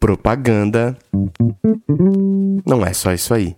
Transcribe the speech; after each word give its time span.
Propaganda 0.00 0.96
não 2.66 2.84
é 2.84 2.92
só 2.92 3.12
isso 3.12 3.32
aí. 3.34 3.56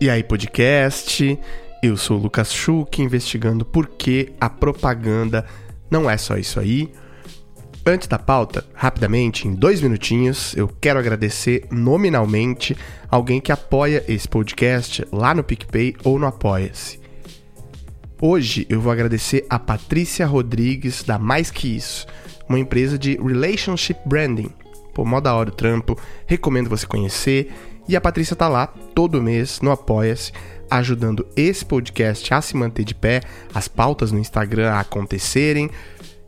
E 0.00 0.10
aí, 0.10 0.22
podcast? 0.22 1.38
Eu 1.82 1.96
sou 1.96 2.18
o 2.18 2.22
Lucas 2.22 2.52
Schuch, 2.52 3.00
investigando 3.00 3.64
por 3.64 3.88
que 3.88 4.32
a 4.40 4.50
propaganda 4.50 5.46
não 5.90 6.10
é 6.10 6.16
só 6.16 6.36
isso 6.36 6.60
aí. 6.60 6.92
Antes 7.84 8.08
da 8.08 8.18
pauta, 8.18 8.64
rapidamente, 8.74 9.46
em 9.46 9.54
dois 9.54 9.80
minutinhos, 9.80 10.56
eu 10.56 10.66
quero 10.68 10.98
agradecer 10.98 11.66
nominalmente 11.70 12.76
alguém 13.08 13.40
que 13.40 13.52
apoia 13.52 14.04
esse 14.08 14.26
podcast 14.26 15.06
lá 15.12 15.32
no 15.32 15.44
PicPay 15.44 15.94
ou 16.02 16.18
no 16.18 16.26
Apoia-se. 16.26 17.05
Hoje 18.20 18.66
eu 18.70 18.80
vou 18.80 18.90
agradecer 18.90 19.44
a 19.50 19.58
Patrícia 19.58 20.26
Rodrigues 20.26 21.02
da 21.02 21.18
Mais 21.18 21.50
Que 21.50 21.76
Isso, 21.76 22.06
uma 22.48 22.58
empresa 22.58 22.98
de 22.98 23.16
Relationship 23.16 23.98
Branding. 24.06 24.50
Pô, 24.94 25.04
mó 25.04 25.20
da 25.20 25.34
hora 25.34 25.50
o 25.50 25.54
trampo, 25.54 25.98
recomendo 26.26 26.70
você 26.70 26.86
conhecer. 26.86 27.52
E 27.86 27.94
a 27.94 28.00
Patrícia 28.00 28.34
tá 28.34 28.48
lá 28.48 28.66
todo 28.66 29.22
mês 29.22 29.60
no 29.60 29.70
Apoia-se, 29.70 30.32
ajudando 30.70 31.26
esse 31.36 31.64
podcast 31.64 32.32
a 32.32 32.40
se 32.40 32.56
manter 32.56 32.84
de 32.84 32.94
pé, 32.94 33.20
as 33.54 33.68
pautas 33.68 34.10
no 34.10 34.18
Instagram 34.18 34.72
a 34.72 34.80
acontecerem, 34.80 35.70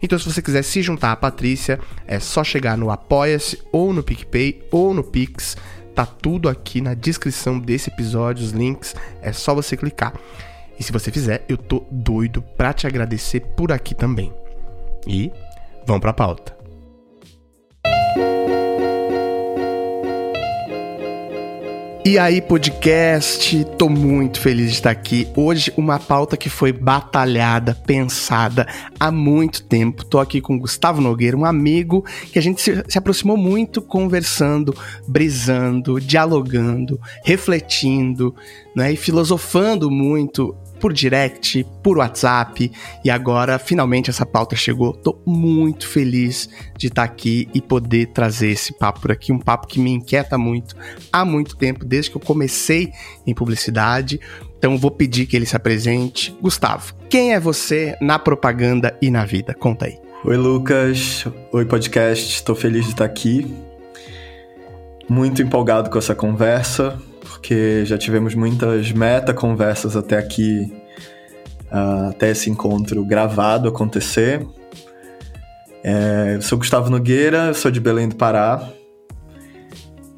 então, 0.00 0.18
se 0.18 0.32
você 0.32 0.40
quiser 0.40 0.62
se 0.62 0.80
juntar 0.80 1.12
à 1.12 1.16
Patrícia, 1.16 1.80
é 2.06 2.20
só 2.20 2.44
chegar 2.44 2.78
no 2.78 2.90
Apoia-se, 2.90 3.60
ou 3.72 3.92
no 3.92 4.02
PicPay, 4.02 4.62
ou 4.70 4.94
no 4.94 5.02
Pix. 5.02 5.56
Tá 5.94 6.06
tudo 6.06 6.48
aqui 6.48 6.80
na 6.80 6.94
descrição 6.94 7.58
desse 7.58 7.90
episódio, 7.90 8.44
os 8.44 8.52
links, 8.52 8.94
é 9.20 9.32
só 9.32 9.54
você 9.54 9.76
clicar. 9.76 10.14
E 10.78 10.82
se 10.82 10.92
você 10.92 11.10
fizer, 11.10 11.44
eu 11.48 11.56
tô 11.56 11.84
doido 11.90 12.40
pra 12.40 12.72
te 12.72 12.86
agradecer 12.86 13.40
por 13.40 13.72
aqui 13.72 13.94
também. 13.94 14.32
E 15.06 15.32
vamos 15.84 16.00
pra 16.00 16.12
pauta. 16.12 16.58
E 22.08 22.18
aí, 22.18 22.40
podcast, 22.40 23.66
tô 23.76 23.86
muito 23.86 24.40
feliz 24.40 24.70
de 24.70 24.76
estar 24.76 24.90
aqui. 24.90 25.28
Hoje, 25.36 25.70
uma 25.76 25.98
pauta 25.98 26.38
que 26.38 26.48
foi 26.48 26.72
batalhada, 26.72 27.74
pensada 27.74 28.66
há 28.98 29.10
muito 29.10 29.62
tempo. 29.64 30.06
Tô 30.06 30.18
aqui 30.18 30.40
com 30.40 30.58
Gustavo 30.58 31.02
Nogueira, 31.02 31.36
um 31.36 31.44
amigo 31.44 32.02
que 32.32 32.38
a 32.38 32.42
gente 32.42 32.62
se, 32.62 32.82
se 32.88 32.96
aproximou 32.96 33.36
muito 33.36 33.82
conversando, 33.82 34.74
brisando, 35.06 36.00
dialogando, 36.00 36.98
refletindo, 37.22 38.34
né, 38.74 38.92
e 38.92 38.96
filosofando 38.96 39.90
muito 39.90 40.56
por 40.78 40.92
direct, 40.92 41.64
por 41.82 41.98
WhatsApp 41.98 42.70
e 43.04 43.10
agora 43.10 43.58
finalmente 43.58 44.10
essa 44.10 44.24
pauta 44.24 44.56
chegou. 44.56 44.92
Tô 44.92 45.18
muito 45.26 45.86
feliz 45.86 46.48
de 46.76 46.88
estar 46.88 47.06
tá 47.06 47.12
aqui 47.12 47.48
e 47.54 47.60
poder 47.60 48.08
trazer 48.08 48.50
esse 48.50 48.72
papo 48.72 49.00
por 49.00 49.12
aqui, 49.12 49.32
um 49.32 49.38
papo 49.38 49.66
que 49.66 49.80
me 49.80 49.90
inquieta 49.90 50.38
muito 50.38 50.76
há 51.12 51.24
muito 51.24 51.56
tempo, 51.56 51.84
desde 51.84 52.10
que 52.10 52.16
eu 52.16 52.20
comecei 52.20 52.92
em 53.26 53.34
publicidade. 53.34 54.20
Então 54.58 54.76
vou 54.76 54.90
pedir 54.90 55.26
que 55.26 55.36
ele 55.36 55.46
se 55.46 55.56
apresente. 55.56 56.36
Gustavo, 56.40 56.94
quem 57.08 57.34
é 57.34 57.40
você 57.40 57.96
na 58.00 58.18
propaganda 58.18 58.96
e 59.00 59.10
na 59.10 59.24
vida? 59.24 59.54
Conta 59.54 59.86
aí. 59.86 59.98
Oi, 60.24 60.36
Lucas. 60.36 61.26
Oi, 61.52 61.64
podcast. 61.64 62.34
Estou 62.34 62.56
feliz 62.56 62.84
de 62.84 62.90
estar 62.90 63.04
aqui. 63.04 63.46
Muito 65.08 65.40
empolgado 65.40 65.88
com 65.90 65.98
essa 65.98 66.14
conversa 66.14 67.00
porque 67.28 67.84
já 67.84 67.98
tivemos 67.98 68.34
muitas 68.34 68.90
meta-conversas 68.90 69.96
até 69.96 70.18
aqui, 70.18 70.72
uh, 71.70 72.08
até 72.08 72.30
esse 72.30 72.50
encontro 72.50 73.04
gravado 73.04 73.68
acontecer. 73.68 74.46
É, 75.84 76.34
eu 76.36 76.42
sou 76.42 76.58
Gustavo 76.58 76.90
Nogueira, 76.90 77.46
eu 77.46 77.54
sou 77.54 77.70
de 77.70 77.80
Belém 77.80 78.08
do 78.08 78.16
Pará. 78.16 78.68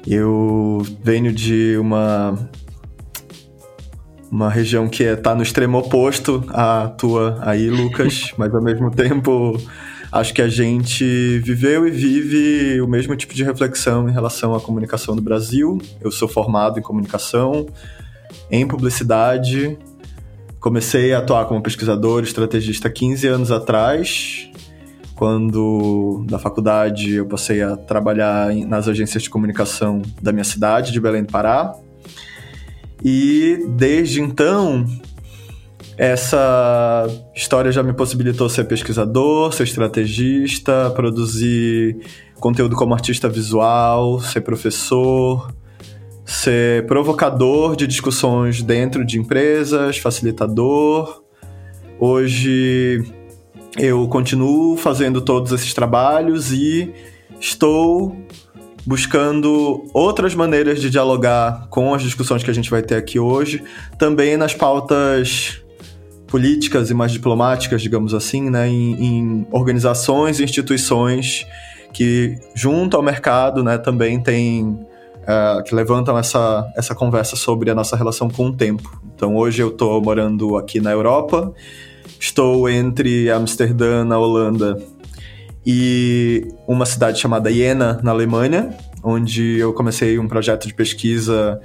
Eu 0.07 0.81
venho 1.03 1.31
de 1.31 1.77
uma 1.77 2.37
uma 4.31 4.49
região 4.49 4.87
que 4.87 5.03
está 5.03 5.35
no 5.35 5.43
extremo 5.43 5.77
oposto 5.77 6.43
à 6.49 6.87
tua 6.87 7.37
aí, 7.41 7.69
Lucas, 7.69 8.31
mas 8.39 8.55
ao 8.55 8.61
mesmo 8.61 8.89
tempo 8.89 9.59
acho 10.11 10.33
que 10.33 10.41
a 10.41 10.49
gente 10.49 11.39
viveu 11.39 11.87
e 11.87 11.91
vive 11.91 12.81
o 12.81 12.87
mesmo 12.87 13.15
tipo 13.15 13.33
de 13.33 13.43
reflexão 13.43 14.09
em 14.09 14.11
relação 14.11 14.53
à 14.53 14.59
comunicação 14.59 15.15
do 15.15 15.21
Brasil. 15.21 15.79
Eu 16.01 16.11
sou 16.11 16.27
formado 16.27 16.77
em 16.77 16.81
comunicação, 16.81 17.65
em 18.49 18.67
publicidade. 18.67 19.77
Comecei 20.59 21.13
a 21.13 21.19
atuar 21.19 21.45
como 21.45 21.61
pesquisador, 21.61 22.23
estrategista 22.23 22.89
15 22.89 23.27
anos 23.27 23.51
atrás. 23.51 24.49
Quando 25.15 26.25
da 26.27 26.39
faculdade 26.39 27.13
eu 27.13 27.25
passei 27.27 27.61
a 27.61 27.77
trabalhar 27.77 28.53
nas 28.67 28.87
agências 28.87 29.23
de 29.23 29.29
comunicação 29.29 30.01
da 30.21 30.31
minha 30.31 30.43
cidade, 30.43 30.91
de 30.91 30.99
Belém 30.99 31.23
do 31.23 31.31
Pará. 31.31 31.73
E 33.03 33.65
desde 33.69 34.21
então 34.21 34.85
essa 35.97 37.07
história 37.35 37.71
já 37.71 37.83
me 37.83 37.93
possibilitou 37.93 38.49
ser 38.49 38.63
pesquisador, 38.65 39.53
ser 39.53 39.63
estrategista, 39.63 40.91
produzir 40.95 41.97
conteúdo 42.39 42.75
como 42.75 42.93
artista 42.93 43.29
visual, 43.29 44.19
ser 44.19 44.41
professor, 44.41 45.53
ser 46.25 46.85
provocador 46.87 47.75
de 47.75 47.85
discussões 47.85 48.61
dentro 48.61 49.05
de 49.05 49.19
empresas, 49.19 49.97
facilitador. 49.97 51.23
Hoje 51.99 53.03
eu 53.77 54.07
continuo 54.07 54.75
fazendo 54.77 55.21
todos 55.21 55.51
esses 55.51 55.73
trabalhos 55.73 56.51
e 56.51 56.93
estou 57.39 58.15
buscando 58.85 59.85
outras 59.93 60.33
maneiras 60.33 60.81
de 60.81 60.89
dialogar 60.89 61.67
com 61.69 61.93
as 61.93 62.01
discussões 62.01 62.43
que 62.43 62.49
a 62.49 62.53
gente 62.53 62.69
vai 62.69 62.81
ter 62.81 62.95
aqui 62.95 63.19
hoje, 63.19 63.63
também 63.97 64.35
nas 64.37 64.53
pautas 64.55 65.60
políticas 66.31 66.89
e 66.89 66.93
mais 66.93 67.11
diplomáticas, 67.11 67.81
digamos 67.81 68.13
assim, 68.13 68.49
né, 68.49 68.67
em, 68.67 69.05
em 69.05 69.47
organizações 69.51 70.39
e 70.39 70.43
instituições 70.45 71.45
que, 71.93 72.39
junto 72.55 72.95
ao 72.95 73.03
mercado, 73.03 73.61
né, 73.61 73.77
também 73.77 74.17
tem 74.23 74.63
uh, 74.63 75.61
que 75.65 75.75
levantam 75.75 76.17
essa, 76.17 76.71
essa 76.77 76.95
conversa 76.95 77.35
sobre 77.35 77.69
a 77.69 77.75
nossa 77.75 77.97
relação 77.97 78.29
com 78.29 78.47
o 78.47 78.55
tempo. 78.55 78.97
Então, 79.13 79.35
hoje 79.35 79.61
eu 79.61 79.67
estou 79.67 80.01
morando 80.01 80.55
aqui 80.55 80.79
na 80.79 80.91
Europa, 80.91 81.53
estou 82.17 82.69
entre 82.69 83.29
Amsterdã, 83.29 84.05
na 84.05 84.17
Holanda, 84.17 84.81
e 85.65 86.47
uma 86.65 86.85
cidade 86.85 87.19
chamada 87.19 87.51
Jena, 87.51 87.99
na 88.01 88.11
Alemanha, 88.11 88.69
onde 89.03 89.59
eu 89.59 89.73
comecei 89.73 90.17
um 90.17 90.29
projeto 90.29 90.65
de 90.65 90.73
pesquisa 90.73 91.59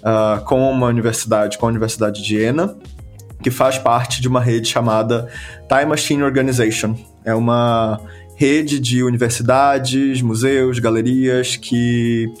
uh, 0.00 0.44
com 0.44 0.70
uma 0.70 0.88
universidade, 0.88 1.56
com 1.56 1.64
a 1.64 1.70
Universidade 1.70 2.22
de 2.22 2.28
Jena, 2.28 2.76
que 3.42 3.50
faz 3.50 3.78
parte 3.78 4.20
de 4.20 4.28
uma 4.28 4.40
rede 4.40 4.68
chamada 4.68 5.28
Time 5.68 5.86
Machine 5.86 6.22
Organization. 6.22 6.94
É 7.24 7.34
uma 7.34 8.00
rede 8.36 8.80
de 8.80 9.02
universidades, 9.02 10.22
museus, 10.22 10.78
galerias 10.78 11.56
que 11.56 12.32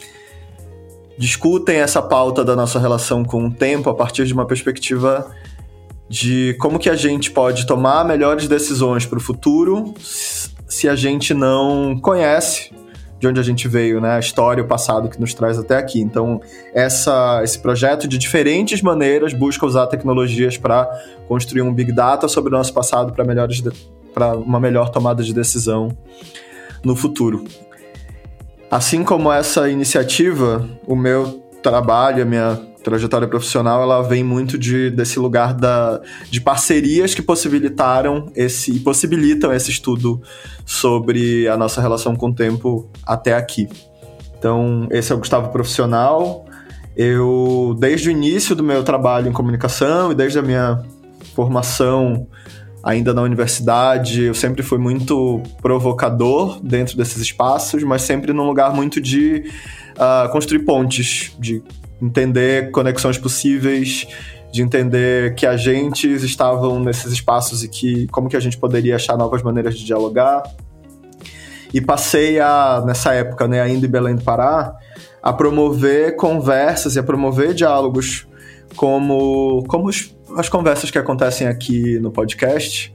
discutem 1.18 1.76
essa 1.76 2.00
pauta 2.00 2.44
da 2.44 2.56
nossa 2.56 2.78
relação 2.78 3.24
com 3.24 3.46
o 3.46 3.52
tempo 3.52 3.90
a 3.90 3.94
partir 3.94 4.26
de 4.26 4.32
uma 4.32 4.46
perspectiva 4.46 5.30
de 6.08 6.56
como 6.58 6.78
que 6.78 6.90
a 6.90 6.96
gente 6.96 7.30
pode 7.30 7.66
tomar 7.66 8.04
melhores 8.04 8.48
decisões 8.48 9.06
para 9.06 9.18
o 9.18 9.20
futuro 9.20 9.94
se 9.98 10.88
a 10.88 10.96
gente 10.96 11.34
não 11.34 11.98
conhece 12.00 12.70
de 13.22 13.28
onde 13.28 13.38
a 13.38 13.42
gente 13.44 13.68
veio, 13.68 14.00
né? 14.00 14.16
A 14.16 14.18
história, 14.18 14.64
o 14.64 14.66
passado 14.66 15.08
que 15.08 15.20
nos 15.20 15.32
traz 15.32 15.56
até 15.56 15.76
aqui. 15.76 16.00
Então, 16.00 16.40
essa, 16.74 17.40
esse 17.44 17.56
projeto, 17.56 18.08
de 18.08 18.18
diferentes 18.18 18.82
maneiras, 18.82 19.32
busca 19.32 19.64
usar 19.64 19.86
tecnologias 19.86 20.58
para 20.58 20.90
construir 21.28 21.62
um 21.62 21.72
big 21.72 21.92
data 21.92 22.26
sobre 22.26 22.52
o 22.52 22.58
nosso 22.58 22.74
passado 22.74 23.12
para 23.12 23.24
melhores 23.24 23.62
para 24.12 24.36
uma 24.36 24.58
melhor 24.58 24.88
tomada 24.88 25.22
de 25.22 25.32
decisão 25.32 25.96
no 26.82 26.96
futuro. 26.96 27.44
Assim 28.68 29.04
como 29.04 29.32
essa 29.32 29.70
iniciativa, 29.70 30.68
o 30.84 30.96
meu 30.96 31.44
trabalho, 31.62 32.24
a 32.24 32.26
minha 32.26 32.60
trajetória 32.82 33.28
profissional, 33.28 33.82
ela 33.82 34.02
vem 34.02 34.22
muito 34.22 34.58
de, 34.58 34.90
desse 34.90 35.18
lugar 35.18 35.54
da, 35.54 36.00
de 36.30 36.40
parcerias 36.40 37.14
que 37.14 37.22
possibilitaram 37.22 38.30
esse, 38.34 38.80
possibilitam 38.80 39.52
esse 39.52 39.70
estudo 39.70 40.20
sobre 40.66 41.48
a 41.48 41.56
nossa 41.56 41.80
relação 41.80 42.14
com 42.14 42.28
o 42.28 42.34
tempo 42.34 42.90
até 43.06 43.34
aqui. 43.34 43.68
Então, 44.38 44.88
esse 44.90 45.12
é 45.12 45.14
o 45.14 45.18
Gustavo 45.18 45.50
Profissional. 45.50 46.44
Eu, 46.96 47.76
desde 47.78 48.08
o 48.08 48.12
início 48.12 48.54
do 48.54 48.62
meu 48.62 48.82
trabalho 48.82 49.28
em 49.28 49.32
comunicação 49.32 50.12
e 50.12 50.14
desde 50.14 50.38
a 50.38 50.42
minha 50.42 50.82
formação 51.34 52.26
ainda 52.82 53.14
na 53.14 53.22
universidade, 53.22 54.24
eu 54.24 54.34
sempre 54.34 54.62
fui 54.62 54.78
muito 54.78 55.40
provocador 55.62 56.60
dentro 56.62 56.96
desses 56.96 57.18
espaços, 57.18 57.82
mas 57.84 58.02
sempre 58.02 58.32
num 58.32 58.44
lugar 58.44 58.74
muito 58.74 59.00
de 59.00 59.44
uh, 59.92 60.28
construir 60.32 60.64
pontes, 60.64 61.34
de 61.38 61.62
entender 62.02 62.70
conexões 62.72 63.16
possíveis 63.16 64.06
de 64.52 64.60
entender 64.60 65.34
que 65.34 65.46
agentes 65.46 66.22
estavam 66.22 66.78
nesses 66.78 67.10
espaços 67.10 67.64
e 67.64 67.68
que 67.68 68.06
como 68.08 68.28
que 68.28 68.36
a 68.36 68.40
gente 68.40 68.58
poderia 68.58 68.96
achar 68.96 69.16
novas 69.16 69.42
maneiras 69.42 69.78
de 69.78 69.84
dialogar. 69.84 70.42
E 71.72 71.80
passei 71.80 72.38
a, 72.38 72.82
nessa 72.84 73.14
época, 73.14 73.48
né, 73.48 73.62
ainda 73.62 73.86
em 73.86 73.88
Belém 73.88 74.14
do 74.14 74.22
Pará, 74.22 74.76
a 75.22 75.32
promover 75.32 76.16
conversas 76.16 76.96
e 76.96 76.98
a 76.98 77.02
promover 77.02 77.54
diálogos 77.54 78.26
como, 78.76 79.64
como 79.68 79.88
os, 79.88 80.14
as 80.36 80.50
conversas 80.50 80.90
que 80.90 80.98
acontecem 80.98 81.46
aqui 81.46 81.98
no 81.98 82.10
podcast, 82.10 82.92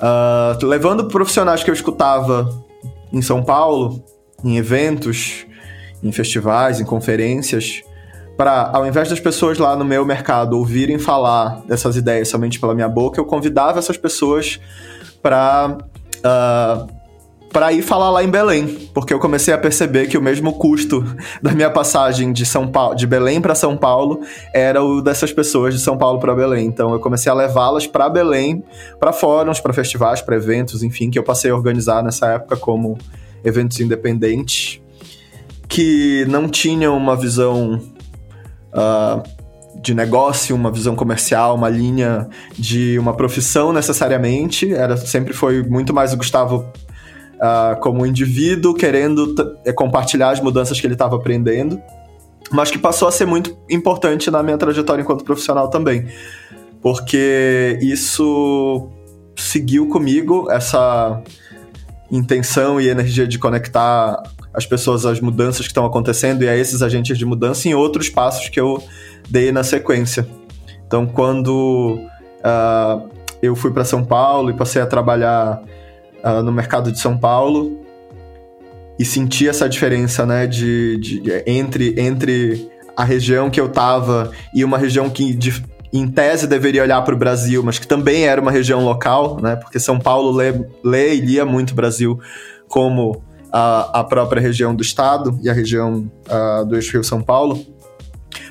uh, 0.00 0.66
levando 0.66 1.06
profissionais 1.06 1.62
que 1.62 1.70
eu 1.70 1.74
escutava 1.74 2.64
em 3.12 3.22
São 3.22 3.40
Paulo, 3.44 4.02
em 4.42 4.56
eventos, 4.56 5.46
em 6.02 6.10
festivais, 6.10 6.80
em 6.80 6.84
conferências, 6.84 7.84
para, 8.36 8.70
ao 8.72 8.86
invés 8.86 9.08
das 9.08 9.20
pessoas 9.20 9.58
lá 9.58 9.76
no 9.76 9.84
meu 9.84 10.04
mercado 10.04 10.56
ouvirem 10.56 10.98
falar 10.98 11.62
dessas 11.66 11.96
ideias 11.96 12.28
somente 12.28 12.58
pela 12.58 12.74
minha 12.74 12.88
boca, 12.88 13.20
eu 13.20 13.24
convidava 13.24 13.78
essas 13.78 13.96
pessoas 13.96 14.60
para 15.22 15.76
uh, 15.78 16.24
ah, 16.24 16.86
para 17.52 17.70
ir 17.70 17.82
falar 17.82 18.10
lá 18.10 18.24
em 18.24 18.30
Belém, 18.30 18.66
porque 18.94 19.12
eu 19.12 19.18
comecei 19.18 19.52
a 19.52 19.58
perceber 19.58 20.06
que 20.06 20.16
o 20.16 20.22
mesmo 20.22 20.54
custo 20.54 21.04
da 21.42 21.52
minha 21.52 21.70
passagem 21.70 22.32
de 22.32 22.46
São 22.46 22.66
Paulo, 22.66 22.94
de 22.96 23.06
Belém 23.06 23.40
para 23.40 23.54
São 23.54 23.76
Paulo, 23.76 24.20
era 24.54 24.82
o 24.82 25.02
dessas 25.02 25.32
pessoas 25.32 25.74
de 25.74 25.80
São 25.80 25.98
Paulo 25.98 26.18
para 26.18 26.34
Belém. 26.34 26.66
Então 26.66 26.92
eu 26.94 27.00
comecei 27.00 27.30
a 27.30 27.34
levá-las 27.34 27.86
para 27.86 28.08
Belém, 28.08 28.64
para 28.98 29.12
fóruns, 29.12 29.60
para 29.60 29.72
festivais, 29.74 30.22
para 30.22 30.36
eventos, 30.36 30.82
enfim, 30.82 31.10
que 31.10 31.18
eu 31.18 31.22
passei 31.22 31.50
a 31.50 31.54
organizar 31.54 32.02
nessa 32.02 32.26
época 32.28 32.56
como 32.56 32.96
eventos 33.44 33.78
independentes 33.80 34.80
que 35.68 36.24
não 36.28 36.48
tinham 36.48 36.96
uma 36.96 37.16
visão 37.16 37.80
uh, 38.74 39.22
de 39.80 39.94
negócio, 39.94 40.54
uma 40.54 40.70
visão 40.70 40.94
comercial, 40.94 41.54
uma 41.54 41.68
linha 41.68 42.28
de 42.58 42.98
uma 42.98 43.14
profissão 43.14 43.72
necessariamente. 43.72 44.72
Era 44.72 44.96
sempre 44.96 45.32
foi 45.32 45.62
muito 45.62 45.94
mais 45.94 46.12
o 46.12 46.16
Gustavo 46.16 46.66
uh, 47.36 47.80
como 47.80 48.06
indivíduo 48.06 48.74
querendo 48.74 49.34
é, 49.64 49.72
compartilhar 49.72 50.30
as 50.30 50.40
mudanças 50.40 50.80
que 50.80 50.86
ele 50.86 50.94
estava 50.94 51.16
aprendendo, 51.16 51.80
mas 52.50 52.70
que 52.70 52.78
passou 52.78 53.08
a 53.08 53.12
ser 53.12 53.26
muito 53.26 53.56
importante 53.68 54.30
na 54.30 54.42
minha 54.42 54.58
trajetória 54.58 55.02
enquanto 55.02 55.24
profissional 55.24 55.68
também, 55.68 56.06
porque 56.80 57.78
isso 57.80 58.88
seguiu 59.36 59.88
comigo 59.88 60.50
essa 60.50 61.22
intenção 62.10 62.80
e 62.80 62.88
energia 62.88 63.26
de 63.26 63.38
conectar 63.38 64.22
as 64.54 64.66
pessoas 64.66 65.06
às 65.06 65.20
mudanças 65.20 65.62
que 65.62 65.70
estão 65.70 65.84
acontecendo 65.84 66.42
e 66.42 66.48
a 66.48 66.56
esses 66.56 66.82
agentes 66.82 67.16
de 67.16 67.24
mudança 67.24 67.68
em 67.68 67.74
outros 67.74 68.08
passos 68.08 68.48
que 68.48 68.60
eu 68.60 68.82
dei 69.28 69.50
na 69.50 69.62
sequência. 69.64 70.26
Então, 70.86 71.06
quando 71.06 71.98
uh, 72.40 73.08
eu 73.42 73.56
fui 73.56 73.70
para 73.70 73.84
São 73.84 74.04
Paulo 74.04 74.50
e 74.50 74.54
passei 74.54 74.82
a 74.82 74.86
trabalhar 74.86 75.62
uh, 76.22 76.42
no 76.42 76.52
mercado 76.52 76.92
de 76.92 76.98
São 76.98 77.16
Paulo 77.16 77.80
e 78.98 79.04
senti 79.04 79.48
essa 79.48 79.68
diferença, 79.68 80.26
né, 80.26 80.46
de, 80.46 80.98
de, 80.98 81.42
entre, 81.46 81.98
entre 81.98 82.70
a 82.96 83.04
região 83.04 83.48
que 83.48 83.60
eu 83.60 83.68
tava 83.68 84.30
e 84.54 84.64
uma 84.64 84.76
região 84.76 85.08
que 85.08 85.34
de, 85.34 85.64
em 85.92 86.06
tese 86.06 86.46
deveria 86.46 86.82
olhar 86.82 87.02
para 87.02 87.14
o 87.14 87.18
Brasil, 87.18 87.62
mas 87.62 87.78
que 87.78 87.86
também 87.86 88.26
era 88.26 88.40
uma 88.40 88.50
região 88.50 88.84
local, 88.84 89.38
né? 89.40 89.56
Porque 89.56 89.78
São 89.78 89.98
Paulo 89.98 90.30
lê, 90.30 90.52
lê 90.84 91.14
e 91.14 91.20
lia 91.20 91.44
muito 91.44 91.74
Brasil 91.74 92.18
como 92.68 93.22
a, 93.52 94.00
a 94.00 94.04
própria 94.04 94.40
região 94.40 94.74
do 94.74 94.82
estado 94.82 95.38
e 95.42 95.50
a 95.50 95.52
região 95.52 96.10
uh, 96.26 96.64
do 96.64 96.74
Eixo 96.74 96.92
Rio 96.92 97.04
São 97.04 97.20
Paulo. 97.20 97.64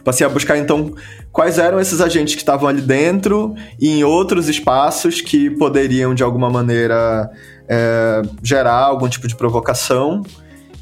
Passei 0.03 0.25
a 0.25 0.29
buscar 0.29 0.57
então 0.57 0.93
quais 1.31 1.57
eram 1.57 1.79
esses 1.79 2.01
agentes 2.01 2.35
que 2.35 2.41
estavam 2.41 2.67
ali 2.67 2.81
dentro 2.81 3.55
e 3.79 3.89
em 3.89 4.03
outros 4.03 4.47
espaços 4.47 5.21
que 5.21 5.49
poderiam 5.49 6.13
de 6.13 6.23
alguma 6.23 6.49
maneira 6.49 7.29
é, 7.67 8.21
gerar 8.43 8.83
algum 8.83 9.07
tipo 9.07 9.27
de 9.27 9.35
provocação. 9.35 10.23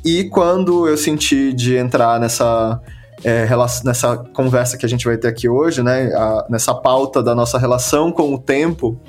E 0.04 0.26
quando 0.26 0.88
eu 0.88 0.98
senti 0.98 1.54
de 1.54 1.76
entrar 1.76 2.20
nessa 2.20 2.82
é, 3.24 3.48
nessa 3.84 4.18
conversa 4.34 4.78
que 4.78 4.86
a 4.86 4.90
gente 4.90 5.06
vai 5.06 5.18
ter 5.18 5.28
aqui 5.28 5.50
hoje, 5.50 5.84
né, 5.84 6.12
a, 6.14 6.48
nessa 6.50 6.74
pauta 6.74 7.22
da 7.22 7.36
nossa 7.36 7.58
relação 7.58 8.12
com 8.12 8.34
o 8.34 8.40
tempo, 8.40 9.00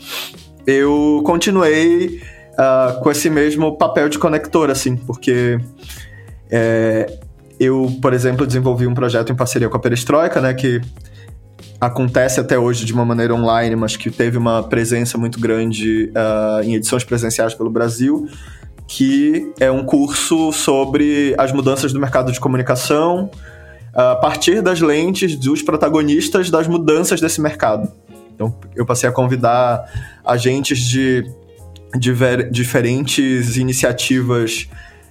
eu 0.67 1.23
continuei 1.25 2.21
uh, 2.61 3.01
com 3.01 3.11
esse 3.11 3.31
mesmo 3.31 3.77
papel 3.79 4.09
de 4.09 4.19
conector, 4.19 4.71
assim, 4.71 4.97
porque 4.97 5.59
é, 6.51 7.19
eu, 7.59 7.91
por 8.03 8.13
exemplo, 8.13 8.47
desenvolvi 8.47 8.87
um 8.87 8.95
projeto 8.95 9.33
em 9.33 9.37
parceria 9.37 9.69
com 9.69 9.77
a 9.77 9.81
Perestroika, 9.81 10.41
né, 10.41 10.53
que 10.53 10.81
acontece 11.81 12.39
até 12.39 12.59
hoje 12.59 12.85
de 12.85 12.93
uma 12.93 13.05
maneira 13.05 13.35
online, 13.35 13.75
mas 13.75 13.97
que 13.97 14.11
teve 14.11 14.37
uma 14.37 14.63
presença 14.63 15.17
muito 15.17 15.41
grande 15.41 16.11
uh, 16.11 16.63
em 16.63 16.75
edições 16.75 17.05
presenciais 17.05 17.55
pelo 17.55 17.71
Brasil, 17.71 18.29
que 18.87 19.51
é 19.59 19.71
um 19.71 19.85
curso 19.85 20.53
sobre 20.53 21.35
as 21.39 21.53
mudanças 21.53 21.93
do 21.93 22.01
mercado 22.01 22.33
de 22.33 22.41
comunicação, 22.41 23.31
a 23.95 24.17
partir 24.17 24.63
das 24.63 24.81
lentes 24.81 25.37
dos 25.37 25.63
protagonistas 25.63 26.51
das 26.51 26.69
mudanças 26.69 27.21
desse 27.21 27.41
mercado. 27.41 27.91
Então, 28.35 28.55
eu 28.75 28.87
passei 28.87 29.09
a 29.09 29.13
convidar 29.13 29.85
agentes 30.25 30.79
de, 30.79 31.25
de 31.99 32.13
diferentes 32.51 33.57
iniciativas 33.57 34.69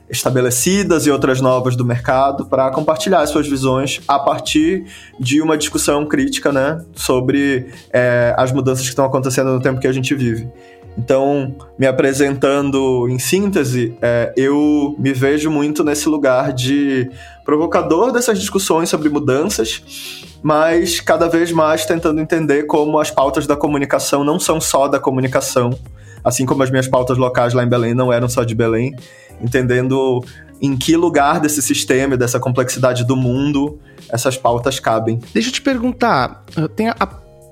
estabelecidas 0.10 1.06
e 1.06 1.12
outras 1.12 1.40
novas 1.40 1.76
do 1.76 1.86
mercado 1.86 2.46
para 2.46 2.72
compartilhar 2.72 3.26
suas 3.28 3.48
visões 3.48 4.02
a 4.08 4.18
partir 4.18 4.86
de 5.20 5.42
uma 5.42 5.58
discussão 5.58 6.06
crítica 6.06 6.52
né, 6.52 6.84
sobre 6.96 7.68
é, 7.94 8.34
as 8.36 8.52
mudanças 8.52 8.84
que 8.84 8.90
estão 8.90 9.06
acontecendo 9.06 9.52
no 9.52 9.62
tempo 9.62 9.80
que 9.80 9.88
a 9.88 9.92
gente 9.92 10.16
vive. 10.16 10.50
Então, 10.98 11.56
me 11.78 11.86
apresentando 11.86 13.08
em 13.08 13.20
síntese, 13.20 13.96
é, 14.02 14.34
eu 14.36 14.96
me 14.98 15.14
vejo 15.14 15.50
muito 15.50 15.84
nesse 15.84 16.10
lugar 16.10 16.52
de 16.52 17.10
provocador 17.46 18.12
dessas 18.12 18.38
discussões 18.38 18.90
sobre 18.90 19.08
mudanças, 19.08 20.28
mas 20.42 21.00
cada 21.00 21.30
vez 21.30 21.52
mais 21.52 21.86
tentando 21.86 22.20
entender 22.20 22.64
como 22.64 23.00
as 23.00 23.12
pautas 23.12 23.48
da 23.48 23.56
comunicação 23.56 24.24
não 24.24 24.40
são 24.40 24.60
só 24.60 24.88
da 24.88 25.00
comunicação, 25.00 25.70
assim 26.24 26.46
como 26.46 26.64
as 26.64 26.70
minhas 26.70 26.88
pautas 26.88 27.18
locais 27.18 27.54
lá 27.54 27.64
em 27.64 27.68
Belém 27.68 27.94
não 27.94 28.12
eram 28.12 28.30
só 28.30 28.44
de 28.44 28.56
Belém, 28.56 28.96
entendendo 29.42 30.24
em 30.62 30.78
que 30.78 30.96
lugar 30.96 31.40
desse 31.40 31.62
sistema 31.62 32.16
e 32.16 32.18
dessa 32.18 32.40
complexidade 32.40 33.06
do 33.06 33.16
mundo 33.16 33.80
essas 34.10 34.38
pautas 34.38 34.80
cabem. 34.80 35.20
Deixa 35.34 35.50
eu 35.50 35.54
te 35.54 35.62
perguntar, 35.62 36.44
tem 36.76 36.90
a 36.90 36.96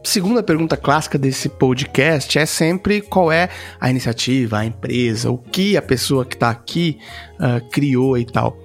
segunda 0.04 0.42
pergunta 0.42 0.78
clássica 0.78 1.18
desse 1.18 1.50
podcast 1.50 2.40
é 2.40 2.46
sempre 2.46 3.02
qual 3.02 3.32
é 3.32 3.50
a 3.80 3.90
iniciativa, 3.90 4.60
a 4.60 4.66
empresa, 4.66 5.30
o 5.30 5.38
que 5.38 5.76
a 5.76 5.82
pessoa 5.82 6.26
que 6.26 6.36
está 6.36 6.50
aqui 6.50 6.98
uh, 7.34 7.70
criou 7.70 8.18
e 8.18 8.26
tal. 8.26 8.58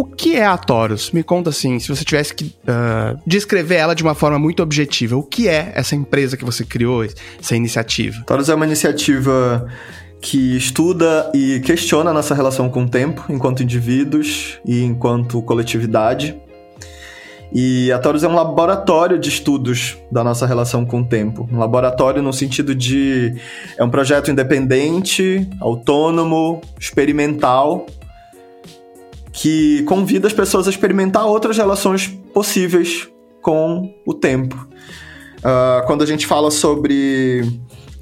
O 0.00 0.04
que 0.06 0.34
é 0.34 0.46
a 0.46 0.56
Taurus? 0.56 1.10
Me 1.10 1.22
conta 1.22 1.50
assim, 1.50 1.78
se 1.78 1.86
você 1.86 2.02
tivesse 2.02 2.34
que 2.34 2.46
uh, 2.46 3.20
descrever 3.26 3.74
ela 3.74 3.94
de 3.94 4.02
uma 4.02 4.14
forma 4.14 4.38
muito 4.38 4.62
objetiva, 4.62 5.14
o 5.14 5.22
que 5.22 5.46
é 5.46 5.72
essa 5.74 5.94
empresa 5.94 6.38
que 6.38 6.44
você 6.44 6.64
criou, 6.64 7.04
essa 7.04 7.54
iniciativa? 7.54 8.22
Taurus 8.24 8.48
é 8.48 8.54
uma 8.54 8.64
iniciativa 8.64 9.68
que 10.18 10.56
estuda 10.56 11.30
e 11.34 11.60
questiona 11.60 12.12
a 12.12 12.14
nossa 12.14 12.34
relação 12.34 12.70
com 12.70 12.84
o 12.84 12.88
tempo 12.88 13.26
enquanto 13.28 13.62
indivíduos 13.62 14.58
e 14.64 14.82
enquanto 14.82 15.42
coletividade. 15.42 16.34
E 17.52 17.92
a 17.92 17.98
Taurus 17.98 18.22
é 18.22 18.28
um 18.28 18.34
laboratório 18.34 19.18
de 19.18 19.28
estudos 19.28 19.98
da 20.10 20.24
nossa 20.24 20.46
relação 20.46 20.86
com 20.86 21.00
o 21.00 21.04
tempo. 21.04 21.46
Um 21.52 21.58
laboratório 21.58 22.22
no 22.22 22.32
sentido 22.32 22.74
de. 22.74 23.34
É 23.76 23.84
um 23.84 23.90
projeto 23.90 24.30
independente, 24.30 25.46
autônomo, 25.60 26.62
experimental, 26.80 27.84
que 29.40 29.82
convida 29.84 30.26
as 30.26 30.34
pessoas 30.34 30.66
a 30.66 30.70
experimentar 30.70 31.24
outras 31.24 31.56
relações 31.56 32.08
possíveis 32.34 33.08
com 33.40 33.90
o 34.04 34.12
tempo. 34.12 34.68
Uh, 35.38 35.86
quando 35.86 36.02
a 36.02 36.06
gente 36.06 36.26
fala 36.26 36.50
sobre 36.50 37.40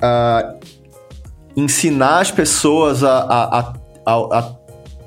uh, 0.02 0.58
ensinar 1.56 2.18
as 2.18 2.32
pessoas 2.32 3.04
a, 3.04 3.20
a, 3.20 3.72
a, 4.04 4.14
a, 4.36 4.52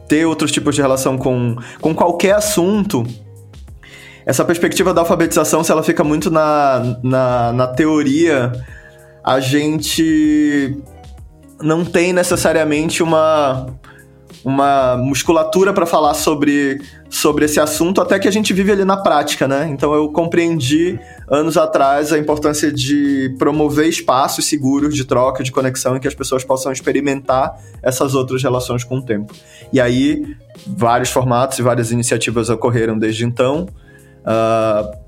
ter 0.07 0.25
outros 0.25 0.53
tipos 0.53 0.73
de 0.73 0.81
relação 0.81 1.17
com, 1.17 1.57
com 1.81 1.93
qualquer 1.93 2.35
assunto, 2.35 3.05
essa 4.25 4.45
perspectiva 4.45 4.93
da 4.93 5.01
alfabetização, 5.01 5.65
se 5.65 5.71
ela 5.73 5.83
fica 5.83 6.01
muito 6.01 6.31
na, 6.31 6.97
na, 7.03 7.51
na 7.51 7.67
teoria, 7.67 8.53
a 9.21 9.41
gente 9.41 10.77
não 11.61 11.83
tem 11.83 12.13
necessariamente 12.13 13.03
uma, 13.03 13.67
uma 14.43 14.97
musculatura 14.97 15.71
para 15.71 15.85
falar 15.85 16.13
sobre, 16.13 16.81
sobre 17.09 17.45
esse 17.45 17.59
assunto, 17.59 18.01
até 18.01 18.17
que 18.17 18.27
a 18.27 18.31
gente 18.31 18.53
vive 18.53 18.71
ali 18.71 18.83
na 18.83 18.97
prática, 18.97 19.47
né? 19.47 19.69
Então 19.71 19.93
eu 19.93 20.09
compreendi 20.09 20.99
anos 21.29 21.57
atrás 21.57 22.11
a 22.11 22.17
importância 22.17 22.71
de 22.71 23.35
promover 23.37 23.87
espaços 23.87 24.45
seguros 24.45 24.95
de 24.95 25.05
troca, 25.05 25.43
de 25.43 25.51
conexão, 25.51 25.95
em 25.95 25.99
que 25.99 26.07
as 26.07 26.15
pessoas 26.15 26.43
possam 26.43 26.71
experimentar 26.71 27.55
essas 27.83 28.15
outras 28.15 28.41
relações 28.41 28.83
com 28.83 28.97
o 28.97 29.01
tempo. 29.01 29.33
E 29.71 29.79
aí, 29.79 30.35
vários 30.65 31.09
formatos 31.09 31.59
e 31.59 31.61
várias 31.61 31.91
iniciativas 31.91 32.49
ocorreram 32.49 32.97
desde 32.97 33.25
então. 33.25 33.67
Uh, 34.21 35.01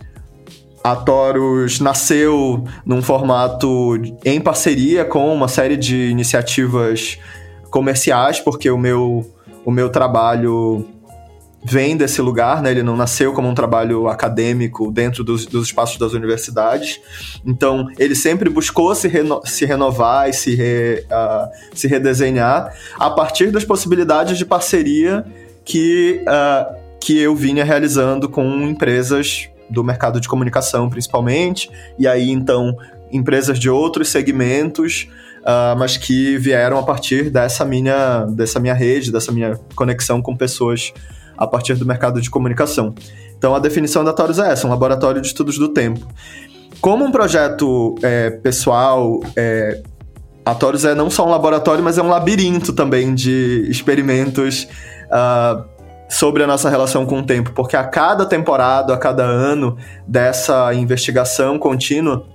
a 0.83 0.95
Taurus 0.97 1.79
nasceu 1.79 2.65
num 2.85 3.01
formato 3.01 3.95
em 4.25 4.41
parceria 4.41 5.05
com 5.05 5.33
uma 5.33 5.47
série 5.47 5.77
de 5.77 6.09
iniciativas 6.09 7.17
comerciais, 7.73 8.39
porque 8.39 8.69
o 8.69 8.77
meu, 8.77 9.27
o 9.65 9.71
meu 9.71 9.89
trabalho 9.89 10.85
vem 11.65 11.97
desse 11.97 12.21
lugar, 12.21 12.61
né? 12.61 12.69
Ele 12.69 12.83
não 12.83 12.95
nasceu 12.95 13.33
como 13.33 13.49
um 13.49 13.55
trabalho 13.55 14.07
acadêmico 14.07 14.91
dentro 14.91 15.23
dos, 15.23 15.47
dos 15.47 15.65
espaços 15.67 15.97
das 15.97 16.13
universidades. 16.13 17.01
Então, 17.43 17.87
ele 17.97 18.13
sempre 18.13 18.47
buscou 18.47 18.93
se, 18.93 19.07
reno, 19.07 19.41
se 19.43 19.65
renovar 19.65 20.29
e 20.29 20.33
se, 20.33 20.53
re, 20.53 21.03
uh, 21.05 21.49
se 21.73 21.87
redesenhar 21.87 22.71
a 22.99 23.09
partir 23.09 23.49
das 23.49 23.65
possibilidades 23.65 24.37
de 24.37 24.45
parceria 24.45 25.25
que, 25.65 26.23
uh, 26.27 26.75
que 26.99 27.17
eu 27.17 27.35
vinha 27.35 27.63
realizando 27.63 28.29
com 28.29 28.45
empresas 28.61 29.49
do 29.67 29.83
mercado 29.83 30.21
de 30.21 30.27
comunicação, 30.27 30.87
principalmente, 30.91 31.71
e 31.97 32.07
aí 32.07 32.29
então 32.29 32.77
empresas 33.11 33.57
de 33.57 33.67
outros 33.69 34.09
segmentos, 34.09 35.07
uh, 35.43 35.77
mas 35.77 35.97
que 35.97 36.37
vieram 36.37 36.77
a 36.79 36.83
partir 36.83 37.29
dessa 37.29 37.63
minha, 37.63 38.25
dessa 38.25 38.59
minha 38.59 38.73
rede, 38.73 39.11
dessa 39.11 39.31
minha 39.31 39.59
conexão 39.75 40.21
com 40.21 40.35
pessoas 40.35 40.93
a 41.37 41.45
partir 41.45 41.75
do 41.75 41.85
mercado 41.85 42.21
de 42.21 42.29
comunicação. 42.29 42.93
Então 43.37 43.53
a 43.53 43.59
definição 43.59 44.03
da 44.03 44.13
Taurus 44.13 44.39
é 44.39 44.51
essa, 44.51 44.65
um 44.65 44.69
laboratório 44.69 45.21
de 45.21 45.27
estudos 45.27 45.57
do 45.57 45.69
tempo. 45.69 46.05
Como 46.79 47.05
um 47.05 47.11
projeto 47.11 47.95
é, 48.01 48.29
pessoal, 48.29 49.21
é, 49.35 49.81
a 50.45 50.53
Taurus 50.53 50.85
é 50.85 50.93
não 50.93 51.09
só 51.09 51.25
um 51.25 51.29
laboratório, 51.29 51.83
mas 51.83 51.97
é 51.97 52.03
um 52.03 52.09
labirinto 52.09 52.73
também 52.73 53.15
de 53.15 53.65
experimentos 53.69 54.67
uh, 55.05 55.63
sobre 56.09 56.43
a 56.43 56.47
nossa 56.47 56.69
relação 56.69 57.05
com 57.05 57.19
o 57.19 57.23
tempo, 57.23 57.51
porque 57.51 57.75
a 57.75 57.83
cada 57.83 58.25
temporada, 58.25 58.93
a 58.93 58.97
cada 58.97 59.23
ano 59.23 59.77
dessa 60.07 60.73
investigação 60.73 61.57
contínua, 61.57 62.25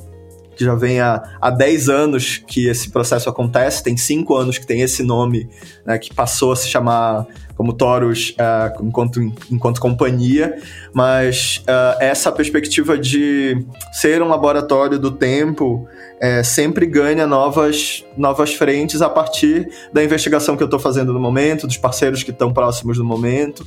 que 0.59 0.65
já 0.65 0.75
vem 0.75 1.01
há, 1.01 1.23
há 1.41 1.51
10 1.51 1.89
anos 1.89 2.43
que 2.45 2.67
esse 2.67 2.91
processo 2.91 3.31
acontece, 3.31 3.81
tem 3.81 3.97
5 3.97 4.35
anos 4.35 4.59
que 4.59 4.67
tem 4.67 4.83
esse 4.83 5.05
nome, 5.05 5.49
né, 5.87 5.97
que 5.99 6.13
passou 6.13 6.51
a 6.51 6.57
se 6.57 6.69
chamar 6.69 7.27
como 7.57 7.73
Taurus 7.73 8.31
uh, 8.31 8.85
enquanto, 8.85 9.21
enquanto 9.51 9.81
companhia, 9.81 10.61
mas 10.93 11.63
uh, 11.63 12.01
essa 12.01 12.33
perspectiva 12.33 12.99
de 12.99 13.65
ser 13.93 14.21
um 14.21 14.29
laboratório 14.29 14.99
do 14.99 15.13
tempo 15.13 15.89
é, 16.21 16.43
sempre 16.43 16.87
ganha 16.87 17.27
novas, 17.27 18.05
novas 18.17 18.53
frentes 18.53 19.01
a 19.01 19.09
partir 19.09 19.69
da 19.93 20.03
investigação 20.03 20.57
que 20.57 20.63
eu 20.63 20.67
estou 20.67 20.81
fazendo 20.81 21.13
no 21.13 21.21
momento, 21.21 21.67
dos 21.67 21.77
parceiros 21.77 22.25
que 22.25 22.33
estão 22.33 22.53
próximos 22.53 22.99
no 22.99 23.05
momento 23.05 23.65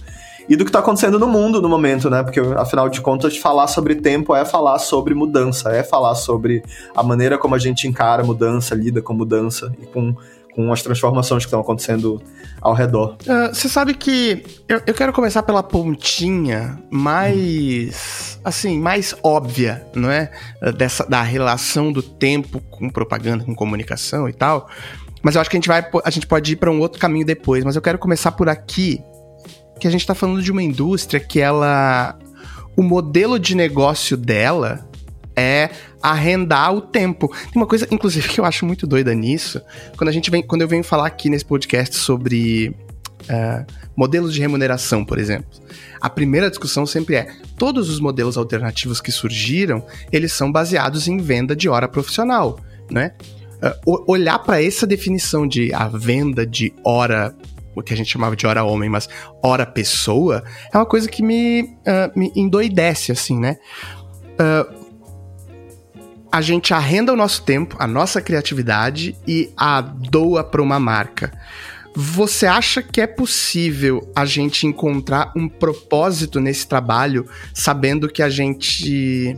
e 0.48 0.56
do 0.56 0.64
que 0.64 0.70
está 0.70 0.80
acontecendo 0.80 1.20
no 1.20 1.28
mundo 1.28 1.62
no 1.62 1.70
momento, 1.70 2.10
né? 2.10 2.24
Porque, 2.24 2.40
afinal 2.58 2.90
de 2.90 3.02
contas, 3.02 3.38
falar 3.38 3.68
sobre 3.68 3.96
tempo 3.96 4.36
é 4.36 4.46
falar 4.46 4.80
sobre 4.80 5.14
mudança, 5.14 5.72
é 5.72 5.84
falar 5.84 6.16
sobre 6.16 6.64
a 6.96 7.04
maneira 7.04 7.38
como 7.38 7.56
a 7.56 7.60
gente 7.60 7.88
encara 7.88 8.24
mudança, 8.24 8.76
lida 8.76 9.02
com 9.02 9.14
mudança 9.14 9.72
e 9.82 9.86
com 9.86 10.16
com 10.54 10.72
as 10.72 10.82
transformações 10.82 11.44
que 11.44 11.48
estão 11.48 11.62
acontecendo 11.62 12.22
ao 12.60 12.74
redor. 12.74 13.16
Uh, 13.22 13.54
você 13.54 13.70
sabe 13.70 13.94
que 13.94 14.44
eu, 14.68 14.82
eu, 14.86 14.94
quero 14.94 15.14
começar 15.14 15.44
pela 15.44 15.64
pontinha 15.64 16.78
mais, 16.90 18.38
hum. 18.38 18.42
assim, 18.44 18.80
mais 18.80 19.16
óbvia, 19.24 19.86
não 19.96 20.12
é? 20.12 20.32
Uh, 20.62 20.72
dessa, 20.72 21.06
da 21.06 21.22
relação 21.22 21.92
do 21.92 22.04
tempo 22.04 22.62
com 22.70 22.90
propaganda, 22.90 23.44
com 23.44 23.56
comunicação 23.56 24.28
e 24.28 24.34
tal. 24.34 24.68
Mas 25.24 25.36
eu 25.36 25.42
acho 25.42 25.50
que 25.50 25.56
a 25.56 25.60
gente, 25.60 25.68
vai, 25.68 25.86
a 26.04 26.10
gente 26.10 26.26
pode 26.26 26.54
ir 26.54 26.56
para 26.56 26.72
um 26.72 26.80
outro 26.80 27.00
caminho 27.00 27.26
depois. 27.26 27.64
Mas 27.64 27.76
eu 27.76 27.82
quero 27.82 27.98
começar 27.98 28.32
por 28.32 28.50
aqui, 28.50 29.02
que 29.82 29.88
a 29.88 29.92
gente 29.92 30.02
está 30.02 30.14
falando 30.14 30.44
de 30.44 30.52
uma 30.52 30.62
indústria 30.62 31.20
que 31.20 31.40
ela... 31.40 32.18
O 32.78 32.84
modelo 32.84 33.40
de 33.40 33.56
negócio 33.56 34.16
dela 34.16 34.88
é 35.36 35.72
arrendar 36.02 36.72
o 36.72 36.82
tempo. 36.82 37.28
Tem 37.28 37.60
uma 37.60 37.66
coisa, 37.66 37.88
inclusive, 37.90 38.30
que 38.30 38.40
eu 38.40 38.46
acho 38.46 38.64
muito 38.64 38.86
doida 38.86 39.14
nisso, 39.14 39.60
quando 39.98 40.10
a 40.10 40.12
gente 40.12 40.30
vem, 40.30 40.44
quando 40.44 40.62
eu 40.62 40.68
venho 40.68 40.84
falar 40.84 41.08
aqui 41.08 41.30
nesse 41.30 41.44
podcast 41.44 41.96
sobre 41.96 42.70
uh, 43.24 43.66
modelos 43.96 44.34
de 44.34 44.40
remuneração, 44.40 45.04
por 45.04 45.18
exemplo. 45.18 45.50
A 46.00 46.10
primeira 46.10 46.50
discussão 46.50 46.86
sempre 46.86 47.16
é: 47.16 47.28
todos 47.58 47.90
os 47.90 48.00
modelos 48.00 48.38
alternativos 48.38 49.02
que 49.02 49.12
surgiram, 49.12 49.84
eles 50.12 50.32
são 50.32 50.52
baseados 50.52 51.08
em 51.08 51.18
venda 51.18 51.56
de 51.56 51.68
hora 51.68 51.88
profissional, 51.88 52.60
né? 52.90 53.14
Uh, 53.86 54.04
olhar 54.08 54.40
para 54.40 54.64
essa 54.64 54.88
definição 54.88 55.48
de 55.48 55.74
a 55.74 55.88
venda 55.88 56.46
de 56.46 56.74
hora 56.84 57.36
o 57.76 57.82
que 57.82 57.94
a 57.94 57.98
gente 57.98 58.10
chamava 58.10 58.36
de 58.36 58.46
hora 58.46 58.64
homem, 58.64 58.90
mas 58.90 59.08
hora 59.44 59.66
pessoa, 59.66 60.44
é 60.74 60.78
uma 60.78 60.86
coisa 60.86 61.10
que 61.10 61.24
me, 61.24 61.64
uh, 61.64 62.18
me 62.18 62.32
endoidece, 62.36 63.12
assim, 63.12 63.40
né? 63.40 63.58
Uh, 64.34 64.82
a 66.32 66.42
gente 66.42 66.74
arrenda 66.74 67.12
o 67.12 67.16
nosso 67.16 67.44
tempo, 67.44 67.76
a 67.78 67.86
nossa 67.86 68.22
criatividade 68.22 69.18
e 69.28 69.52
a 69.58 69.82
doa 69.82 70.44
para 70.44 70.62
uma 70.62 70.80
marca. 70.80 71.32
Você 71.94 72.46
acha 72.46 72.82
que 72.82 73.02
é 73.02 73.08
possível 73.08 74.10
a 74.16 74.24
gente 74.24 74.66
encontrar 74.66 75.34
um 75.36 75.50
propósito 75.50 76.40
nesse 76.40 76.66
trabalho, 76.66 77.28
sabendo 77.54 78.08
que 78.08 78.24
a 78.24 78.30
gente 78.30 79.38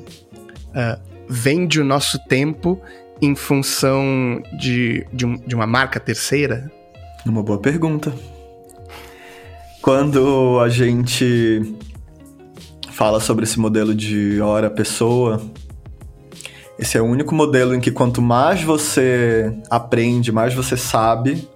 uh, 0.67 1.01
vende 1.27 1.81
o 1.81 1.83
nosso 1.83 2.19
tempo 2.27 2.79
em 3.19 3.35
função 3.35 4.43
de, 4.59 5.07
de, 5.11 5.25
um, 5.25 5.35
de 5.35 5.55
uma 5.55 5.65
marca 5.65 5.99
terceira? 5.99 6.71
Uma 7.25 7.41
boa 7.41 7.57
pergunta. 7.57 8.13
Quando 9.81 10.59
a 10.59 10.67
gente 10.67 11.75
fala 12.91 13.19
sobre 13.21 13.45
esse 13.45 13.59
modelo 13.59 13.95
de 13.95 14.41
hora-pessoa, 14.41 15.41
esse 16.77 16.97
é 16.97 17.01
o 17.01 17.05
único 17.05 17.33
modelo 17.33 17.73
em 17.73 17.79
que 17.79 17.91
quanto 17.91 18.21
mais 18.21 18.61
você 18.61 19.55
aprende, 19.69 20.33
mais 20.33 20.53
você 20.53 20.75
sabe, 20.75 21.47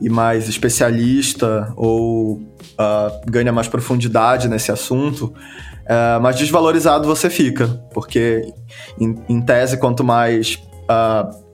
e 0.00 0.10
mais 0.10 0.46
especialista 0.46 1.72
ou 1.74 2.34
uh, 2.34 3.20
ganha 3.26 3.52
mais 3.52 3.68
profundidade 3.68 4.46
nesse 4.46 4.70
assunto, 4.70 5.32
uh, 5.84 6.20
mais 6.20 6.36
desvalorizado 6.36 7.08
você 7.08 7.30
fica. 7.30 7.66
Porque, 7.94 8.52
em, 9.00 9.14
em 9.26 9.40
tese, 9.40 9.78
quanto 9.78 10.04
mais 10.04 10.62
uh, 10.82 11.45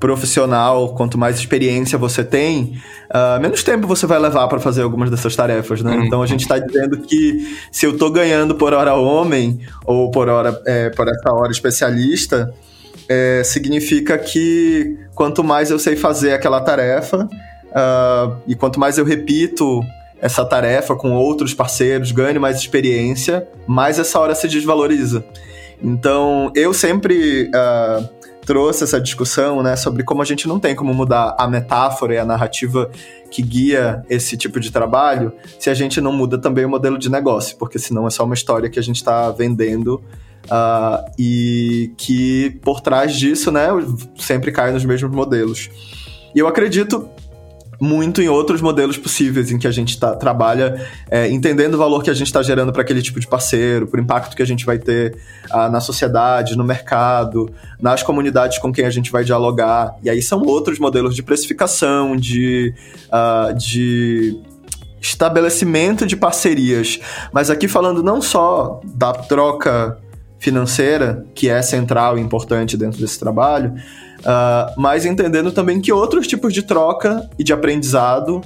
profissional, 0.00 0.94
quanto 0.94 1.18
mais 1.18 1.38
experiência 1.38 1.98
você 1.98 2.24
tem, 2.24 2.80
uh, 3.10 3.40
menos 3.40 3.62
tempo 3.62 3.86
você 3.86 4.06
vai 4.06 4.18
levar 4.18 4.48
para 4.48 4.58
fazer 4.58 4.82
algumas 4.82 5.10
dessas 5.10 5.36
tarefas, 5.36 5.82
né? 5.82 5.94
Uhum. 5.94 6.04
Então 6.04 6.22
a 6.22 6.26
gente 6.26 6.40
está 6.40 6.58
dizendo 6.58 6.98
que 7.02 7.58
se 7.70 7.84
eu 7.84 7.92
estou 7.92 8.10
ganhando 8.10 8.54
por 8.54 8.72
hora 8.72 8.94
homem 8.94 9.60
ou 9.84 10.10
por 10.10 10.28
hora 10.28 10.58
é, 10.66 10.88
por 10.88 11.06
essa 11.06 11.32
hora 11.32 11.52
especialista, 11.52 12.52
é, 13.08 13.42
significa 13.44 14.16
que 14.16 14.96
quanto 15.14 15.44
mais 15.44 15.70
eu 15.70 15.78
sei 15.78 15.96
fazer 15.96 16.32
aquela 16.32 16.60
tarefa 16.62 17.28
uh, 17.66 18.36
e 18.48 18.54
quanto 18.54 18.80
mais 18.80 18.96
eu 18.96 19.04
repito 19.04 19.80
essa 20.18 20.44
tarefa 20.44 20.96
com 20.96 21.12
outros 21.12 21.52
parceiros, 21.52 22.12
ganho 22.12 22.40
mais 22.40 22.56
experiência, 22.56 23.46
mais 23.66 23.98
essa 23.98 24.18
hora 24.18 24.34
se 24.34 24.48
desvaloriza. 24.48 25.24
Então 25.82 26.52
eu 26.54 26.72
sempre 26.72 27.50
uh, 27.50 28.19
trouxe 28.44 28.84
essa 28.84 29.00
discussão, 29.00 29.62
né, 29.62 29.76
sobre 29.76 30.02
como 30.02 30.22
a 30.22 30.24
gente 30.24 30.48
não 30.48 30.58
tem 30.58 30.74
como 30.74 30.92
mudar 30.92 31.36
a 31.38 31.46
metáfora 31.46 32.14
e 32.14 32.18
a 32.18 32.24
narrativa 32.24 32.90
que 33.30 33.42
guia 33.42 34.04
esse 34.08 34.36
tipo 34.36 34.58
de 34.58 34.72
trabalho 34.72 35.32
se 35.58 35.70
a 35.70 35.74
gente 35.74 36.00
não 36.00 36.12
muda 36.12 36.38
também 36.38 36.64
o 36.64 36.68
modelo 36.68 36.98
de 36.98 37.10
negócio, 37.10 37.56
porque 37.58 37.78
senão 37.78 38.06
é 38.06 38.10
só 38.10 38.24
uma 38.24 38.34
história 38.34 38.68
que 38.68 38.78
a 38.78 38.82
gente 38.82 38.96
está 38.96 39.30
vendendo 39.30 40.02
uh, 40.46 41.10
e 41.18 41.92
que 41.96 42.58
por 42.62 42.80
trás 42.80 43.14
disso, 43.14 43.52
né, 43.52 43.68
sempre 44.16 44.52
cai 44.52 44.72
nos 44.72 44.84
mesmos 44.84 45.10
modelos. 45.10 45.70
E 46.34 46.38
eu 46.38 46.46
acredito 46.46 47.08
muito 47.80 48.20
em 48.20 48.28
outros 48.28 48.60
modelos 48.60 48.98
possíveis 48.98 49.50
em 49.50 49.58
que 49.58 49.66
a 49.66 49.70
gente 49.70 49.98
tá, 49.98 50.14
trabalha 50.14 50.86
é, 51.10 51.30
entendendo 51.30 51.74
o 51.74 51.78
valor 51.78 52.02
que 52.02 52.10
a 52.10 52.14
gente 52.14 52.26
está 52.26 52.42
gerando 52.42 52.72
para 52.72 52.82
aquele 52.82 53.00
tipo 53.00 53.18
de 53.18 53.26
parceiro, 53.26 53.86
para 53.86 53.98
o 53.98 54.02
impacto 54.02 54.36
que 54.36 54.42
a 54.42 54.46
gente 54.46 54.66
vai 54.66 54.78
ter 54.78 55.16
uh, 55.50 55.70
na 55.70 55.80
sociedade, 55.80 56.56
no 56.56 56.62
mercado, 56.62 57.50
nas 57.80 58.02
comunidades 58.02 58.58
com 58.58 58.70
quem 58.70 58.84
a 58.84 58.90
gente 58.90 59.10
vai 59.10 59.24
dialogar. 59.24 59.96
E 60.02 60.10
aí 60.10 60.20
são 60.20 60.42
outros 60.42 60.78
modelos 60.78 61.14
de 61.14 61.22
precificação, 61.22 62.14
de, 62.14 62.74
uh, 63.06 63.54
de 63.56 64.38
estabelecimento 65.00 66.06
de 66.06 66.16
parcerias. 66.16 67.00
Mas 67.32 67.48
aqui 67.48 67.66
falando 67.66 68.02
não 68.02 68.20
só 68.20 68.80
da 68.84 69.12
troca 69.12 69.98
financeira, 70.40 71.24
que 71.34 71.48
é 71.48 71.62
central 71.62 72.18
e 72.18 72.20
importante 72.20 72.76
dentro 72.76 73.00
desse 73.00 73.20
trabalho, 73.20 73.74
Uh, 74.20 74.72
mas 74.76 75.06
entendendo 75.06 75.50
também 75.50 75.80
que 75.80 75.90
outros 75.90 76.26
tipos 76.26 76.52
de 76.52 76.62
troca 76.62 77.28
e 77.38 77.44
de 77.44 77.54
aprendizado 77.54 78.42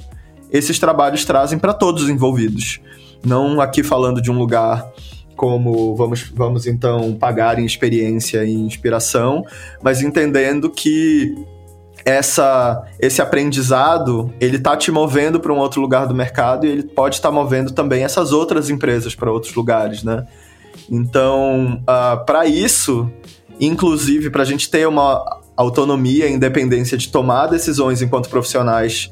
esses 0.49 0.79
trabalhos 0.79 1.25
trazem 1.25 1.59
para 1.59 1.73
todos 1.73 2.03
os 2.03 2.09
envolvidos. 2.09 2.79
Não 3.25 3.59
aqui 3.59 3.83
falando 3.83 4.21
de 4.21 4.31
um 4.31 4.37
lugar 4.37 4.89
como 5.35 5.93
vamos, 5.95 6.31
vamos 6.33 6.65
então 6.65 7.13
pagar 7.15 7.59
em 7.59 7.65
experiência 7.65 8.45
e 8.45 8.53
inspiração, 8.53 9.43
mas 9.83 10.01
entendendo 10.01 10.69
que 10.69 11.35
essa, 12.05 12.85
esse 12.99 13.21
aprendizado 13.21 14.33
ele 14.39 14.55
está 14.55 14.77
te 14.77 14.91
movendo 14.91 15.41
para 15.41 15.51
um 15.51 15.57
outro 15.57 15.81
lugar 15.81 16.07
do 16.07 16.15
mercado 16.15 16.65
e 16.65 16.69
ele 16.69 16.83
pode 16.83 17.15
estar 17.15 17.29
tá 17.29 17.35
movendo 17.35 17.73
também 17.73 18.03
essas 18.03 18.31
outras 18.31 18.69
empresas 18.69 19.13
para 19.13 19.29
outros 19.29 19.53
lugares, 19.55 20.03
né? 20.03 20.25
Então, 20.89 21.75
uh, 21.77 21.83
ah, 21.87 22.23
para 22.25 22.45
isso, 22.45 23.11
inclusive 23.59 24.29
para 24.29 24.43
a 24.43 24.45
gente 24.45 24.69
ter 24.69 24.87
uma 24.87 25.41
autonomia 25.55 26.27
e 26.27 26.33
independência 26.33 26.97
de 26.97 27.09
tomar 27.09 27.47
decisões 27.47 28.01
enquanto 28.01 28.29
profissionais 28.29 29.11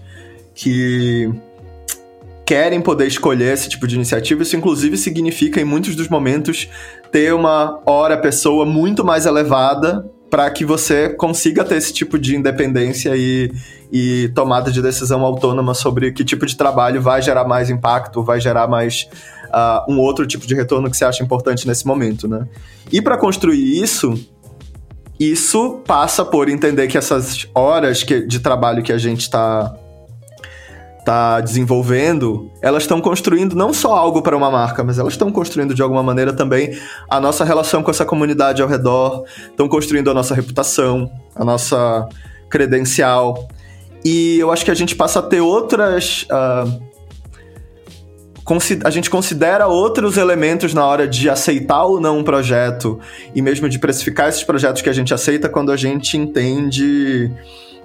que 0.53 1.31
querem 2.45 2.81
poder 2.81 3.07
escolher 3.07 3.53
esse 3.53 3.69
tipo 3.69 3.87
de 3.87 3.95
iniciativa, 3.95 4.43
isso 4.43 4.55
inclusive 4.55 4.97
significa 4.97 5.61
em 5.61 5.63
muitos 5.63 5.95
dos 5.95 6.09
momentos 6.09 6.67
ter 7.11 7.33
uma 7.33 7.79
hora 7.85 8.17
pessoa 8.17 8.65
muito 8.65 9.03
mais 9.03 9.25
elevada 9.25 10.05
para 10.29 10.49
que 10.49 10.65
você 10.65 11.09
consiga 11.09 11.63
ter 11.63 11.75
esse 11.75 11.93
tipo 11.93 12.17
de 12.17 12.35
independência 12.35 13.15
e, 13.15 13.51
e 13.91 14.31
tomada 14.33 14.71
de 14.71 14.81
decisão 14.81 15.21
autônoma 15.21 15.75
sobre 15.75 16.11
que 16.11 16.25
tipo 16.25 16.45
de 16.45 16.57
trabalho 16.57 17.01
vai 17.01 17.21
gerar 17.21 17.45
mais 17.45 17.69
impacto, 17.69 18.23
vai 18.23 18.41
gerar 18.41 18.67
mais 18.67 19.07
uh, 19.53 19.91
um 19.91 19.99
outro 19.99 20.25
tipo 20.25 20.47
de 20.47 20.55
retorno 20.55 20.89
que 20.89 20.97
você 20.97 21.05
acha 21.05 21.23
importante 21.23 21.67
nesse 21.67 21.85
momento, 21.85 22.27
né? 22.27 22.47
E 22.91 23.01
para 23.01 23.17
construir 23.17 23.81
isso, 23.81 24.13
isso 25.19 25.81
passa 25.85 26.25
por 26.25 26.49
entender 26.49 26.87
que 26.87 26.97
essas 26.97 27.47
horas 27.53 28.03
que, 28.03 28.25
de 28.25 28.39
trabalho 28.39 28.81
que 28.81 28.91
a 28.91 28.97
gente 28.97 29.21
está 29.21 29.73
tá 31.05 31.41
desenvolvendo, 31.41 32.49
elas 32.61 32.83
estão 32.83 33.01
construindo 33.01 33.55
não 33.55 33.73
só 33.73 33.93
algo 33.93 34.21
para 34.21 34.37
uma 34.37 34.49
marca, 34.49 34.83
mas 34.83 34.97
elas 34.97 35.13
estão 35.13 35.31
construindo 35.31 35.75
de 35.75 35.81
alguma 35.81 36.01
maneira 36.01 36.31
também 36.31 36.77
a 37.09 37.19
nossa 37.19 37.43
relação 37.43 37.83
com 37.83 37.91
essa 37.91 38.05
comunidade 38.05 38.61
ao 38.61 38.67
redor, 38.67 39.25
estão 39.49 39.67
construindo 39.67 40.09
a 40.09 40.13
nossa 40.13 40.33
reputação, 40.33 41.11
a 41.35 41.43
nossa 41.43 42.07
credencial. 42.49 43.47
E 44.05 44.39
eu 44.39 44.51
acho 44.51 44.63
que 44.63 44.71
a 44.71 44.75
gente 44.75 44.95
passa 44.95 45.19
a 45.19 45.21
ter 45.21 45.41
outras. 45.41 46.25
Uh, 46.31 46.92
a 48.83 48.89
gente 48.89 49.09
considera 49.09 49.67
outros 49.67 50.17
elementos 50.17 50.73
na 50.73 50.85
hora 50.85 51.07
de 51.07 51.29
aceitar 51.29 51.85
ou 51.85 51.99
não 51.99 52.19
um 52.19 52.23
projeto 52.23 52.99
e 53.33 53.41
mesmo 53.41 53.69
de 53.69 53.79
precificar 53.79 54.27
esses 54.27 54.43
projetos 54.43 54.81
que 54.81 54.89
a 54.89 54.93
gente 54.93 55.13
aceita 55.13 55.47
quando 55.47 55.71
a 55.71 55.77
gente 55.77 56.17
entende 56.17 57.31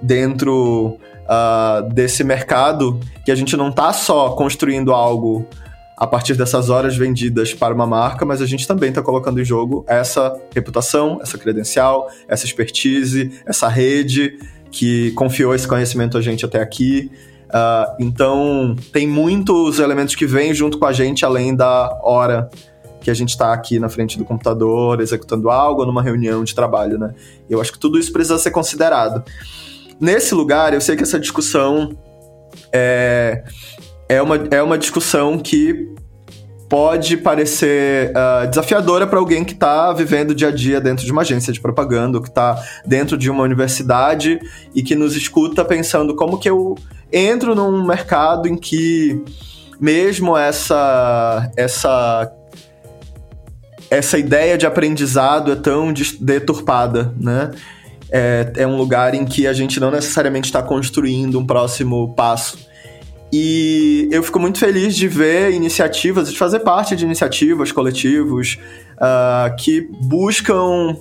dentro 0.01 0.97
uh, 1.29 1.93
desse 1.93 2.23
mercado 2.23 2.99
que 3.23 3.31
a 3.31 3.35
gente 3.35 3.55
não 3.55 3.69
está 3.69 3.93
só 3.93 4.31
construindo 4.31 4.91
algo 4.91 5.47
a 5.95 6.07
partir 6.07 6.33
dessas 6.33 6.69
horas 6.69 6.95
vendidas 6.95 7.53
para 7.53 7.73
uma 7.73 7.85
marca, 7.85 8.25
mas 8.25 8.41
a 8.41 8.45
gente 8.45 8.65
também 8.65 8.89
está 8.89 9.01
colocando 9.01 9.41
em 9.41 9.43
jogo 9.43 9.83
essa 9.85 10.33
reputação, 10.55 11.19
essa 11.21 11.37
credencial, 11.37 12.09
essa 12.25 12.45
expertise, 12.45 13.41
essa 13.45 13.67
rede 13.67 14.39
que 14.71 15.11
confiou 15.11 15.53
esse 15.53 15.67
conhecimento 15.67 16.17
a 16.17 16.21
gente 16.21 16.45
até 16.45 16.61
aqui. 16.61 17.11
Uh, 17.49 17.95
então, 17.99 18.75
tem 18.93 19.07
muitos 19.07 19.79
elementos 19.79 20.15
que 20.15 20.25
vêm 20.25 20.53
junto 20.53 20.77
com 20.77 20.85
a 20.85 20.93
gente 20.93 21.25
além 21.25 21.55
da 21.55 21.99
hora 22.03 22.49
que 23.01 23.09
a 23.09 23.13
gente 23.13 23.29
está 23.29 23.53
aqui 23.53 23.79
na 23.79 23.89
frente 23.89 24.17
do 24.17 24.25
computador 24.25 25.01
executando 25.01 25.49
algo 25.49 25.85
numa 25.85 26.03
reunião 26.03 26.43
de 26.43 26.53
trabalho, 26.53 26.99
né? 26.99 27.13
Eu 27.49 27.59
acho 27.59 27.71
que 27.71 27.79
tudo 27.79 27.97
isso 27.97 28.11
precisa 28.11 28.37
ser 28.37 28.51
considerado. 28.51 29.23
Nesse 29.99 30.35
lugar, 30.35 30.73
eu 30.73 30.81
sei 30.81 30.95
que 30.95 31.03
essa 31.03 31.19
discussão 31.19 31.97
é, 32.71 33.43
é, 34.07 34.21
uma, 34.21 34.35
é 34.51 34.61
uma 34.61 34.77
discussão 34.77 35.39
que 35.39 35.93
pode 36.69 37.17
parecer 37.17 38.11
uh, 38.11 38.47
desafiadora 38.47 39.07
para 39.07 39.17
alguém 39.17 39.43
que 39.43 39.53
está 39.53 39.91
vivendo 39.91 40.31
o 40.31 40.35
dia 40.35 40.49
a 40.49 40.51
dia 40.51 40.79
dentro 40.79 41.03
de 41.03 41.11
uma 41.11 41.21
agência 41.21 41.51
de 41.51 41.59
propaganda, 41.59 42.21
que 42.21 42.27
está 42.27 42.63
dentro 42.85 43.17
de 43.17 43.29
uma 43.29 43.43
universidade 43.43 44.39
e 44.75 44.83
que 44.83 44.93
nos 44.93 45.15
escuta 45.15 45.65
pensando 45.65 46.15
como 46.15 46.37
que 46.37 46.47
eu 46.47 46.75
entro 47.11 47.55
num 47.55 47.85
mercado 47.85 48.47
em 48.47 48.55
que 48.55 49.23
mesmo 49.79 50.37
essa 50.37 51.51
essa 51.55 52.31
essa 53.89 54.17
ideia 54.17 54.57
de 54.57 54.65
aprendizado 54.65 55.51
é 55.51 55.55
tão 55.55 55.91
deturpada, 56.19 57.13
né? 57.19 57.51
é, 58.11 58.51
é 58.57 58.67
um 58.67 58.75
lugar 58.75 59.13
em 59.13 59.25
que 59.25 59.47
a 59.47 59.53
gente 59.53 59.79
não 59.79 59.91
necessariamente 59.91 60.47
está 60.47 60.61
construindo 60.61 61.39
um 61.39 61.45
próximo 61.45 62.13
passo. 62.15 62.57
E 63.31 64.09
eu 64.11 64.23
fico 64.23 64.39
muito 64.39 64.57
feliz 64.57 64.95
de 64.95 65.07
ver 65.07 65.53
iniciativas, 65.53 66.31
de 66.31 66.37
fazer 66.37 66.59
parte 66.59 66.95
de 66.95 67.05
iniciativas, 67.05 67.71
coletivos, 67.71 68.57
uh, 68.95 69.55
que 69.55 69.87
buscam 70.01 70.97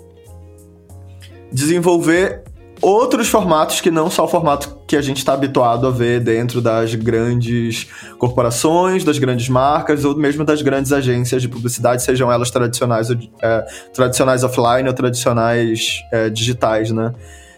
desenvolver 1.50 2.42
outros 2.80 3.28
formatos 3.28 3.80
que 3.80 3.90
não 3.90 4.10
só 4.10 4.24
o 4.24 4.28
formato 4.28 4.78
que 4.86 4.96
a 4.96 5.02
gente 5.02 5.18
está 5.18 5.32
habituado 5.34 5.86
a 5.86 5.90
ver 5.90 6.20
dentro 6.20 6.60
das 6.60 6.94
grandes 6.94 7.88
corporações, 8.18 9.04
das 9.04 9.18
grandes 9.18 9.48
marcas 9.48 10.04
ou 10.04 10.16
mesmo 10.16 10.44
das 10.44 10.62
grandes 10.62 10.92
agências 10.92 11.42
de 11.42 11.48
publicidade, 11.48 12.02
sejam 12.02 12.30
elas 12.30 12.50
tradicionais, 12.50 13.08
é, 13.42 13.66
tradicionais 13.92 14.44
offline 14.44 14.88
ou 14.88 14.94
tradicionais 14.94 16.00
é, 16.12 16.30
digitais, 16.30 16.90
né? 16.90 17.12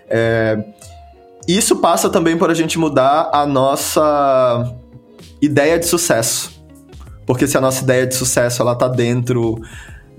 É, 0.08 0.64
isso 1.46 1.76
passa 1.76 2.08
também 2.08 2.36
por 2.36 2.50
a 2.50 2.54
gente 2.54 2.78
mudar 2.78 3.30
a 3.32 3.46
nossa 3.46 4.74
ideia 5.40 5.78
de 5.78 5.86
sucesso. 5.86 6.60
Porque 7.26 7.46
se 7.46 7.56
a 7.56 7.60
nossa 7.60 7.82
ideia 7.82 8.06
de 8.06 8.14
sucesso 8.14 8.60
ela 8.62 8.74
tá 8.74 8.88
dentro 8.88 9.60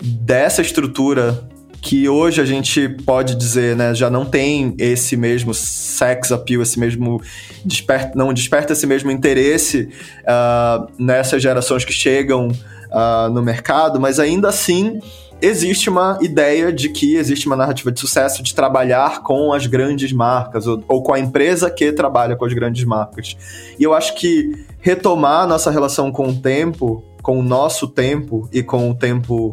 dessa 0.02 0.62
estrutura 0.62 1.48
que 1.82 2.08
hoje 2.08 2.40
a 2.40 2.46
gente 2.46 2.88
pode 2.88 3.34
dizer, 3.36 3.76
né, 3.76 3.96
já 3.96 4.08
não 4.08 4.24
tem 4.24 4.76
esse 4.78 5.18
mesmo 5.18 5.52
sex 5.52 6.32
appeal, 6.32 6.62
esse 6.62 6.80
mesmo 6.80 7.20
desperta, 7.66 8.12
não 8.16 8.32
desperta 8.32 8.74
esse 8.74 8.86
mesmo 8.86 9.10
interesse 9.10 9.90
uh, 10.22 10.88
nessas 11.00 11.42
gerações 11.42 11.84
que 11.84 11.92
chegam 11.92 12.50
uh, 12.50 13.30
no 13.32 13.42
mercado, 13.42 14.00
mas 14.00 14.20
ainda 14.20 14.48
assim 14.48 15.00
existe 15.42 15.90
uma 15.90 16.20
ideia 16.22 16.72
de 16.72 16.88
que 16.90 17.16
existe 17.16 17.48
uma 17.48 17.56
narrativa 17.56 17.92
de 17.92 18.00
sucesso 18.00 18.44
de 18.44 18.54
trabalhar 18.54 19.24
com 19.24 19.52
as 19.52 19.66
grandes 19.66 20.14
marcas 20.14 20.68
ou, 20.68 20.84
ou, 20.88 21.02
com 21.02 21.16
a 21.16 21.20
empresa 21.20 21.72
que 21.72 21.92
trabalha 21.92 22.36
com 22.36 22.46
as 22.46 22.54
grandes 22.54 22.84
marcas. 22.84 23.36
E 23.80 23.84
eu 23.84 23.96
acho 23.96 24.14
que 24.16 24.52
retomar 24.80 25.48
nossa 25.48 25.72
relação 25.72 26.12
com 26.12 26.30
o 26.30 26.36
tempo, 26.36 27.04
com 27.24 27.40
o 27.40 27.44
nosso 27.44 27.88
tempo 27.88 28.48
e 28.54 28.62
com 28.62 28.92
o 28.92 28.94
tempo 28.94 29.52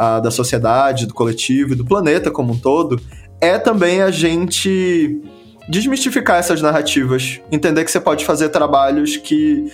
uh, 0.00 0.22
da 0.22 0.30
sociedade, 0.30 1.06
do 1.06 1.12
coletivo 1.12 1.74
e 1.74 1.76
do 1.76 1.84
planeta 1.84 2.30
como 2.30 2.54
um 2.54 2.58
todo, 2.58 2.98
é 3.40 3.58
também 3.58 4.00
a 4.00 4.10
gente 4.10 5.20
desmistificar 5.68 6.38
essas 6.38 6.62
narrativas, 6.62 7.40
entender 7.52 7.84
que 7.84 7.90
você 7.90 8.00
pode 8.00 8.24
fazer 8.24 8.48
trabalhos 8.48 9.16
que 9.18 9.70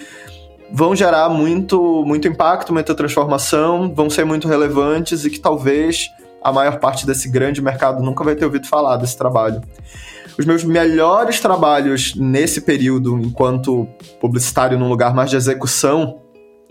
vão 0.72 0.96
gerar 0.96 1.28
muito, 1.28 2.04
muito 2.04 2.26
impacto, 2.26 2.72
muita 2.72 2.94
transformação, 2.94 3.94
vão 3.94 4.10
ser 4.10 4.24
muito 4.24 4.48
relevantes 4.48 5.24
e 5.24 5.30
que 5.30 5.38
talvez 5.38 6.10
a 6.42 6.52
maior 6.52 6.78
parte 6.78 7.06
desse 7.06 7.28
grande 7.28 7.62
mercado 7.62 8.02
nunca 8.02 8.22
vai 8.24 8.34
ter 8.34 8.44
ouvido 8.44 8.66
falar 8.66 8.96
desse 8.96 9.16
trabalho. 9.16 9.62
Os 10.38 10.44
meus 10.44 10.64
melhores 10.64 11.40
trabalhos 11.40 12.14
nesse 12.14 12.60
período, 12.60 13.18
enquanto 13.18 13.88
publicitário 14.20 14.78
num 14.78 14.88
lugar 14.88 15.14
mais 15.14 15.30
de 15.30 15.36
execução, 15.36 16.20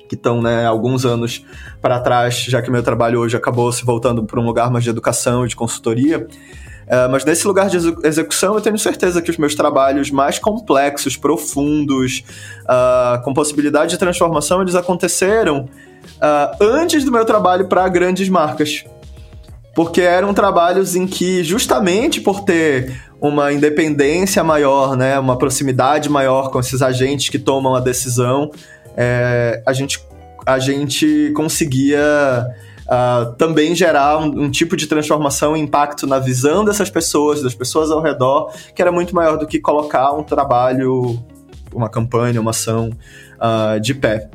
que 0.08 0.15
estão 0.15 0.41
né, 0.41 0.65
alguns 0.65 1.06
anos 1.06 1.44
para 1.82 2.00
trás, 2.00 2.36
já 2.36 2.62
que 2.62 2.70
meu 2.70 2.84
trabalho 2.84 3.20
hoje 3.20 3.36
acabou 3.36 3.72
se 3.72 3.84
voltando 3.84 4.24
para 4.24 4.39
um 4.39 4.46
lugar 4.46 4.70
mais 4.72 4.84
de 4.84 4.89
educação 4.89 5.46
e 5.46 5.50
de 5.50 5.56
consultoria. 5.56 6.28
Uh, 6.86 7.10
mas 7.10 7.26
nesse 7.26 7.48
lugar 7.48 7.68
de 7.68 7.78
execução, 8.04 8.54
eu 8.54 8.62
tenho 8.62 8.78
certeza 8.78 9.22
que 9.22 9.32
os 9.32 9.38
meus 9.38 9.56
trabalhos 9.56 10.12
mais 10.12 10.38
complexos, 10.38 11.18
profundos, 11.18 12.24
uh, 12.62 13.24
com 13.24 13.34
possibilidade 13.34 13.91
de 13.91 13.98
transformação, 13.98 14.62
eles 14.62 14.76
aconteceram 14.76 15.68
uh, 16.18 16.63
antes 16.63 17.04
do 17.04 17.12
meu 17.12 17.26
trabalho 17.26 17.68
para 17.68 17.88
grandes 17.89 18.30
marcas. 18.30 18.86
Porque 19.74 20.00
eram 20.00 20.34
trabalhos 20.34 20.96
em 20.96 21.06
que, 21.06 21.44
justamente 21.44 22.22
por 22.22 22.41
ter 22.41 22.96
uma 23.20 23.52
independência 23.52 24.44
maior, 24.44 24.96
né, 24.96 25.18
uma 25.20 25.38
proximidade 25.38 26.08
maior 26.08 26.50
com 26.50 26.60
esses 26.60 26.82
agentes 26.82 27.30
que 27.30 27.39
tomam 27.39 27.76
a 27.76 27.80
decisão, 27.80 28.52
é, 28.95 29.62
a, 29.65 29.73
gente, 29.73 29.99
a 30.45 30.58
gente 30.60 31.31
conseguia 31.36 32.45
uh, 32.86 33.34
também 33.34 33.75
gerar 33.75 34.17
um, 34.17 34.43
um, 34.43 34.51
tipo 34.51 34.75
de 34.75 34.88
transformação 34.88 35.55
e 35.55 35.60
impacto 35.60 36.08
na 36.08 36.19
visão 36.19 36.63
dessas 36.63 36.89
pessoas, 36.89 37.41
das 37.41 37.53
pessoas 37.53 37.91
ao 37.91 38.01
redor, 38.01 38.51
que 38.73 38.81
era 38.81 38.91
muito 38.91 39.13
maior 39.13 39.38
do 39.38 39.45
que 39.45 39.60
colocar 39.60 40.13
um 40.13 40.23
trabalho, 40.23 41.19
uma 41.73 41.89
campanha, 41.89 42.39
uma 42.39 42.51
ação 42.51 42.89
uh, 43.36 43.79
de 43.79 43.93
pé. 43.93 44.29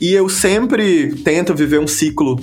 E 0.00 0.12
eu 0.12 0.28
sempre 0.28 1.14
tento 1.22 1.54
viver 1.54 1.78
um 1.78 1.86
ciclo, 1.86 2.38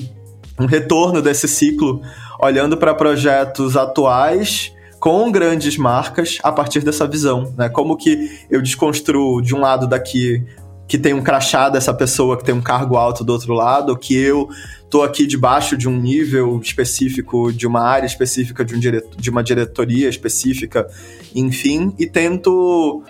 um 0.60 0.65
retorno 0.65 1.21
desse 1.21 1.47
ciclo, 1.47 2.02
olhando 2.39 2.78
para 2.78 2.93
projetos 2.93 3.78
atuais 3.78 4.74
com 5.00 5.32
grandes 5.32 5.78
marcas 5.78 6.38
a 6.43 6.52
partir 6.52 6.82
dessa 6.82 7.08
visão, 7.08 7.54
né? 7.58 7.69
Como 7.69 7.97
que 7.97 8.30
eu 8.50 8.62
desconstruo 8.62 9.41
de 9.41 9.56
um 9.56 9.60
lado 9.60 9.88
daqui 9.88 10.45
que 10.92 10.98
tem 10.98 11.14
um 11.14 11.24
crachá 11.24 11.70
dessa 11.70 11.94
pessoa 11.94 12.36
que 12.36 12.44
tem 12.44 12.54
um 12.54 12.62
cargo 12.62 12.98
alto 12.98 13.24
do 13.24 13.32
outro 13.32 13.54
lado, 13.54 13.98
que 13.98 14.14
eu 14.14 14.50
tô 14.90 15.04
aqui 15.04 15.26
debaixo 15.26 15.78
de 15.78 15.88
um 15.88 15.98
nível 15.98 16.60
específico, 16.62 17.50
de 17.54 17.66
uma 17.66 17.80
área 17.80 18.06
específica, 18.06 18.66
de, 18.66 18.76
um 18.76 18.80
de 19.16 19.30
uma 19.30 19.42
diretoria 19.42 20.10
específica, 20.10 20.86
enfim, 21.34 21.96
e 21.98 22.06
tento 22.06 23.02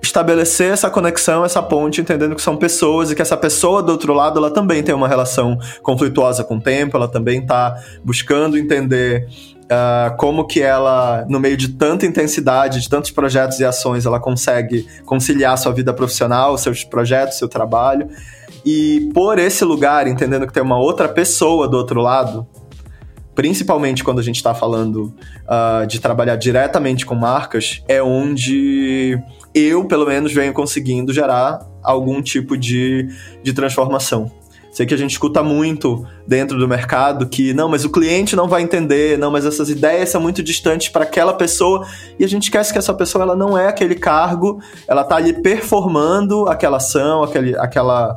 estabelecer 0.00 0.70
essa 0.70 0.88
conexão, 0.88 1.44
essa 1.44 1.60
ponte, 1.60 2.00
entendendo 2.00 2.36
que 2.36 2.42
são 2.42 2.56
pessoas 2.56 3.10
e 3.10 3.16
que 3.16 3.22
essa 3.22 3.36
pessoa 3.36 3.82
do 3.82 3.90
outro 3.90 4.14
lado, 4.14 4.38
ela 4.38 4.52
também 4.52 4.80
tem 4.80 4.94
uma 4.94 5.08
relação 5.08 5.58
conflituosa 5.82 6.44
com 6.44 6.58
o 6.58 6.60
tempo, 6.60 6.96
ela 6.96 7.08
também 7.08 7.40
está 7.40 7.76
buscando 8.04 8.56
entender 8.56 9.26
Uh, 9.64 10.14
como 10.18 10.46
que 10.46 10.60
ela, 10.60 11.24
no 11.28 11.40
meio 11.40 11.56
de 11.56 11.68
tanta 11.68 12.04
intensidade, 12.04 12.80
de 12.80 12.88
tantos 12.88 13.10
projetos 13.10 13.58
e 13.60 13.64
ações, 13.64 14.04
ela 14.04 14.20
consegue 14.20 14.86
conciliar 15.06 15.56
sua 15.56 15.72
vida 15.72 15.92
profissional, 15.92 16.58
seus 16.58 16.84
projetos, 16.84 17.38
seu 17.38 17.48
trabalho. 17.48 18.08
E 18.64 19.10
por 19.14 19.38
esse 19.38 19.64
lugar, 19.64 20.06
entendendo 20.06 20.46
que 20.46 20.52
tem 20.52 20.62
uma 20.62 20.78
outra 20.78 21.08
pessoa 21.08 21.66
do 21.66 21.78
outro 21.78 22.00
lado, 22.00 22.46
principalmente 23.34 24.04
quando 24.04 24.20
a 24.20 24.22
gente 24.22 24.36
está 24.36 24.54
falando 24.54 25.14
uh, 25.44 25.86
de 25.86 26.00
trabalhar 26.00 26.36
diretamente 26.36 27.04
com 27.04 27.14
marcas, 27.14 27.82
é 27.88 28.02
onde 28.02 29.18
eu, 29.54 29.84
pelo 29.86 30.06
menos, 30.06 30.32
venho 30.32 30.52
conseguindo 30.52 31.12
gerar 31.12 31.60
algum 31.82 32.22
tipo 32.22 32.56
de, 32.56 33.08
de 33.42 33.52
transformação. 33.52 34.30
Sei 34.74 34.84
que 34.84 34.92
a 34.92 34.96
gente 34.96 35.12
escuta 35.12 35.40
muito 35.40 36.04
dentro 36.26 36.58
do 36.58 36.66
mercado 36.66 37.28
que 37.28 37.54
não, 37.54 37.68
mas 37.68 37.84
o 37.84 37.90
cliente 37.90 38.34
não 38.34 38.48
vai 38.48 38.60
entender, 38.60 39.16
não, 39.16 39.30
mas 39.30 39.46
essas 39.46 39.70
ideias 39.70 40.08
são 40.08 40.20
muito 40.20 40.42
distantes 40.42 40.88
para 40.88 41.04
aquela 41.04 41.32
pessoa. 41.32 41.86
E 42.18 42.24
a 42.24 42.28
gente 42.28 42.42
esquece 42.42 42.72
que 42.72 42.78
essa 42.78 42.92
pessoa 42.92 43.22
ela 43.22 43.36
não 43.36 43.56
é 43.56 43.68
aquele 43.68 43.94
cargo, 43.94 44.60
ela 44.88 45.02
está 45.02 45.14
ali 45.14 45.32
performando 45.32 46.48
aquela 46.48 46.78
ação, 46.78 47.22
aquele, 47.22 47.56
aquela 47.56 48.16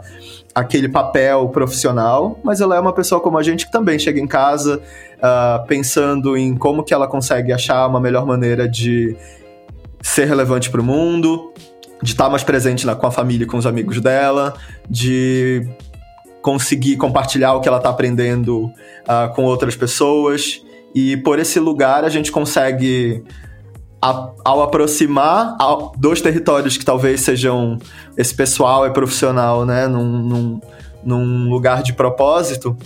aquele 0.55 0.89
papel 0.89 1.47
profissional, 1.49 2.39
mas 2.43 2.59
ela 2.59 2.75
é 2.75 2.79
uma 2.79 2.91
pessoa 2.91 3.21
como 3.21 3.37
a 3.37 3.43
gente 3.43 3.67
que 3.67 3.71
também 3.71 3.99
chega 3.99 4.19
em 4.19 4.25
casa 4.25 4.81
uh, 5.17 5.67
pensando 5.67 6.35
em 6.35 6.57
como 6.57 6.83
que 6.83 6.91
ela 6.91 7.07
consegue 7.07 7.53
achar 7.53 7.85
uma 7.85 7.99
melhor 7.99 8.25
maneira 8.25 8.67
de 8.67 9.15
ser 10.01 10.25
relevante 10.25 10.71
para 10.71 10.81
o 10.81 10.83
mundo, 10.83 11.53
de 12.01 12.13
estar 12.13 12.23
tá 12.23 12.29
mais 12.31 12.43
presente 12.43 12.87
na, 12.87 12.95
com 12.95 13.05
a 13.05 13.11
família 13.11 13.43
e 13.43 13.47
com 13.47 13.57
os 13.57 13.67
amigos 13.67 14.01
dela, 14.01 14.55
de 14.89 15.69
conseguir 16.41 16.97
compartilhar 16.97 17.53
o 17.53 17.61
que 17.61 17.67
ela 17.67 17.77
está 17.77 17.89
aprendendo 17.89 18.65
uh, 18.65 19.33
com 19.35 19.43
outras 19.43 19.75
pessoas. 19.75 20.61
E 20.93 21.17
por 21.17 21.39
esse 21.39 21.59
lugar 21.59 22.03
a 22.05 22.09
gente 22.09 22.31
consegue 22.31 23.23
a, 24.01 24.31
ao 24.45 24.61
aproximar 24.61 25.57
dos 25.97 26.21
territórios 26.21 26.77
que 26.77 26.85
talvez 26.85 27.21
sejam 27.21 27.77
esse 28.15 28.33
pessoal 28.33 28.85
é 28.85 28.89
profissional, 28.89 29.65
né, 29.65 29.87
num, 29.87 30.05
num, 30.05 30.61
num 31.03 31.49
lugar 31.49 31.83
de 31.83 31.93
propósito, 31.93 32.77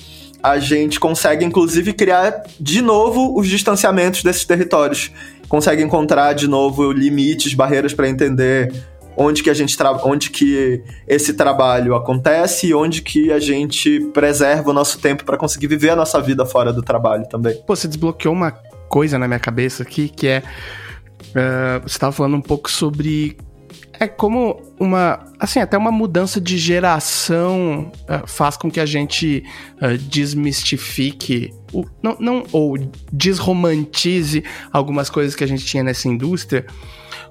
a 0.41 0.57
gente 0.57 0.99
consegue 0.99 1.45
inclusive 1.45 1.93
criar 1.93 2.43
de 2.59 2.81
novo 2.81 3.37
os 3.37 3.47
distanciamentos 3.47 4.23
desses 4.23 4.45
territórios, 4.45 5.11
consegue 5.47 5.83
encontrar 5.83 6.33
de 6.33 6.47
novo 6.47 6.91
limites, 6.91 7.53
barreiras 7.53 7.93
para 7.93 8.09
entender 8.09 8.73
onde 9.15 9.43
que 9.43 9.49
a 9.49 9.53
gente 9.53 9.77
onde 10.03 10.29
que 10.29 10.83
esse 11.07 11.33
trabalho 11.33 11.95
acontece 11.95 12.67
e 12.67 12.73
onde 12.73 13.01
que 13.01 13.31
a 13.31 13.39
gente 13.39 13.99
preserva 14.13 14.69
o 14.69 14.73
nosso 14.73 14.99
tempo 14.99 15.25
para 15.25 15.37
conseguir 15.37 15.67
viver 15.67 15.89
a 15.89 15.95
nossa 15.95 16.19
vida 16.21 16.45
fora 16.45 16.71
do 16.71 16.81
trabalho 16.81 17.27
também. 17.27 17.55
Pô, 17.65 17.75
você 17.75 17.87
desbloqueou 17.87 18.33
uma 18.33 18.51
coisa 18.89 19.17
na 19.17 19.27
minha 19.27 19.39
cabeça 19.39 19.83
aqui 19.83 20.09
que 20.09 20.27
é 20.27 20.43
Uh, 21.31 21.79
você 21.83 21.95
estava 21.95 22.11
falando 22.11 22.35
um 22.35 22.41
pouco 22.41 22.69
sobre 22.69 23.37
é 23.93 24.07
como 24.07 24.59
uma 24.79 25.19
assim 25.39 25.59
até 25.59 25.77
uma 25.77 25.91
mudança 25.91 26.41
de 26.41 26.57
geração 26.57 27.91
uh, 28.03 28.27
faz 28.27 28.57
com 28.57 28.69
que 28.69 28.79
a 28.79 28.85
gente 28.85 29.43
uh, 29.81 29.97
desmistifique 29.97 31.53
o, 31.71 31.85
não, 32.01 32.17
não 32.19 32.43
ou 32.51 32.77
desromantize 33.13 34.43
algumas 34.73 35.09
coisas 35.09 35.35
que 35.35 35.43
a 35.43 35.47
gente 35.47 35.63
tinha 35.63 35.83
nessa 35.83 36.07
indústria 36.07 36.65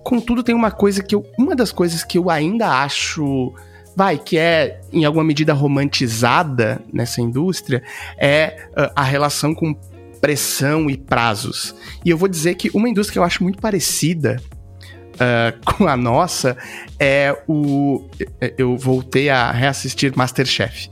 contudo 0.02 0.42
tem 0.42 0.54
uma 0.54 0.70
coisa 0.70 1.02
que 1.02 1.14
eu 1.14 1.24
uma 1.38 1.54
das 1.54 1.72
coisas 1.72 2.04
que 2.04 2.18
eu 2.18 2.30
ainda 2.30 2.82
acho 2.82 3.52
vai 3.96 4.16
que 4.18 4.38
é 4.38 4.80
em 4.92 5.04
alguma 5.04 5.24
medida 5.24 5.52
romantizada 5.52 6.80
nessa 6.92 7.20
indústria 7.20 7.82
é 8.16 8.68
uh, 8.70 8.92
a 8.94 9.02
relação 9.02 9.54
com 9.54 9.74
pressão 10.20 10.88
e 10.88 10.96
prazos. 10.96 11.74
E 12.04 12.10
eu 12.10 12.16
vou 12.16 12.28
dizer 12.28 12.54
que 12.54 12.70
uma 12.74 12.88
indústria 12.88 13.14
que 13.14 13.18
eu 13.18 13.24
acho 13.24 13.42
muito 13.42 13.58
parecida 13.58 14.40
uh, 15.14 15.64
com 15.64 15.88
a 15.88 15.96
nossa 15.96 16.56
é 16.98 17.36
o. 17.48 18.06
Eu 18.56 18.76
voltei 18.76 19.30
a 19.30 19.50
reassistir 19.50 20.12
Masterchef. 20.16 20.90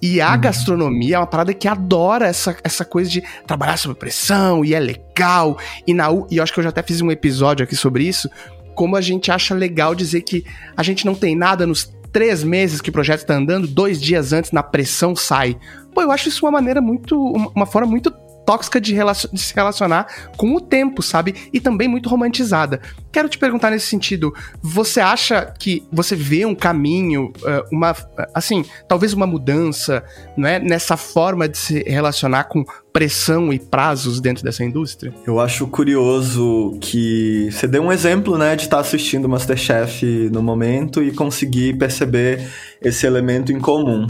E 0.00 0.20
a 0.20 0.32
uhum. 0.32 0.40
gastronomia 0.40 1.16
é 1.16 1.18
uma 1.18 1.26
parada 1.26 1.54
que 1.54 1.66
adora 1.66 2.26
essa, 2.26 2.56
essa 2.62 2.84
coisa 2.84 3.10
de 3.10 3.22
trabalhar 3.46 3.76
sob 3.76 3.94
pressão 3.94 4.64
e 4.64 4.74
é 4.74 4.80
legal. 4.80 5.58
E, 5.86 5.94
na, 5.94 6.08
e 6.30 6.36
eu 6.36 6.42
acho 6.42 6.52
que 6.52 6.60
eu 6.60 6.64
já 6.64 6.70
até 6.70 6.82
fiz 6.82 7.00
um 7.00 7.10
episódio 7.10 7.64
aqui 7.64 7.74
sobre 7.74 8.04
isso. 8.04 8.28
Como 8.74 8.96
a 8.96 9.00
gente 9.00 9.30
acha 9.30 9.54
legal 9.54 9.94
dizer 9.94 10.20
que 10.22 10.44
a 10.76 10.82
gente 10.82 11.06
não 11.06 11.14
tem 11.14 11.34
nada 11.34 11.66
nos 11.66 11.90
três 12.12 12.42
meses 12.42 12.80
que 12.80 12.90
o 12.90 12.92
projeto 12.92 13.20
está 13.20 13.34
andando, 13.34 13.66
dois 13.66 14.00
dias 14.00 14.32
antes 14.32 14.52
na 14.52 14.62
pressão 14.62 15.14
sai. 15.14 15.56
Pô, 15.94 16.02
eu 16.02 16.10
acho 16.10 16.28
isso 16.28 16.44
uma 16.44 16.52
maneira 16.52 16.80
muito. 16.80 17.18
uma 17.54 17.66
forma 17.66 17.88
muito 17.88 18.10
tóxica 18.46 18.80
de, 18.80 18.94
de, 19.32 19.40
se 19.40 19.54
relacionar 19.54 20.06
com 20.36 20.54
o 20.54 20.60
tempo, 20.60 21.02
sabe? 21.02 21.34
E 21.52 21.60
também 21.60 21.88
muito 21.88 22.08
romantizada. 22.08 22.80
Quero 23.12 23.28
te 23.28 23.36
perguntar 23.36 23.70
nesse 23.70 23.86
sentido, 23.86 24.32
você 24.62 25.00
acha 25.00 25.52
que 25.58 25.82
você 25.92 26.14
vê 26.14 26.46
um 26.46 26.54
caminho, 26.54 27.32
eh, 27.44 27.64
uma, 27.72 27.94
assim, 28.32 28.64
talvez 28.88 29.12
uma 29.12 29.26
mudança, 29.26 30.04
não 30.36 30.48
é? 30.48 30.60
Nessa 30.60 30.96
forma 30.96 31.48
de 31.48 31.58
se 31.58 31.82
relacionar 31.82 32.44
com 32.44 32.64
pressão 32.92 33.52
e 33.52 33.58
prazos 33.58 34.20
dentro 34.20 34.44
dessa 34.44 34.64
indústria? 34.64 35.12
Eu 35.26 35.40
acho 35.40 35.66
curioso 35.66 36.78
que 36.80 37.48
você 37.50 37.66
deu 37.66 37.82
um 37.82 37.92
exemplo, 37.92 38.38
né, 38.38 38.54
de 38.54 38.62
estar 38.62 38.78
assistindo 38.78 39.28
Masterchef 39.28 40.30
no 40.30 40.42
momento 40.42 41.02
e 41.02 41.12
conseguir 41.12 41.76
perceber 41.76 42.48
esse 42.80 43.06
elemento 43.06 43.52
em 43.52 43.58
comum. 43.58 44.06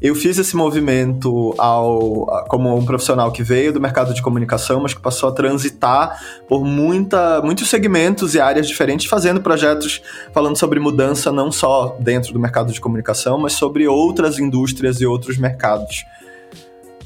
Eu 0.00 0.14
fiz 0.14 0.38
esse 0.38 0.56
movimento 0.56 1.54
ao, 1.58 2.26
como 2.48 2.74
um 2.76 2.84
profissional 2.84 3.32
que 3.32 3.42
veio 3.42 3.72
do 3.72 3.80
mercado 3.80 4.14
de 4.14 4.22
comunicação, 4.22 4.80
mas 4.80 4.94
que 4.94 5.00
passou 5.00 5.28
a 5.28 5.32
transitar 5.32 6.20
por 6.48 6.64
muita, 6.64 7.42
muitos 7.42 7.68
segmentos 7.68 8.34
e 8.34 8.40
áreas 8.40 8.68
diferentes, 8.68 9.06
fazendo 9.06 9.40
projetos 9.40 10.00
falando 10.32 10.56
sobre 10.56 10.78
mudança 10.78 11.32
não 11.32 11.50
só 11.50 11.96
dentro 11.98 12.32
do 12.32 12.38
mercado 12.38 12.72
de 12.72 12.80
comunicação, 12.80 13.38
mas 13.38 13.54
sobre 13.54 13.88
outras 13.88 14.38
indústrias 14.38 15.00
e 15.00 15.06
outros 15.06 15.36
mercados 15.36 16.04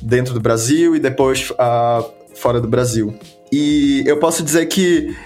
dentro 0.01 0.35
do 0.35 0.41
Brasil 0.41 0.95
e 0.95 1.01
depois 1.01 1.51
uh, 1.51 2.11
fora 2.35 2.61
do 2.61 2.69
Brasil. 2.69 3.15
E 3.51 4.03
eu 4.07 4.19
posso 4.19 4.43
dizer 4.43 4.67
que, 4.67 5.17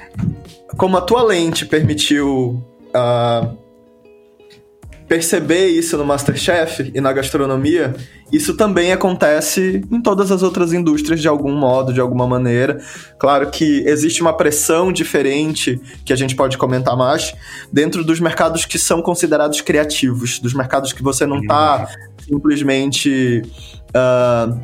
como 0.77 0.97
a 0.97 1.01
tua 1.01 1.23
lente 1.23 1.67
permitiu. 1.67 2.63
Uh, 2.95 3.66
perceber 5.09 5.69
isso 5.69 5.97
no 5.97 6.05
Masterchef 6.05 6.91
e 6.95 7.01
na 7.01 7.13
gastronomia, 7.13 7.95
isso 8.33 8.57
também 8.57 8.93
acontece 8.93 9.83
em 9.91 10.01
todas 10.01 10.33
as 10.33 10.43
outras 10.43 10.73
indústrias 10.73 11.21
de 11.21 11.29
algum 11.29 11.53
modo, 11.53 11.93
de 11.93 12.01
alguma 12.01 12.27
maneira. 12.27 12.81
Claro 13.19 13.51
que 13.51 13.85
existe 13.87 14.21
uma 14.21 14.37
pressão 14.37 14.93
diferente 14.93 15.81
que 16.05 16.13
a 16.13 16.17
gente 16.17 16.35
pode 16.35 16.59
comentar 16.59 16.97
mais 16.97 17.35
dentro 17.73 18.03
dos 18.03 18.19
mercados 18.19 18.65
que 18.65 18.79
são 18.79 19.01
considerados 19.01 19.61
criativos, 19.61 20.41
dos 20.41 20.55
mercados 20.55 20.93
que 20.93 21.03
você 21.03 21.25
não 21.25 21.41
está 21.41 21.89
simplesmente 22.29 23.43
uh, 23.91 24.61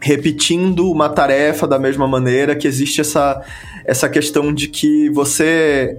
repetindo 0.00 0.90
uma 0.90 1.08
tarefa 1.08 1.66
da 1.66 1.78
mesma 1.78 2.06
maneira, 2.06 2.54
que 2.54 2.68
existe 2.68 3.00
essa, 3.00 3.42
essa 3.86 4.08
questão 4.08 4.52
de 4.52 4.68
que 4.68 5.08
você 5.10 5.98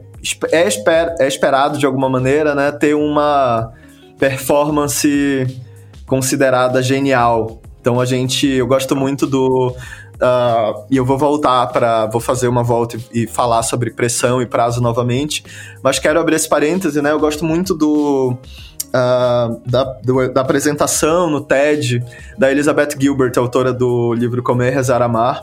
é, 0.51 0.67
esper, 0.67 1.15
é 1.19 1.27
esperado 1.27 1.77
de 1.77 1.85
alguma 1.85 2.09
maneira, 2.09 2.53
né, 2.55 2.71
ter 2.71 2.93
uma 2.93 3.71
performance 4.19 5.47
considerada 6.05 6.81
genial. 6.81 7.61
Então 7.79 7.99
a 7.99 8.05
gente, 8.05 8.47
eu 8.47 8.67
gosto 8.67 8.95
muito 8.95 9.25
do 9.25 9.75
Uh, 10.21 10.85
e 10.87 10.97
eu 10.97 11.03
vou 11.03 11.17
voltar 11.17 11.65
para. 11.67 12.05
Vou 12.05 12.21
fazer 12.21 12.47
uma 12.47 12.61
volta 12.61 12.95
e, 13.11 13.23
e, 13.23 13.27
falar 13.27 13.63
sobre 13.63 13.89
pressão 13.89 14.39
e 14.39 14.45
prazo 14.45 14.79
novamente. 14.79 15.43
Mas 15.81 15.97
quero 15.97 16.19
abrir 16.19 16.35
esse 16.35 16.47
parêntese, 16.47 17.01
né? 17.01 17.11
Eu 17.11 17.19
gosto 17.19 17.43
muito 17.43 17.73
do. 17.73 18.37
Uh, 18.89 19.61
da, 19.65 19.83
do, 20.03 20.31
da 20.31 20.41
apresentação 20.41 21.27
no 21.27 21.41
TED 21.41 22.03
da 22.37 22.51
Elizabeth 22.51 22.89
Gilbert, 22.99 23.31
autora 23.37 23.73
do 23.73 24.13
livro 24.13 24.43
Comer, 24.43 24.71
Rezar, 24.71 25.01
Amar 25.01 25.41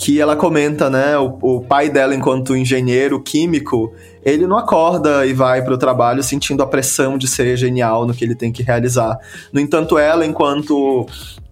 que 0.00 0.18
ela 0.18 0.34
comenta, 0.34 0.88
né, 0.88 1.18
o, 1.18 1.36
o, 1.42 1.60
pai 1.60 1.90
dela 1.90 2.14
enquanto 2.14 2.56
engenheiro 2.56 3.20
químico, 3.22 3.92
ele 4.24 4.46
não 4.46 4.56
acorda 4.56 5.26
e 5.26 5.34
vai 5.34 5.62
para 5.62 5.74
o 5.74 5.78
trabalho 5.78 6.22
sentindo 6.22 6.62
a 6.62 6.66
pressão 6.66 7.18
de 7.18 7.28
ser 7.28 7.54
genial 7.58 8.06
no 8.06 8.14
que 8.14 8.24
ele 8.24 8.34
tem 8.34 8.50
que 8.50 8.62
realizar. 8.62 9.18
No 9.52 9.60
entanto, 9.60 9.98
ela 9.98 10.24
enquanto 10.24 11.06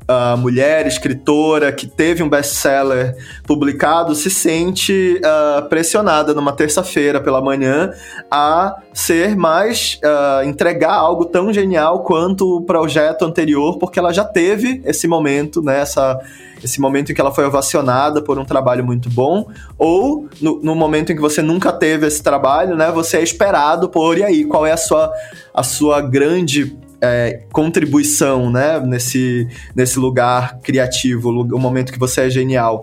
uh, 0.09 0.37
mulher, 0.39 0.87
escritora, 0.87 1.71
que 1.71 1.87
teve 1.87 2.23
um 2.23 2.29
best-seller 2.29 3.15
publicado, 3.45 4.15
se 4.15 4.31
sente 4.31 5.21
uh, 5.21 5.69
pressionada 5.69 6.35
numa 6.35 6.53
terça-feira 6.53 7.21
pela 7.21 7.43
manhã 7.43 7.93
a 8.31 8.77
ser 8.93 9.37
mais. 9.37 10.01
Uh, 10.03 10.45
entregar 10.45 10.95
algo 10.95 11.27
tão 11.27 11.53
genial 11.53 12.03
quanto 12.03 12.57
o 12.57 12.63
projeto 12.63 13.25
anterior, 13.25 13.79
porque 13.79 13.99
ela 13.99 14.13
já 14.13 14.25
teve 14.25 14.81
esse 14.85 15.07
momento, 15.07 15.61
né? 15.61 15.81
Essa, 15.81 16.19
esse 16.65 16.81
momento 16.81 17.13
em 17.13 17.15
que 17.15 17.21
ela 17.21 17.33
foi 17.33 17.45
ovacionada 17.45 18.23
por 18.23 18.39
um 18.39 18.45
trabalho 18.45 18.85
muito 18.85 19.11
bom, 19.11 19.49
ou 19.77 20.29
no, 20.41 20.61
no, 20.63 20.75
momento 20.75 21.13
em 21.13 21.15
que 21.15 21.21
você 21.21 21.43
nunca 21.43 21.73
teve 21.73 22.07
esse 22.07 22.23
trabalho, 22.23 22.77
né? 22.77 22.91
Você 22.91 23.19
é 23.19 23.23
esperado 23.23 23.89
por, 23.89 24.17
e 24.19 24.25
aí, 24.25 24.45
qual 24.45 24.67
é 24.67 24.73
a 24.73 24.77
sua, 24.77 25.13
a 25.53 25.63
sua 25.63 26.01
grande 26.01 26.77
é, 27.01 27.45
contribuição, 27.53 28.51
né, 28.51 28.81
nesse, 28.81 29.49
nesse 29.75 29.99
lugar 29.99 30.59
criativo, 30.61 31.31
o 31.31 31.59
momento 31.59 31.93
que 31.93 31.99
você 31.99 32.23
é 32.23 32.31
genial. 32.31 32.83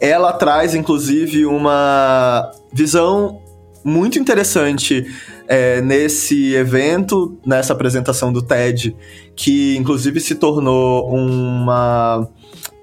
Ela 0.00 0.32
traz, 0.32 0.74
inclusive, 0.74 1.46
uma 1.46 2.50
visão 2.72 3.40
muito 3.84 4.18
interessante 4.18 5.06
é, 5.46 5.80
nesse 5.82 6.54
evento, 6.54 7.38
nessa 7.44 7.72
apresentação 7.72 8.32
do 8.32 8.42
TED, 8.42 8.96
que 9.36 9.76
inclusive 9.76 10.20
se 10.20 10.34
tornou 10.34 11.08
uma. 11.10 12.28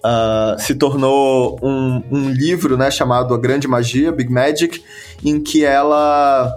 Uh, 0.03 0.59
se 0.59 0.73
tornou 0.73 1.59
um, 1.61 2.01
um 2.11 2.29
livro 2.31 2.75
né, 2.75 2.89
chamado 2.89 3.35
A 3.35 3.37
Grande 3.37 3.67
Magia, 3.67 4.11
Big 4.11 4.31
Magic, 4.31 4.83
em 5.23 5.39
que 5.39 5.63
ela 5.63 6.51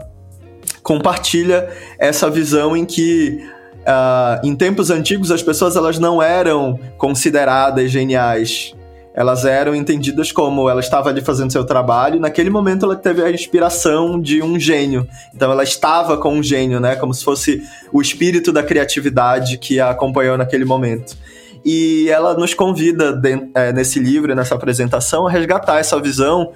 compartilha 0.84 1.68
essa 1.98 2.30
visão 2.30 2.76
em 2.76 2.84
que 2.84 3.42
uh, 3.80 4.46
em 4.46 4.54
tempos 4.54 4.90
antigos 4.90 5.32
as 5.32 5.42
pessoas 5.42 5.74
elas 5.74 5.98
não 5.98 6.22
eram 6.22 6.78
consideradas 6.98 7.90
geniais. 7.90 8.74
Elas 9.16 9.44
eram 9.44 9.76
entendidas 9.76 10.32
como 10.32 10.68
ela 10.68 10.80
estava 10.80 11.08
ali 11.08 11.20
fazendo 11.20 11.52
seu 11.52 11.64
trabalho 11.64 12.18
naquele 12.18 12.50
momento 12.50 12.84
ela 12.84 12.96
teve 12.96 13.22
a 13.22 13.30
inspiração 13.30 14.20
de 14.20 14.42
um 14.42 14.58
gênio. 14.58 15.08
Então 15.34 15.50
ela 15.50 15.62
estava 15.62 16.18
com 16.18 16.34
um 16.34 16.42
gênio, 16.42 16.80
né? 16.80 16.96
Como 16.96 17.14
se 17.14 17.24
fosse 17.24 17.62
o 17.92 18.02
espírito 18.02 18.52
da 18.52 18.62
criatividade 18.62 19.56
que 19.56 19.80
a 19.80 19.90
acompanhou 19.90 20.36
naquele 20.36 20.64
momento. 20.64 21.16
E 21.64 22.08
ela 22.10 22.34
nos 22.34 22.52
convida 22.52 23.12
de, 23.12 23.48
é, 23.54 23.72
nesse 23.72 23.98
livro, 23.98 24.34
nessa 24.34 24.54
apresentação, 24.54 25.26
a 25.26 25.30
resgatar 25.30 25.78
essa 25.78 25.98
visão 26.00 26.52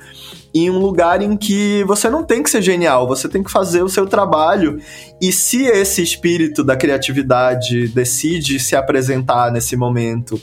em 0.54 0.70
um 0.70 0.78
lugar 0.78 1.22
em 1.22 1.36
que 1.36 1.84
você 1.84 2.08
não 2.08 2.24
tem 2.24 2.42
que 2.42 2.50
ser 2.50 2.62
genial, 2.62 3.06
você 3.06 3.28
tem 3.28 3.42
que 3.42 3.50
fazer 3.50 3.82
o 3.82 3.88
seu 3.88 4.06
trabalho. 4.06 4.80
E 5.20 5.32
se 5.32 5.64
esse 5.64 6.02
espírito 6.02 6.62
da 6.64 6.76
criatividade 6.76 7.88
decide 7.88 8.58
se 8.58 8.76
apresentar 8.76 9.50
nesse 9.52 9.76
momento 9.76 10.40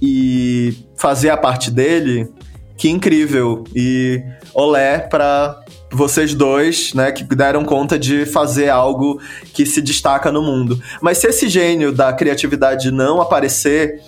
e 0.00 0.76
fazer 0.96 1.30
a 1.30 1.36
parte 1.36 1.70
dele, 1.70 2.28
que 2.76 2.88
incrível. 2.88 3.64
E 3.74 4.22
olé 4.54 4.98
para 4.98 5.60
vocês 5.90 6.34
dois, 6.34 6.92
né, 6.94 7.12
que 7.12 7.24
deram 7.24 7.64
conta 7.64 7.98
de 7.98 8.26
fazer 8.26 8.68
algo 8.68 9.20
que 9.54 9.64
se 9.64 9.80
destaca 9.80 10.30
no 10.30 10.42
mundo. 10.42 10.80
Mas 11.00 11.18
se 11.18 11.26
esse 11.28 11.48
gênio 11.48 11.92
da 11.92 12.12
criatividade 12.12 12.90
não 12.90 13.20
aparecer, 13.20 14.00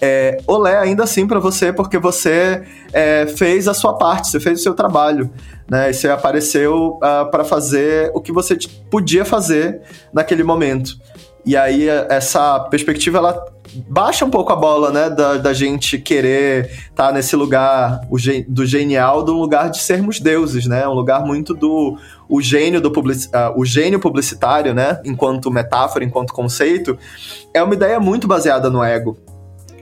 é, 0.00 0.38
olé 0.46 0.76
ainda 0.78 1.04
assim 1.04 1.26
para 1.26 1.38
você, 1.38 1.72
porque 1.72 1.98
você 1.98 2.62
é, 2.92 3.26
fez 3.26 3.68
a 3.68 3.74
sua 3.74 3.94
parte, 3.94 4.28
você 4.28 4.40
fez 4.40 4.60
o 4.60 4.62
seu 4.62 4.74
trabalho, 4.74 5.30
né? 5.68 5.90
E 5.90 5.94
você 5.94 6.08
apareceu 6.08 6.98
uh, 7.02 7.04
ah, 7.04 7.24
para 7.24 7.44
fazer 7.44 8.10
o 8.14 8.20
que 8.20 8.32
você 8.32 8.56
podia 8.90 9.24
fazer 9.24 9.80
naquele 10.12 10.42
momento. 10.42 10.96
E 11.46 11.56
aí 11.56 11.88
essa 11.88 12.58
perspectiva 12.58 13.18
ela 13.18 13.46
baixa 13.88 14.24
um 14.24 14.30
pouco 14.30 14.52
a 14.52 14.56
bola, 14.56 14.90
né, 14.90 15.08
da, 15.08 15.36
da 15.36 15.52
gente 15.52 15.96
querer 15.98 16.66
estar 16.66 17.08
tá 17.08 17.12
nesse 17.12 17.36
lugar 17.36 18.00
do 18.48 18.66
genial, 18.66 19.22
do 19.22 19.32
lugar 19.32 19.70
de 19.70 19.78
sermos 19.78 20.18
deuses, 20.18 20.66
né? 20.66 20.86
Um 20.88 20.92
lugar 20.92 21.24
muito 21.24 21.54
do 21.54 21.96
o 22.28 22.40
gênio 22.40 22.80
do 22.80 22.90
public, 22.90 23.26
uh, 23.28 23.56
o 23.56 23.64
gênio 23.64 24.00
publicitário, 24.00 24.74
né, 24.74 25.00
enquanto 25.04 25.48
metáfora, 25.48 26.04
enquanto 26.04 26.32
conceito, 26.32 26.98
é 27.54 27.62
uma 27.62 27.74
ideia 27.74 28.00
muito 28.00 28.26
baseada 28.26 28.68
no 28.68 28.82
ego 28.82 29.16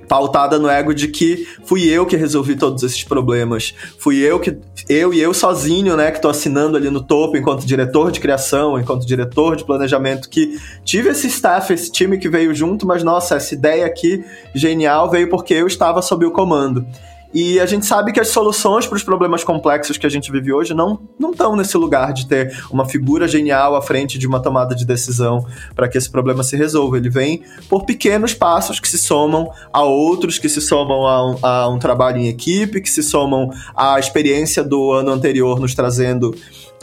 pautada 0.08 0.58
no 0.58 0.68
ego 0.68 0.94
de 0.94 1.08
que 1.08 1.46
fui 1.64 1.88
eu 1.88 2.06
que 2.06 2.16
resolvi 2.16 2.56
todos 2.56 2.82
esses 2.82 3.04
problemas. 3.04 3.74
Fui 3.98 4.18
eu 4.18 4.38
que 4.38 4.58
eu 4.88 5.14
e 5.14 5.20
eu 5.20 5.32
sozinho, 5.32 5.96
né, 5.96 6.10
que 6.10 6.20
tô 6.20 6.28
assinando 6.28 6.76
ali 6.76 6.90
no 6.90 7.02
topo 7.02 7.36
enquanto 7.36 7.66
diretor 7.66 8.10
de 8.10 8.20
criação, 8.20 8.78
enquanto 8.78 9.06
diretor 9.06 9.56
de 9.56 9.64
planejamento 9.64 10.28
que 10.28 10.58
tive 10.84 11.10
esse 11.10 11.26
staff, 11.28 11.72
esse 11.72 11.90
time 11.90 12.18
que 12.18 12.28
veio 12.28 12.54
junto, 12.54 12.86
mas 12.86 13.02
nossa, 13.02 13.36
essa 13.36 13.54
ideia 13.54 13.86
aqui 13.86 14.24
genial 14.54 15.10
veio 15.10 15.28
porque 15.28 15.54
eu 15.54 15.66
estava 15.66 16.02
sob 16.02 16.26
o 16.26 16.30
comando. 16.30 16.86
E 17.34 17.58
a 17.58 17.66
gente 17.66 17.84
sabe 17.84 18.12
que 18.12 18.20
as 18.20 18.28
soluções 18.28 18.86
para 18.86 18.94
os 18.94 19.02
problemas 19.02 19.42
complexos 19.42 19.98
que 19.98 20.06
a 20.06 20.08
gente 20.08 20.30
vive 20.30 20.52
hoje 20.52 20.72
não 20.72 21.00
não 21.18 21.32
estão 21.32 21.56
nesse 21.56 21.76
lugar 21.76 22.12
de 22.12 22.28
ter 22.28 22.56
uma 22.70 22.88
figura 22.88 23.26
genial 23.26 23.74
à 23.74 23.82
frente 23.82 24.16
de 24.16 24.26
uma 24.26 24.40
tomada 24.40 24.72
de 24.72 24.84
decisão 24.84 25.44
para 25.74 25.88
que 25.88 25.98
esse 25.98 26.08
problema 26.08 26.44
se 26.44 26.56
resolva. 26.56 26.96
Ele 26.96 27.10
vem 27.10 27.42
por 27.68 27.84
pequenos 27.84 28.32
passos 28.32 28.78
que 28.78 28.88
se 28.88 28.98
somam 28.98 29.50
a 29.72 29.82
outros, 29.82 30.38
que 30.38 30.48
se 30.48 30.60
somam 30.60 31.08
a 31.08 31.30
um, 31.30 31.38
a 31.42 31.68
um 31.68 31.78
trabalho 31.78 32.18
em 32.18 32.28
equipe, 32.28 32.80
que 32.80 32.90
se 32.90 33.02
somam 33.02 33.50
à 33.74 33.98
experiência 33.98 34.62
do 34.62 34.92
ano 34.92 35.10
anterior 35.10 35.58
nos 35.58 35.74
trazendo. 35.74 36.32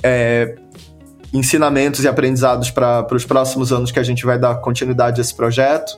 É, 0.03 0.55
ensinamentos 1.33 2.03
e 2.03 2.09
aprendizados 2.09 2.69
para 2.69 3.07
os 3.13 3.23
próximos 3.23 3.71
anos 3.71 3.89
que 3.89 3.99
a 3.99 4.03
gente 4.03 4.25
vai 4.25 4.37
dar 4.37 4.55
continuidade 4.55 5.21
a 5.21 5.23
esse 5.23 5.33
projeto. 5.33 5.97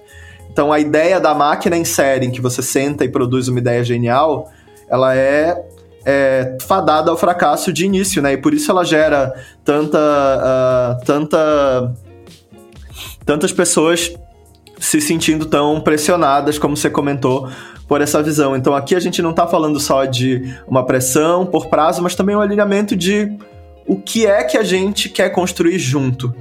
Então 0.53 0.71
a 0.71 0.79
ideia 0.79 1.19
da 1.19 1.33
máquina 1.33 1.75
em 1.75 1.83
série, 1.83 2.27
em 2.27 2.31
que 2.31 2.39
você 2.39 2.61
senta 2.61 3.03
e 3.03 3.09
produz 3.09 3.47
uma 3.47 3.57
ideia 3.57 3.83
genial, 3.83 4.51
ela 4.87 5.15
é, 5.15 5.59
é 6.05 6.57
fadada 6.61 7.09
ao 7.09 7.17
fracasso 7.17 7.73
de 7.73 7.85
início, 7.85 8.21
né? 8.21 8.33
E 8.33 8.37
por 8.37 8.53
isso 8.53 8.69
ela 8.69 8.85
gera 8.85 9.33
tanta, 9.65 9.97
uh, 9.97 11.05
tanta, 11.05 11.93
tantas 13.25 13.51
pessoas 13.51 14.13
se 14.77 15.01
sentindo 15.01 15.47
tão 15.47 15.81
pressionadas, 15.81 16.59
como 16.59 16.77
você 16.77 16.89
comentou, 16.89 17.49
por 17.87 17.99
essa 17.99 18.21
visão. 18.21 18.55
Então 18.55 18.75
aqui 18.75 18.93
a 18.93 18.99
gente 18.99 19.23
não 19.23 19.31
está 19.31 19.47
falando 19.47 19.79
só 19.79 20.05
de 20.05 20.55
uma 20.67 20.85
pressão 20.85 21.47
por 21.47 21.65
prazo, 21.65 22.03
mas 22.03 22.13
também 22.13 22.35
um 22.35 22.41
alinhamento 22.41 22.95
de 22.95 23.35
o 23.87 23.95
que 23.95 24.27
é 24.27 24.43
que 24.43 24.55
a 24.55 24.63
gente 24.63 25.09
quer 25.09 25.29
construir 25.29 25.79
junto 25.79 26.31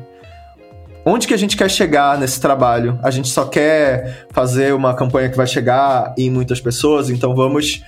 onde 1.04 1.26
que 1.26 1.34
a 1.34 1.36
gente 1.36 1.56
quer 1.56 1.70
chegar 1.70 2.18
nesse 2.18 2.40
trabalho? 2.40 2.98
A 3.02 3.10
gente 3.10 3.28
só 3.28 3.44
quer 3.44 4.26
fazer 4.30 4.74
uma 4.74 4.94
campanha 4.94 5.28
que 5.28 5.36
vai 5.36 5.46
chegar 5.46 6.14
em 6.16 6.30
muitas 6.30 6.60
pessoas, 6.60 7.10
então 7.10 7.34
vamos 7.34 7.82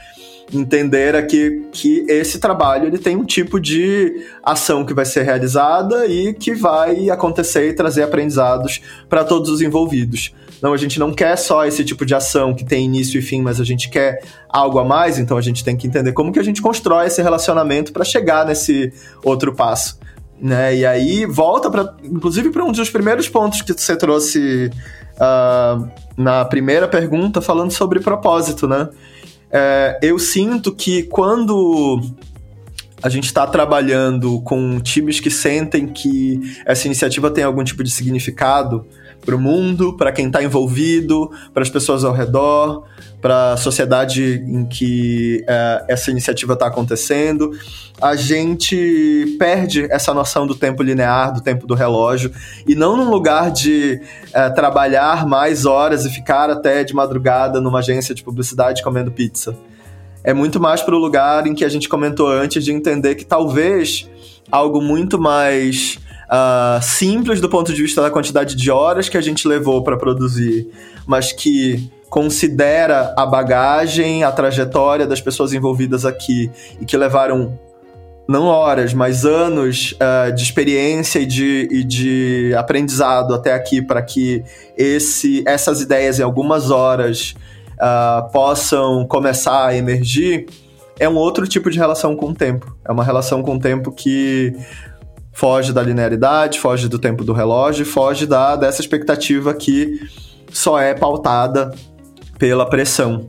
entender 0.53 1.17
aqui 1.17 1.67
que 1.73 2.05
esse 2.09 2.39
trabalho 2.39 2.87
ele 2.87 2.99
tem 2.99 3.17
um 3.17 3.25
tipo 3.25 3.59
de 3.59 4.27
ação 4.43 4.85
que 4.85 4.93
vai 4.93 5.05
ser 5.05 5.23
realizada 5.23 6.07
e 6.07 6.35
que 6.35 6.55
vai 6.55 7.09
acontecer 7.09 7.71
e 7.71 7.73
trazer 7.73 8.03
aprendizados 8.03 8.81
para 9.09 9.25
todos 9.25 9.51
os 9.51 9.63
envolvidos. 9.63 10.35
Não, 10.61 10.73
a 10.73 10.77
gente 10.77 10.99
não 10.99 11.13
quer 11.13 11.37
só 11.37 11.65
esse 11.67 11.85
tipo 11.85 12.07
de 12.07 12.15
ação 12.15 12.55
que 12.55 12.65
tem 12.65 12.85
início 12.85 13.19
e 13.19 13.23
fim, 13.23 13.43
mas 13.43 13.61
a 13.61 13.65
gente 13.65 13.89
quer 13.89 14.23
algo 14.49 14.79
a 14.79 14.85
mais, 14.85 15.19
então 15.19 15.37
a 15.37 15.43
gente 15.43 15.65
tem 15.65 15.77
que 15.77 15.87
entender 15.87 16.13
como 16.13 16.33
que 16.33 16.39
a 16.39 16.45
gente 16.45 16.63
constrói 16.63 17.07
esse 17.07 17.23
relacionamento 17.23 17.93
para 17.93 18.05
chegar 18.05 18.47
nesse 18.47 18.93
outro 19.23 19.55
passo 19.55 19.99
né? 20.41 20.77
E 20.77 20.87
aí 20.87 21.27
volta 21.27 21.71
para, 21.71 21.95
inclusive, 22.03 22.51
para 22.51 22.65
um 22.65 22.73
dos 22.73 22.91
primeiros 22.91 23.29
pontos 23.29 23.63
que 23.63 23.73
você 23.73 23.97
trouxe 23.97 24.71
uh, 25.17 25.89
na 26.17 26.45
primeira 26.45 26.89
pergunta, 26.89 27.41
falando 27.41 27.71
sobre 27.71 28.01
propósito, 28.01 28.69
né? 28.69 28.89
É, 29.51 29.99
eu 30.03 30.19
sinto 30.19 30.75
que 30.75 31.05
quando 31.05 32.01
a 33.01 33.09
gente 33.09 33.27
está 33.27 33.47
trabalhando 33.47 34.41
com 34.41 34.81
times 34.81 35.21
que 35.21 35.31
sentem 35.31 35.87
que 35.87 36.41
essa 36.67 36.87
iniciativa 36.87 37.31
tem 37.31 37.45
algum 37.45 37.63
tipo 37.63 37.85
de 37.85 37.91
significado 37.91 38.85
para 39.25 39.35
o 39.35 39.41
mundo, 39.41 39.97
para 39.97 40.13
quem 40.13 40.27
está 40.27 40.43
envolvido, 40.43 41.31
para 41.53 41.63
as 41.63 41.71
pessoas 41.71 42.05
ao 42.05 42.13
redor, 42.13 42.85
para 43.21 43.53
a 43.53 43.57
sociedade 43.57 44.45
em 44.47 44.67
que 44.67 45.43
é, 45.49 45.85
essa 45.89 46.11
iniciativa 46.11 46.53
está 46.53 46.67
acontecendo, 46.67 47.53
a 48.01 48.15
gente 48.17 49.37
perde 49.39 49.87
essa 49.91 50.13
noção 50.13 50.47
do 50.47 50.55
tempo 50.55 50.83
linear, 50.83 51.33
do 51.33 51.41
tempo 51.41 51.67
do 51.67 51.75
relógio, 51.75 52.31
e 52.67 52.75
não 52.75 52.97
num 52.97 53.09
lugar 53.09 53.51
de 53.51 54.01
é, 54.33 54.51
trabalhar 54.51 55.27
mais 55.27 55.65
horas 55.65 56.05
e 56.05 56.11
ficar 56.11 56.51
até 56.51 56.85
de 56.85 56.95
madrugada 56.95 57.61
numa 57.61 57.79
agência 57.79 58.15
de 58.15 58.23
publicidade 58.23 58.83
comendo 58.83 59.11
pizza. 59.11 59.57
É 60.23 60.35
muito 60.35 60.61
mais 60.61 60.83
para 60.83 60.95
o 60.95 60.99
lugar 60.99 61.47
em 61.47 61.55
que 61.55 61.65
a 61.65 61.69
gente 61.69 61.89
comentou 61.89 62.29
antes 62.29 62.65
de 62.65 62.73
entender 62.73 63.15
que 63.15 63.25
talvez 63.25 64.09
algo 64.51 64.81
muito 64.81 65.19
mais 65.19 65.99
uh, 66.27 66.83
simples 66.83 67.41
do 67.41 67.49
ponto 67.49 67.73
de 67.73 67.83
vista 67.83 68.03
da 68.03 68.11
quantidade 68.11 68.57
de 68.57 68.71
horas 68.71 69.09
que 69.09 69.17
a 69.17 69.21
gente 69.21 69.47
levou 69.47 69.83
para 69.83 69.97
produzir, 69.97 70.69
mas 71.07 71.33
que 71.33 71.91
considera 72.09 73.13
a 73.17 73.27
bagagem, 73.27 74.23
a 74.23 74.31
trajetória 74.31 75.07
das 75.07 75.21
pessoas 75.21 75.53
envolvidas 75.53 76.05
aqui 76.05 76.51
e 76.81 76.85
que 76.85 76.97
levaram 76.97 77.59
não 78.27 78.47
horas, 78.47 78.95
mas 78.95 79.25
anos 79.25 79.95
uh, 79.95 80.33
de 80.33 80.43
experiência 80.43 81.19
e 81.19 81.27
de, 81.27 81.69
e 81.71 81.85
de 81.85 82.55
aprendizado 82.57 83.35
até 83.35 83.53
aqui 83.53 83.83
para 83.83 84.01
que 84.01 84.43
esse, 84.77 85.45
essas 85.47 85.81
ideias 85.81 86.19
em 86.19 86.23
algumas 86.23 86.71
horas 86.71 87.35
uh, 87.75 88.31
possam 88.33 89.07
começar 89.07 89.67
a 89.67 89.77
emergir, 89.77 90.47
é 90.99 91.09
um 91.09 91.17
outro 91.17 91.47
tipo 91.47 91.71
de 91.71 91.79
relação 91.79 92.17
com 92.17 92.31
o 92.31 92.35
tempo. 92.35 92.75
É 92.85 92.93
uma 92.93 93.05
relação 93.05 93.43
com 93.43 93.57
o 93.57 93.59
tempo 93.59 93.91
que 93.91 94.55
foge 95.35 95.73
da 95.73 95.83
linearidade, 95.83 96.61
foge 96.61 96.89
do 96.89 96.99
tempo 96.99 97.25
do 97.25 97.33
relógio, 97.33 97.85
foge 97.85 98.25
da, 98.25 98.57
dessa 98.57 98.81
expectativa 98.81 99.53
que 99.53 100.01
só 100.51 100.81
é 100.81 100.95
pautada 100.95 101.75
pela 102.39 102.65
pressão. 102.65 103.27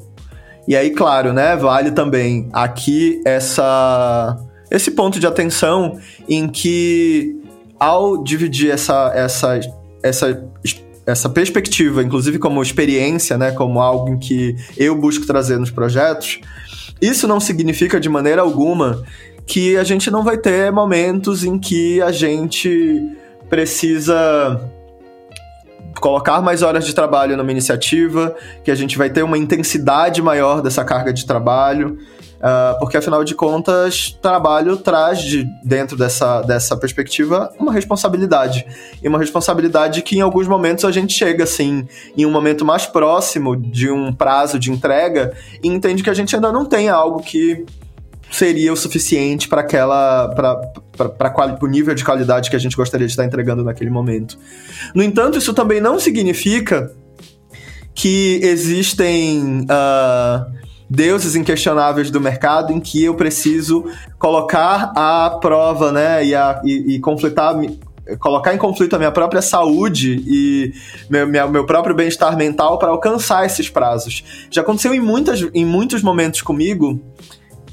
E 0.68 0.76
aí, 0.76 0.92
claro, 0.92 1.34
né, 1.34 1.56
vale 1.56 1.92
também 1.92 2.48
aqui 2.54 3.22
essa 3.26 4.38
esse 4.70 4.92
ponto 4.92 5.20
de 5.20 5.28
atenção 5.28 6.00
em 6.28 6.48
que 6.48 7.36
ao 7.80 8.24
dividir 8.24 8.72
essa 8.72 9.12
essa 9.14 9.60
essa 10.02 10.44
essa 11.06 11.30
perspectiva, 11.30 12.02
inclusive 12.02 12.40
como 12.40 12.62
experiência, 12.62 13.38
né, 13.38 13.52
como 13.52 13.80
algo 13.80 14.10
em 14.10 14.18
que 14.18 14.56
eu 14.76 14.96
busco 14.96 15.26
trazer 15.26 15.60
nos 15.60 15.70
projetos, 15.70 16.40
isso 17.00 17.28
não 17.28 17.40
significa 17.40 18.00
de 18.00 18.10
maneira 18.10 18.42
alguma 18.42 19.04
que 19.46 19.78
a 19.78 19.84
gente 19.84 20.10
não 20.10 20.24
vai 20.24 20.38
ter 20.38 20.72
momentos 20.72 21.44
em 21.44 21.58
que 21.58 22.02
a 22.02 22.12
gente 22.12 23.16
precisa 23.50 24.60
colocar 26.00 26.42
mais 26.42 26.62
horas 26.62 26.86
de 26.86 26.94
trabalho 26.94 27.38
numa 27.38 27.52
iniciativa, 27.52 28.36
que 28.64 28.72
a 28.72 28.76
gente 28.76 28.98
vai 28.98 29.10
ter 29.10 29.24
uma 29.24 29.38
intensidade 29.38 30.22
maior 30.22 30.62
dessa 30.62 30.84
carga 30.84 31.14
de 31.14 31.26
trabalho, 31.26 31.98
uh, 32.38 32.78
porque 32.80 32.98
afinal 32.98 33.24
de 33.24 33.34
contas, 33.34 34.18
trabalho 34.22 34.78
traz 34.78 35.22
de, 35.22 35.48
dentro 35.64 35.96
dessa, 35.96 36.42
dessa 36.42 36.76
perspectiva 36.76 37.52
uma 37.58 37.72
responsabilidade. 37.72 38.66
E 39.02 39.08
uma 39.08 39.20
responsabilidade 39.20 40.02
que 40.02 40.18
em 40.18 40.22
alguns 40.22 40.48
momentos 40.48 40.84
a 40.86 40.92
gente 40.92 41.14
chega 41.14 41.44
assim, 41.44 41.88
em 42.18 42.26
um 42.26 42.32
momento 42.32 42.66
mais 42.66 42.86
próximo 42.86 43.56
de 43.56 43.90
um 43.90 44.12
prazo 44.12 44.60
de 44.60 44.72
entrega, 44.72 45.34
e 45.64 45.68
entende 45.68 46.04
que 46.04 46.10
a 46.10 46.14
gente 46.14 46.36
ainda 46.36 46.52
não 46.52 46.66
tem 46.66 46.90
algo 46.90 47.22
que 47.22 47.66
seria 48.32 48.74
o 48.74 48.76
suficiente 48.76 49.48
para 49.48 49.62
aquela 49.62 50.30
para 50.30 51.58
o 51.62 51.68
nível 51.68 51.94
de 51.94 52.04
qualidade 52.04 52.50
que 52.50 52.56
a 52.56 52.60
gente 52.60 52.76
gostaria 52.76 53.06
de 53.06 53.14
estar 53.14 53.26
entregando 53.26 53.64
naquele 53.64 53.90
momento. 53.90 54.38
No 54.94 55.04
entanto, 55.04 55.38
isso 55.38 55.54
também 55.54 55.80
não 55.80 56.00
significa 56.00 56.92
que 57.94 58.40
existem 58.44 59.62
uh, 59.62 60.52
deuses 60.90 61.36
inquestionáveis 61.36 62.12
do 62.12 62.20
mercado 62.20 62.74
em 62.74 62.80
que 62.80 63.04
eu 63.04 63.16
preciso 63.16 63.86
colocar 64.20 64.92
à 64.96 65.30
prova, 65.42 65.92
né, 65.92 66.26
e, 66.26 66.36
a, 66.36 66.62
e, 66.64 66.96
e 66.96 67.00
conflitar 67.00 67.56
colocar 68.20 68.54
em 68.54 68.58
conflito 68.58 68.96
a 68.96 69.00
minha 69.00 69.12
própria 69.12 69.42
saúde 69.42 70.24
e 70.28 70.74
meu, 71.10 71.50
meu 71.50 71.66
próprio 71.66 71.96
bem-estar 71.96 72.38
mental 72.38 72.78
para 72.78 72.90
alcançar 72.90 73.46
esses 73.46 73.68
prazos. 73.68 74.24
Já 74.52 74.62
aconteceu 74.62 74.94
em, 74.94 75.00
muitas, 75.00 75.42
em 75.54 75.66
muitos 75.66 76.04
momentos 76.04 76.42
comigo 76.42 77.02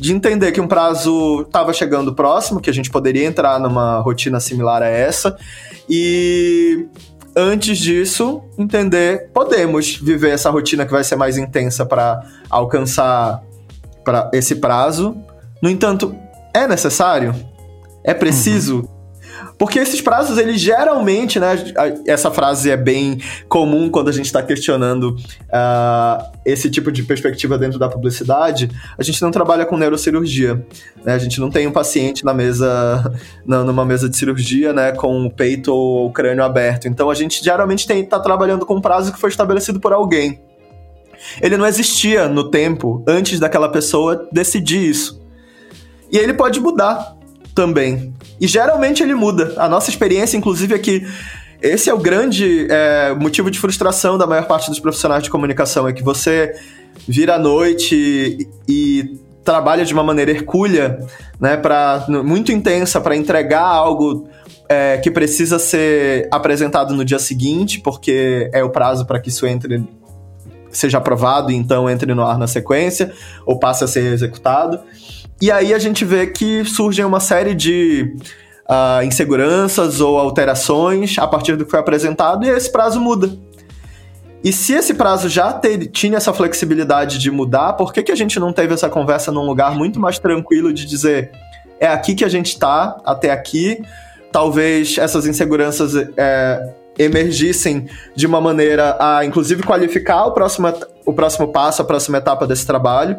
de 0.03 0.13
entender 0.13 0.51
que 0.51 0.61
um 0.61 0.67
prazo 0.67 1.43
estava 1.43 1.73
chegando 1.73 2.13
próximo, 2.13 2.61
que 2.61 2.69
a 2.69 2.73
gente 2.75 2.91
poderia 2.91 3.25
entrar 3.25 3.61
numa 3.61 4.01
rotina 4.01 4.41
similar 4.41 4.83
a 4.83 4.89
essa, 4.89 5.37
e 5.89 6.89
antes 7.37 7.79
disso, 7.79 8.43
entender 8.59 9.31
podemos 9.33 9.95
viver 9.95 10.31
essa 10.31 10.51
rotina 10.51 10.85
que 10.85 10.91
vai 10.91 11.05
ser 11.05 11.15
mais 11.15 11.39
intensa 11.39 11.87
para 11.87 12.21
alcançar 12.51 13.45
para 14.05 14.29
esse 14.35 14.57
prazo. 14.57 15.17
No 15.63 15.71
entanto, 15.71 16.13
é 16.53 16.67
necessário? 16.67 17.33
É 18.03 18.13
preciso? 18.13 18.79
Uhum. 18.79 19.02
Porque 19.63 19.79
esses 19.79 20.01
prazos, 20.01 20.39
eles 20.39 20.61
geralmente, 20.61 21.39
né? 21.39 21.55
Essa 22.05 22.33
frase 22.33 22.69
é 22.69 22.77
bem 22.77 23.21
comum 23.49 23.89
quando 23.89 24.09
a 24.09 24.13
gente 24.13 24.27
está 24.27 24.43
questionando 24.43 25.11
uh, 25.15 26.33
esse 26.45 26.69
tipo 26.69 26.91
de 26.91 27.05
perspectiva 27.05 27.57
dentro 27.57 27.79
da 27.79 27.89
publicidade. 27.89 28.69
A 28.99 29.05
gente 29.05 29.23
não 29.23 29.31
trabalha 29.31 29.65
com 29.65 29.77
neurocirurgia. 29.77 30.67
Né? 31.05 31.15
A 31.15 31.19
gente 31.19 31.39
não 31.39 31.49
tem 31.49 31.69
um 31.69 31.71
paciente 31.71 32.25
na 32.25 32.35
mesa, 32.35 33.13
numa 33.47 33.85
mesa 33.85 34.09
de 34.09 34.17
cirurgia, 34.17 34.73
né? 34.73 34.91
Com 34.91 35.27
o 35.27 35.31
peito 35.31 35.73
ou 35.73 36.09
o 36.09 36.13
crânio 36.13 36.43
aberto. 36.43 36.89
Então 36.89 37.09
a 37.09 37.15
gente 37.15 37.41
geralmente 37.41 37.89
está 37.89 38.19
trabalhando 38.19 38.67
com 38.67 38.75
um 38.75 38.81
prazo 38.81 39.13
que 39.13 39.21
foi 39.21 39.31
estabelecido 39.31 39.79
por 39.79 39.93
alguém. 39.93 40.43
Ele 41.41 41.57
não 41.57 41.69
existia 41.69 42.29
no 42.29 42.51
tempo 42.51 43.05
antes 43.07 43.39
daquela 43.39 43.69
pessoa 43.69 44.29
decidir 44.33 44.85
isso. 44.91 45.23
E 46.11 46.19
ele 46.19 46.35
pode 46.35 46.59
mudar 46.59 47.22
também. 47.55 48.15
E 48.41 48.47
geralmente 48.47 49.03
ele 49.03 49.15
muda. 49.15 49.55
A 49.57 49.69
nossa 49.69 49.91
experiência, 49.91 50.37
inclusive, 50.37 50.75
é 50.75 50.79
que 50.79 51.07
esse 51.61 51.89
é 51.89 51.95
o 51.95 51.99
grande 51.99 52.67
é, 52.69 53.15
motivo 53.15 53.51
de 53.51 53.59
frustração 53.59 54.19
da 54.19 54.27
maior 54.27 54.47
parte 54.47 54.69
dos 54.69 54.81
profissionais 54.81 55.23
de 55.23 55.31
comunicação, 55.31 55.87
é 55.87 55.93
que 55.93 56.03
você 56.03 56.55
vira 57.07 57.37
à 57.37 57.39
noite 57.39 57.95
e, 57.95 58.49
e 58.69 59.21
trabalha 59.45 59.85
de 59.85 59.93
uma 59.93 60.03
maneira 60.03 60.31
hercúlea, 60.31 60.99
né, 61.41 61.57
pra, 61.57 62.05
muito 62.09 62.53
intensa 62.53 63.01
para 63.01 63.17
entregar 63.17 63.65
algo 63.65 64.29
é, 64.69 64.99
que 64.99 65.11
precisa 65.11 65.59
ser 65.59 66.29
apresentado 66.31 66.95
no 66.95 67.05
dia 67.05 67.19
seguinte, 67.19 67.81
porque 67.81 68.51
é 68.53 68.63
o 68.65 68.71
prazo 68.71 69.07
para 69.07 69.21
que 69.21 69.29
isso 69.29 69.47
entre 69.47 69.85
seja 70.71 70.99
aprovado 70.99 71.53
e 71.53 71.55
então 71.55 71.89
entre 71.89 72.15
no 72.15 72.23
ar 72.23 72.39
na 72.39 72.47
sequência 72.47 73.13
ou 73.45 73.59
passe 73.59 73.85
a 73.85 73.87
ser 73.87 74.13
executado. 74.13 74.81
E 75.41 75.51
aí 75.51 75.75
a 75.75 75.79
gente 75.79 76.05
vê 76.05 76.27
que 76.27 76.65
surgem 76.65 77.05
uma 77.05 77.21
série 77.21 77.55
de 77.55 78.15
uh, 78.69 79.05
inseguranças 79.05 80.01
ou 80.01 80.19
alterações 80.19 81.19
a 81.19 81.27
partir 81.27 81.57
do 81.57 81.65
que 81.65 81.71
foi 81.71 81.81
apresentado 81.81 82.45
e 82.45 82.49
esse 82.49 82.71
prazo 82.71 83.01
muda. 83.01 83.31
E 84.45 84.53
se 84.53 84.73
esse 84.73 84.95
prazo 84.95 85.29
já 85.29 85.61
tinha 85.93 86.17
essa 86.17 86.33
flexibilidade 86.33 87.19
de 87.19 87.31
mudar, 87.31 87.75
por 87.75 87.93
que, 87.93 88.03
que 88.03 88.11
a 88.11 88.17
gente 88.17 88.41
não 88.41 88.53
teve 88.53 88.75
essa 88.75 88.89
conversa 88.89 89.31
num 89.31 89.47
lugar 89.47 89.75
muito 89.77 90.01
mais 90.01 90.19
tranquilo 90.19 90.73
de 90.73 90.85
dizer 90.85 91.31
é 91.79 91.87
aqui 91.87 92.15
que 92.15 92.25
a 92.25 92.29
gente 92.29 92.47
está, 92.47 92.97
até 93.05 93.31
aqui, 93.31 93.81
talvez 94.33 94.99
essas 94.99 95.27
inseguranças 95.27 95.95
é, 96.17 96.75
emergissem 96.99 97.87
de 98.15 98.27
uma 98.27 98.41
maneira 98.41 98.97
a, 99.01 99.25
inclusive, 99.25 99.63
qualificar 99.63 100.27
o 100.27 100.33
próximo, 100.33 100.73
o 101.05 101.13
próximo 101.13 101.49
passo, 101.49 101.83
a 101.83 101.85
próxima 101.85 102.19
etapa 102.19 102.47
desse 102.47 102.67
trabalho 102.67 103.19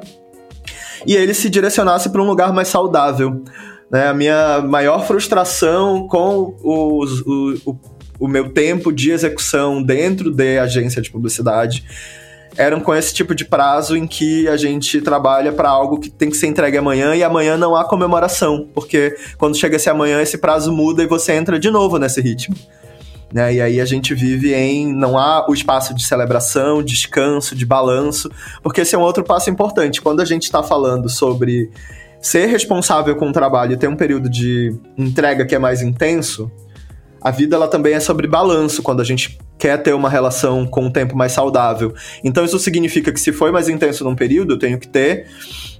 e 1.05 1.15
ele 1.15 1.33
se 1.33 1.49
direcionasse 1.49 2.09
para 2.09 2.21
um 2.21 2.25
lugar 2.25 2.53
mais 2.53 2.67
saudável. 2.67 3.43
Né? 3.91 4.07
A 4.07 4.13
minha 4.13 4.61
maior 4.61 5.05
frustração 5.05 6.07
com 6.07 6.55
os, 6.63 7.21
o, 7.21 7.55
o, 7.65 7.79
o 8.21 8.27
meu 8.27 8.49
tempo 8.49 8.91
de 8.91 9.11
execução 9.11 9.81
dentro 9.81 10.31
de 10.31 10.57
agência 10.59 11.01
de 11.01 11.11
publicidade 11.11 11.85
eram 12.57 12.79
com 12.79 12.93
esse 12.93 13.13
tipo 13.13 13.33
de 13.33 13.45
prazo 13.45 13.97
em 13.97 14.05
que 14.05 14.47
a 14.47 14.57
gente 14.57 15.01
trabalha 15.01 15.51
para 15.51 15.69
algo 15.69 15.99
que 15.99 16.09
tem 16.09 16.29
que 16.29 16.37
ser 16.37 16.47
entregue 16.47 16.77
amanhã 16.77 17.15
e 17.15 17.23
amanhã 17.23 17.57
não 17.57 17.75
há 17.75 17.83
comemoração, 17.83 18.67
porque 18.73 19.15
quando 19.37 19.57
chega 19.57 19.75
esse 19.75 19.89
amanhã 19.89 20.21
esse 20.21 20.37
prazo 20.37 20.71
muda 20.71 21.03
e 21.03 21.07
você 21.07 21.33
entra 21.33 21.59
de 21.59 21.71
novo 21.71 21.97
nesse 21.97 22.21
ritmo. 22.21 22.55
Né? 23.33 23.55
E 23.55 23.61
aí 23.61 23.81
a 23.81 23.85
gente 23.85 24.13
vive 24.13 24.53
em. 24.53 24.93
Não 24.93 25.17
há 25.17 25.49
o 25.49 25.53
espaço 25.53 25.93
de 25.95 26.05
celebração, 26.05 26.83
descanso, 26.83 27.55
de 27.55 27.65
balanço, 27.65 28.29
porque 28.61 28.81
esse 28.81 28.93
é 28.93 28.97
um 28.97 29.01
outro 29.01 29.23
passo 29.23 29.49
importante. 29.49 30.01
Quando 30.01 30.21
a 30.21 30.25
gente 30.25 30.43
está 30.43 30.61
falando 30.61 31.09
sobre 31.09 31.71
ser 32.21 32.45
responsável 32.45 33.15
com 33.15 33.29
o 33.29 33.33
trabalho 33.33 33.73
e 33.73 33.77
ter 33.77 33.87
um 33.87 33.95
período 33.95 34.29
de 34.29 34.73
entrega 34.95 35.45
que 35.45 35.55
é 35.55 35.59
mais 35.59 35.81
intenso, 35.81 36.49
a 37.19 37.31
vida 37.31 37.55
ela 37.55 37.67
também 37.67 37.93
é 37.95 37.99
sobre 37.99 38.27
balanço 38.27 38.83
quando 38.83 39.01
a 39.01 39.03
gente 39.03 39.39
quer 39.57 39.81
ter 39.81 39.93
uma 39.93 40.09
relação 40.09 40.65
com 40.67 40.85
um 40.85 40.91
tempo 40.91 41.17
mais 41.17 41.31
saudável. 41.31 41.93
Então 42.23 42.45
isso 42.45 42.59
significa 42.59 43.11
que 43.11 43.19
se 43.19 43.31
foi 43.31 43.51
mais 43.51 43.67
intenso 43.67 44.03
num 44.03 44.15
período, 44.15 44.53
eu 44.53 44.59
tenho 44.59 44.77
que 44.77 44.87
ter 44.87 45.27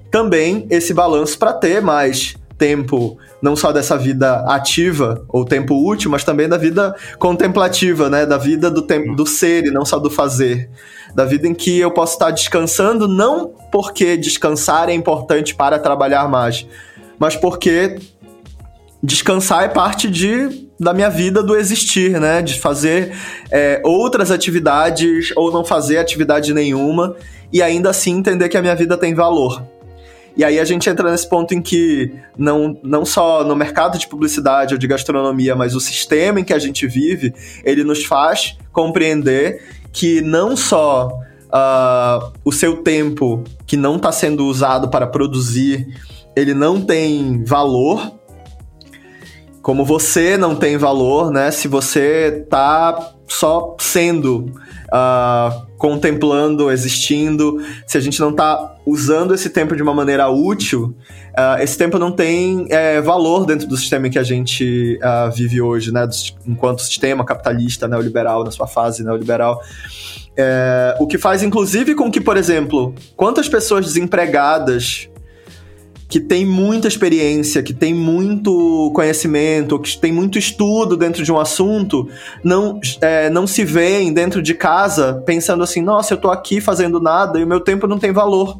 também 0.09 0.65
esse 0.69 0.93
balanço 0.93 1.37
para 1.37 1.53
ter 1.53 1.81
mais 1.81 2.35
tempo 2.57 3.17
não 3.43 3.57
só 3.57 3.73
dessa 3.73 3.97
vida 3.97 4.37
ativa 4.47 5.25
ou 5.27 5.43
tempo 5.43 5.75
útil, 5.75 6.09
mas 6.09 6.23
também 6.23 6.47
da 6.47 6.57
vida 6.57 6.95
contemplativa, 7.19 8.09
né? 8.09 8.25
Da 8.25 8.37
vida 8.37 8.71
do 8.71 8.81
tempo 8.81 9.13
do 9.13 9.27
ser 9.27 9.65
e 9.65 9.69
não 9.69 9.83
só 9.83 9.99
do 9.99 10.09
fazer. 10.09 10.69
Da 11.13 11.25
vida 11.25 11.45
em 11.45 11.53
que 11.53 11.77
eu 11.77 11.91
posso 11.91 12.13
estar 12.13 12.31
descansando 12.31 13.05
não 13.05 13.51
porque 13.69 14.15
descansar 14.15 14.87
é 14.87 14.93
importante 14.93 15.53
para 15.53 15.77
trabalhar 15.77 16.29
mais, 16.29 16.65
mas 17.19 17.35
porque 17.35 17.99
descansar 19.03 19.65
é 19.65 19.67
parte 19.67 20.09
de 20.09 20.63
da 20.79 20.93
minha 20.93 21.09
vida 21.09 21.43
do 21.43 21.57
existir, 21.57 22.17
né? 22.21 22.41
De 22.41 22.57
fazer 22.57 23.11
é, 23.51 23.81
outras 23.83 24.31
atividades 24.31 25.33
ou 25.35 25.51
não 25.51 25.65
fazer 25.65 25.97
atividade 25.97 26.53
nenhuma 26.53 27.17
e 27.51 27.61
ainda 27.61 27.89
assim 27.89 28.17
entender 28.17 28.47
que 28.47 28.55
a 28.55 28.61
minha 28.61 28.75
vida 28.75 28.95
tem 28.95 29.13
valor. 29.13 29.61
E 30.35 30.43
aí 30.43 30.59
a 30.59 30.65
gente 30.65 30.89
entra 30.89 31.11
nesse 31.11 31.29
ponto 31.29 31.53
em 31.53 31.61
que 31.61 32.11
não, 32.37 32.77
não 32.83 33.05
só 33.05 33.43
no 33.43 33.55
mercado 33.55 33.97
de 33.97 34.07
publicidade 34.07 34.73
ou 34.73 34.79
de 34.79 34.87
gastronomia, 34.87 35.55
mas 35.55 35.75
o 35.75 35.79
sistema 35.79 36.39
em 36.39 36.43
que 36.43 36.53
a 36.53 36.59
gente 36.59 36.87
vive, 36.87 37.33
ele 37.63 37.83
nos 37.83 38.03
faz 38.03 38.57
compreender 38.71 39.61
que 39.91 40.21
não 40.21 40.57
só 40.57 41.07
uh, 41.07 42.31
o 42.43 42.51
seu 42.51 42.77
tempo 42.77 43.43
que 43.67 43.77
não 43.77 43.97
está 43.97 44.11
sendo 44.11 44.45
usado 44.47 44.89
para 44.89 45.05
produzir, 45.05 45.87
ele 46.35 46.55
não 46.55 46.81
tem 46.81 47.43
valor, 47.43 48.19
como 49.63 49.85
você 49.85 50.37
não 50.37 50.57
tem 50.57 50.75
valor, 50.75 51.31
né? 51.31 51.49
Se 51.49 51.69
você 51.69 52.45
tá 52.49 53.13
só 53.25 53.77
sendo 53.79 54.51
uh, 54.91 55.65
contemplando, 55.77 56.69
existindo, 56.69 57.63
se 57.87 57.97
a 57.97 58.01
gente 58.01 58.19
não 58.19 58.31
está 58.31 58.75
usando 58.85 59.33
esse 59.33 59.49
tempo 59.49 59.73
de 59.73 59.81
uma 59.81 59.93
maneira 59.93 60.27
útil, 60.27 60.93
uh, 61.29 61.61
esse 61.61 61.77
tempo 61.77 61.97
não 61.97 62.11
tem 62.11 62.67
é, 62.69 62.99
valor 62.99 63.45
dentro 63.45 63.65
do 63.65 63.77
sistema 63.77 64.07
em 64.07 64.11
que 64.11 64.19
a 64.19 64.23
gente 64.23 64.99
uh, 65.01 65.31
vive 65.31 65.61
hoje, 65.61 65.93
né? 65.93 66.05
enquanto 66.45 66.81
sistema 66.81 67.23
capitalista 67.23 67.87
neoliberal, 67.87 68.43
na 68.43 68.51
sua 68.51 68.67
fase 68.67 69.01
neoliberal. 69.01 69.61
É, 70.35 70.97
o 70.99 71.07
que 71.07 71.17
faz, 71.17 71.41
inclusive, 71.41 71.95
com 71.95 72.11
que, 72.11 72.19
por 72.19 72.35
exemplo, 72.35 72.93
quantas 73.15 73.47
pessoas 73.47 73.85
desempregadas 73.85 75.07
que 76.07 76.19
tem 76.19 76.45
muita 76.45 76.87
experiência, 76.87 77.63
que 77.63 77.73
tem 77.73 77.93
muito 77.93 78.91
conhecimento, 78.93 79.79
que 79.79 79.97
tem 79.97 80.11
muito 80.11 80.37
estudo 80.37 80.95
dentro 80.95 81.23
de 81.23 81.31
um 81.31 81.39
assunto, 81.39 82.07
não, 82.43 82.79
é, 83.01 83.29
não 83.29 83.47
se 83.47 83.63
veem 83.63 84.13
dentro 84.13 84.41
de 84.41 84.53
casa 84.53 85.23
pensando 85.25 85.63
assim: 85.63 85.81
nossa, 85.81 86.13
eu 86.13 86.17
tô 86.17 86.29
aqui 86.29 86.61
fazendo 86.61 86.99
nada 86.99 87.39
e 87.39 87.43
o 87.43 87.47
meu 87.47 87.59
tempo 87.59 87.87
não 87.87 87.97
tem 87.97 88.11
valor. 88.11 88.57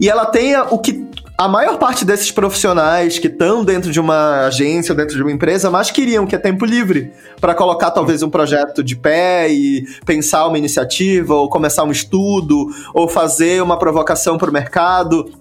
E 0.00 0.08
ela 0.08 0.24
tenha 0.24 0.64
o 0.70 0.78
que 0.78 1.06
a 1.40 1.48
maior 1.48 1.78
parte 1.78 2.04
desses 2.04 2.30
profissionais 2.30 3.18
que 3.18 3.26
estão 3.26 3.64
dentro 3.64 3.90
de 3.90 3.98
uma 3.98 4.46
agência, 4.46 4.94
dentro 4.94 5.16
de 5.16 5.22
uma 5.22 5.32
empresa, 5.32 5.70
mais 5.70 5.90
queriam, 5.90 6.26
que 6.26 6.34
é 6.34 6.38
tempo 6.38 6.66
livre, 6.66 7.12
para 7.40 7.54
colocar 7.54 7.90
talvez 7.90 8.22
um 8.22 8.28
projeto 8.28 8.84
de 8.84 8.94
pé 8.94 9.50
e 9.50 9.86
pensar 10.04 10.46
uma 10.46 10.58
iniciativa, 10.58 11.34
ou 11.34 11.48
começar 11.48 11.84
um 11.84 11.90
estudo, 11.90 12.68
ou 12.92 13.08
fazer 13.08 13.62
uma 13.62 13.78
provocação 13.78 14.36
para 14.36 14.50
o 14.50 14.52
mercado. 14.52 15.32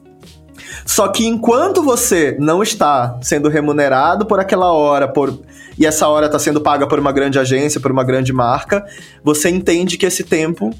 Só 0.86 1.08
que 1.08 1.26
enquanto 1.26 1.84
você 1.84 2.36
não 2.40 2.62
está 2.62 3.18
sendo 3.22 3.50
remunerado 3.50 4.26
por 4.26 4.40
aquela 4.40 4.72
hora, 4.72 5.08
por 5.08 5.40
e 5.78 5.86
essa 5.86 6.08
hora 6.10 6.26
está 6.26 6.38
sendo 6.38 6.60
paga 6.60 6.86
por 6.86 7.00
uma 7.00 7.12
grande 7.12 7.40
agência, 7.40 7.80
por 7.80 7.92
uma 7.92 8.04
grande 8.04 8.34
marca, 8.34 8.86
você 9.24 9.50
entende 9.50 9.98
que 9.98 10.06
esse 10.06 10.26
tempo 10.26 10.74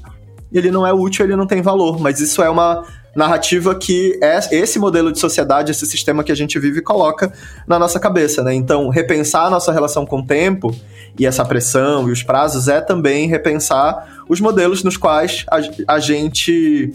ele 0.52 0.70
não 0.70 0.86
é 0.86 0.92
útil, 0.92 1.24
ele 1.24 1.36
não 1.36 1.46
tem 1.46 1.62
valor. 1.62 1.98
Mas 1.98 2.20
isso 2.20 2.42
é 2.42 2.50
uma 2.50 2.84
narrativa 3.14 3.74
que 3.74 4.18
é 4.22 4.38
esse 4.52 4.78
modelo 4.78 5.10
de 5.10 5.18
sociedade, 5.18 5.72
esse 5.72 5.86
sistema 5.86 6.22
que 6.22 6.30
a 6.30 6.34
gente 6.34 6.58
vive 6.58 6.80
coloca 6.80 7.32
na 7.66 7.78
nossa 7.78 7.98
cabeça, 7.98 8.42
né? 8.42 8.54
Então, 8.54 8.88
repensar 8.88 9.46
a 9.46 9.50
nossa 9.50 9.72
relação 9.72 10.06
com 10.06 10.20
o 10.20 10.26
tempo 10.26 10.74
e 11.18 11.26
essa 11.26 11.44
pressão 11.44 12.08
e 12.08 12.12
os 12.12 12.22
prazos 12.22 12.68
é 12.68 12.80
também 12.80 13.26
repensar 13.26 14.22
os 14.28 14.40
modelos 14.40 14.84
nos 14.84 14.96
quais 14.96 15.44
a, 15.50 15.94
a 15.94 15.98
gente 15.98 16.92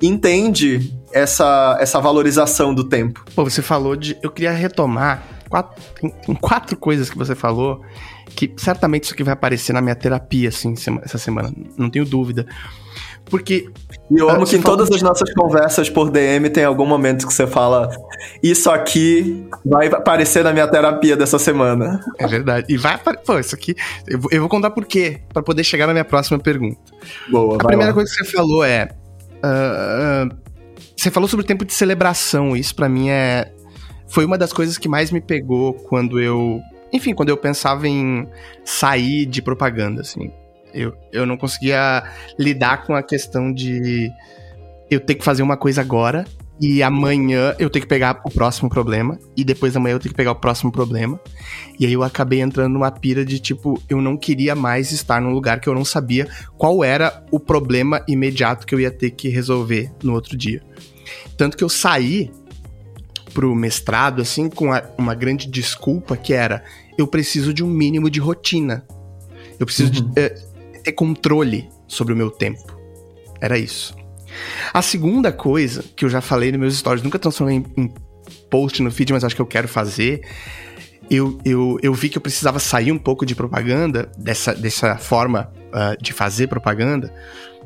entende 0.00 0.94
essa, 1.12 1.76
essa 1.80 2.00
valorização 2.00 2.74
do 2.74 2.84
tempo. 2.84 3.24
Pô, 3.34 3.44
você 3.44 3.62
falou 3.62 3.96
de. 3.96 4.16
Eu 4.22 4.30
queria 4.30 4.52
retomar 4.52 5.22
quatro, 5.48 5.82
tem, 6.00 6.34
quatro 6.36 6.76
coisas 6.76 7.10
que 7.10 7.16
você 7.16 7.34
falou 7.34 7.82
que 8.34 8.52
certamente 8.56 9.04
isso 9.04 9.14
aqui 9.14 9.24
vai 9.24 9.34
aparecer 9.34 9.72
na 9.72 9.80
minha 9.80 9.96
terapia, 9.96 10.48
assim, 10.48 10.74
essa 11.02 11.18
semana, 11.18 11.52
não 11.76 11.90
tenho 11.90 12.04
dúvida. 12.04 12.46
Porque. 13.28 13.68
E 14.10 14.18
eu 14.18 14.30
amo 14.30 14.46
que 14.46 14.56
em 14.56 14.62
todas 14.62 14.90
as 14.90 15.02
nossas 15.02 15.32
conversas 15.34 15.90
por 15.90 16.10
DM 16.10 16.48
tem 16.48 16.64
algum 16.64 16.86
momento 16.86 17.26
que 17.26 17.32
você 17.32 17.46
fala: 17.46 17.90
Isso 18.42 18.70
aqui 18.70 19.46
vai 19.64 19.88
aparecer 19.88 20.42
na 20.42 20.52
minha 20.52 20.66
terapia 20.66 21.16
dessa 21.16 21.38
semana. 21.38 22.00
É 22.18 22.26
verdade. 22.26 22.66
E 22.72 22.76
vai 22.76 22.94
aparecer. 22.94 23.24
Pô, 23.26 23.38
isso 23.38 23.54
aqui. 23.54 23.74
Eu 24.06 24.18
vou, 24.18 24.30
eu 24.32 24.40
vou 24.40 24.48
contar 24.48 24.70
por 24.70 24.86
quê, 24.86 25.20
para 25.32 25.42
poder 25.42 25.62
chegar 25.62 25.86
na 25.86 25.92
minha 25.92 26.04
próxima 26.04 26.38
pergunta. 26.38 26.78
Boa, 27.30 27.56
A 27.56 27.58
primeira 27.58 27.90
lá. 27.90 27.94
coisa 27.94 28.10
que 28.10 28.24
você 28.24 28.32
falou 28.32 28.64
é. 28.64 28.88
Uh, 29.44 30.47
você 30.98 31.10
falou 31.10 31.28
sobre 31.28 31.44
o 31.44 31.46
tempo 31.46 31.64
de 31.64 31.72
celebração. 31.72 32.56
Isso 32.56 32.74
para 32.74 32.88
mim 32.88 33.08
é. 33.08 33.52
Foi 34.08 34.24
uma 34.24 34.36
das 34.38 34.52
coisas 34.52 34.78
que 34.78 34.88
mais 34.88 35.10
me 35.10 35.20
pegou 35.20 35.72
quando 35.72 36.20
eu. 36.20 36.60
Enfim, 36.92 37.14
quando 37.14 37.28
eu 37.28 37.36
pensava 37.36 37.86
em 37.86 38.26
sair 38.64 39.26
de 39.26 39.40
propaganda, 39.40 40.00
assim. 40.00 40.32
Eu, 40.74 40.94
eu 41.12 41.24
não 41.24 41.36
conseguia 41.36 42.02
lidar 42.38 42.84
com 42.84 42.94
a 42.94 43.02
questão 43.02 43.52
de 43.52 44.10
eu 44.90 45.00
ter 45.00 45.14
que 45.14 45.24
fazer 45.24 45.42
uma 45.42 45.56
coisa 45.56 45.80
agora 45.80 46.26
e 46.60 46.82
amanhã 46.82 47.54
eu 47.58 47.70
tenho 47.70 47.82
que 47.82 47.88
pegar 47.88 48.20
o 48.24 48.30
próximo 48.30 48.68
problema 48.68 49.18
e 49.36 49.44
depois 49.44 49.76
amanhã 49.76 49.94
eu 49.94 50.00
tenho 50.00 50.12
que 50.12 50.16
pegar 50.16 50.32
o 50.32 50.36
próximo 50.36 50.72
problema. 50.72 51.20
E 51.78 51.86
aí 51.86 51.92
eu 51.92 52.02
acabei 52.02 52.40
entrando 52.40 52.72
numa 52.72 52.90
pira 52.90 53.24
de 53.24 53.38
tipo, 53.38 53.80
eu 53.88 54.00
não 54.00 54.16
queria 54.16 54.54
mais 54.54 54.90
estar 54.90 55.20
num 55.20 55.30
lugar 55.30 55.60
que 55.60 55.68
eu 55.68 55.74
não 55.74 55.84
sabia 55.84 56.28
qual 56.56 56.82
era 56.82 57.24
o 57.30 57.38
problema 57.38 58.02
imediato 58.08 58.66
que 58.66 58.74
eu 58.74 58.80
ia 58.80 58.90
ter 58.90 59.12
que 59.12 59.28
resolver 59.28 59.90
no 60.02 60.14
outro 60.14 60.36
dia. 60.36 60.62
Tanto 61.36 61.56
que 61.56 61.62
eu 61.62 61.68
saí 61.68 62.30
pro 63.32 63.54
mestrado 63.54 64.20
assim 64.20 64.48
com 64.48 64.70
uma 64.96 65.14
grande 65.14 65.46
desculpa 65.46 66.16
que 66.16 66.32
era 66.32 66.64
eu 66.98 67.06
preciso 67.06 67.54
de 67.54 67.62
um 67.62 67.68
mínimo 67.68 68.10
de 68.10 68.18
rotina. 68.18 68.84
Eu 69.60 69.64
preciso 69.66 70.02
uhum. 70.02 70.10
de, 70.10 70.20
uh, 70.20 70.82
ter 70.82 70.92
controle 70.92 71.68
sobre 71.86 72.12
o 72.12 72.16
meu 72.16 72.30
tempo. 72.30 72.76
Era 73.40 73.56
isso. 73.56 73.94
A 74.72 74.82
segunda 74.82 75.32
coisa, 75.32 75.84
que 75.96 76.04
eu 76.04 76.08
já 76.08 76.20
falei 76.20 76.50
nos 76.52 76.60
meus 76.60 76.76
stories, 76.76 77.02
nunca 77.02 77.18
transformei 77.18 77.56
em, 77.56 77.64
em 77.76 77.94
post 78.50 78.82
no 78.82 78.90
feed, 78.90 79.12
mas 79.12 79.24
acho 79.24 79.34
que 79.34 79.42
eu 79.42 79.46
quero 79.46 79.68
fazer. 79.68 80.22
Eu, 81.10 81.38
eu, 81.44 81.78
eu 81.82 81.94
vi 81.94 82.08
que 82.08 82.18
eu 82.18 82.22
precisava 82.22 82.58
sair 82.58 82.92
um 82.92 82.98
pouco 82.98 83.24
de 83.24 83.34
propaganda, 83.34 84.10
dessa, 84.18 84.54
dessa 84.54 84.96
forma 84.96 85.50
uh, 85.68 86.02
de 86.02 86.12
fazer 86.12 86.48
propaganda, 86.48 87.12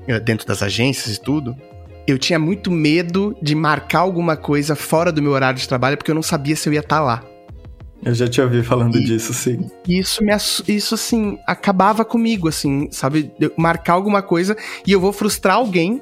uh, 0.09 0.20
dentro 0.20 0.47
das 0.47 0.62
agências 0.62 1.16
e 1.16 1.20
tudo. 1.20 1.57
Eu 2.07 2.18
tinha 2.18 2.39
muito 2.39 2.70
medo 2.70 3.37
de 3.41 3.55
marcar 3.55 4.01
alguma 4.01 4.37
coisa 4.37 4.75
fora 4.75 5.12
do 5.12 5.23
meu 5.23 5.33
horário 5.33 5.59
de 5.59 5.68
trabalho, 5.68 5.97
porque 5.97 6.11
eu 6.11 6.14
não 6.14 6.23
sabia 6.23 6.57
se 6.57 6.68
eu 6.68 6.73
ia 6.73 6.81
estar 6.81 6.97
tá 6.97 7.03
lá. 7.03 7.25
Eu 8.05 8.14
já 8.14 8.27
te 8.27 8.41
ouvi 8.41 8.62
falando 8.64 8.97
e, 8.99 9.05
disso, 9.05 9.33
sim. 9.33 9.70
Isso, 9.87 10.25
me, 10.25 10.33
isso, 10.66 10.95
assim, 10.95 11.39
acabava 11.47 12.05
comigo, 12.05 12.49
assim, 12.49 12.89
sabe? 12.91 13.33
marcar 13.57 13.93
alguma 13.93 14.20
coisa 14.20 14.57
e 14.85 14.91
eu 14.91 15.01
vou 15.01 15.12
frustrar 15.12 15.57
alguém 15.57 16.01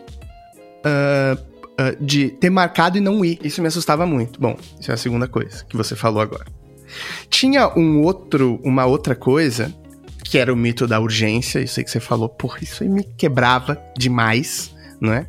uh, 0.84 1.40
uh, 1.80 2.04
de 2.04 2.30
ter 2.30 2.50
marcado 2.50 2.98
e 2.98 3.00
não 3.00 3.24
ir. 3.24 3.38
Isso 3.42 3.60
me 3.60 3.68
assustava 3.68 4.06
muito. 4.06 4.40
Bom, 4.40 4.56
isso 4.80 4.90
é 4.90 4.94
a 4.94 4.96
segunda 4.96 5.26
coisa 5.28 5.64
que 5.64 5.76
você 5.76 5.94
falou 5.96 6.20
agora. 6.20 6.46
Tinha 7.28 7.68
um 7.76 8.02
outro, 8.02 8.60
uma 8.64 8.84
outra 8.84 9.14
coisa, 9.14 9.72
que 10.24 10.38
era 10.38 10.52
o 10.52 10.56
mito 10.56 10.86
da 10.86 11.00
urgência. 11.00 11.60
Eu 11.60 11.68
sei 11.68 11.84
que 11.84 11.90
você 11.90 12.00
falou, 12.00 12.28
porra, 12.28 12.58
isso 12.62 12.82
aí 12.82 12.88
me 12.88 13.04
quebrava 13.04 13.80
demais, 13.96 14.74
não 15.00 15.12
é? 15.12 15.26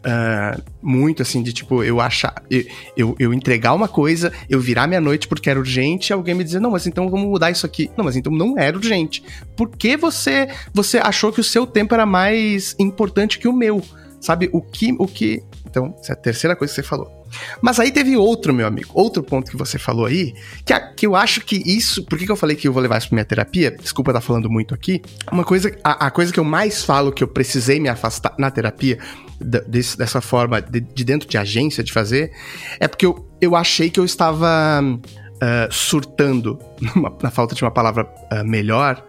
Uh, 0.00 0.62
muito 0.80 1.20
assim, 1.20 1.42
de 1.42 1.52
tipo, 1.52 1.84
eu 1.84 2.00
achar. 2.00 2.42
Eu, 2.50 2.64
eu, 2.96 3.16
eu, 3.18 3.34
entregar 3.34 3.74
uma 3.74 3.86
coisa, 3.86 4.32
eu 4.48 4.58
virar 4.58 4.86
minha 4.86 5.00
noite 5.00 5.28
porque 5.28 5.50
era 5.50 5.58
urgente, 5.58 6.10
alguém 6.10 6.34
me 6.34 6.42
dizer, 6.42 6.58
não, 6.58 6.70
mas 6.70 6.86
então 6.86 7.10
vamos 7.10 7.28
mudar 7.28 7.50
isso 7.50 7.66
aqui. 7.66 7.90
Não, 7.96 8.04
mas 8.04 8.16
então 8.16 8.32
não 8.32 8.58
era 8.58 8.76
urgente. 8.76 9.22
Por 9.54 9.68
que 9.68 9.98
você, 9.98 10.48
você 10.72 10.98
achou 10.98 11.30
que 11.30 11.40
o 11.40 11.44
seu 11.44 11.66
tempo 11.66 11.92
era 11.92 12.06
mais 12.06 12.74
importante 12.78 13.38
que 13.38 13.46
o 13.46 13.52
meu? 13.52 13.82
Sabe, 14.20 14.50
o 14.52 14.60
que. 14.60 14.94
O 14.98 15.06
que 15.06 15.42
então, 15.66 15.94
essa 16.00 16.12
é 16.12 16.14
a 16.14 16.16
terceira 16.16 16.56
coisa 16.56 16.72
que 16.72 16.80
você 16.80 16.86
falou. 16.86 17.20
Mas 17.62 17.78
aí 17.78 17.92
teve 17.92 18.16
outro, 18.16 18.52
meu 18.52 18.66
amigo, 18.66 18.90
outro 18.92 19.22
ponto 19.22 19.48
que 19.48 19.56
você 19.56 19.78
falou 19.78 20.06
aí, 20.06 20.34
que, 20.64 20.72
a, 20.72 20.80
que 20.80 21.06
eu 21.06 21.14
acho 21.14 21.40
que 21.42 21.62
isso. 21.64 22.04
Por 22.04 22.18
que, 22.18 22.26
que 22.26 22.32
eu 22.32 22.36
falei 22.36 22.56
que 22.56 22.66
eu 22.66 22.72
vou 22.72 22.82
levar 22.82 22.98
isso 22.98 23.08
pra 23.08 23.14
minha 23.14 23.24
terapia? 23.24 23.70
Desculpa 23.70 24.10
estar 24.10 24.20
falando 24.20 24.50
muito 24.50 24.74
aqui. 24.74 25.00
Uma 25.30 25.44
coisa. 25.44 25.74
A, 25.84 26.06
a 26.06 26.10
coisa 26.10 26.32
que 26.32 26.40
eu 26.40 26.44
mais 26.44 26.84
falo 26.84 27.12
que 27.12 27.22
eu 27.22 27.28
precisei 27.28 27.78
me 27.78 27.88
afastar 27.88 28.34
na 28.36 28.50
terapia 28.50 28.98
desse, 29.40 29.96
dessa 29.96 30.20
forma, 30.20 30.60
de, 30.60 30.80
de, 30.80 31.04
dentro 31.04 31.28
de 31.28 31.38
agência, 31.38 31.82
de 31.82 31.92
fazer, 31.92 32.32
é 32.78 32.88
porque 32.88 33.06
eu, 33.06 33.26
eu 33.40 33.54
achei 33.56 33.90
que 33.90 34.00
eu 34.00 34.04
estava 34.04 34.82
uh, 34.82 35.72
surtando, 35.72 36.58
na 37.22 37.30
falta 37.30 37.54
de 37.54 37.62
uma 37.62 37.70
palavra 37.70 38.04
uh, 38.32 38.44
melhor, 38.44 39.04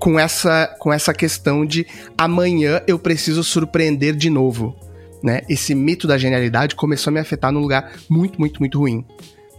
com 0.00 0.18
essa, 0.18 0.74
com 0.78 0.92
essa 0.92 1.12
questão 1.12 1.64
de 1.64 1.86
amanhã 2.16 2.80
eu 2.86 2.98
preciso 2.98 3.44
surpreender 3.44 4.16
de 4.16 4.30
novo. 4.30 4.74
Né? 5.22 5.42
Esse 5.48 5.74
mito 5.74 6.08
da 6.08 6.16
genialidade 6.16 6.74
começou 6.74 7.10
a 7.10 7.14
me 7.14 7.20
afetar 7.20 7.52
num 7.52 7.60
lugar 7.60 7.92
muito, 8.08 8.40
muito, 8.40 8.58
muito 8.58 8.78
ruim. 8.78 9.04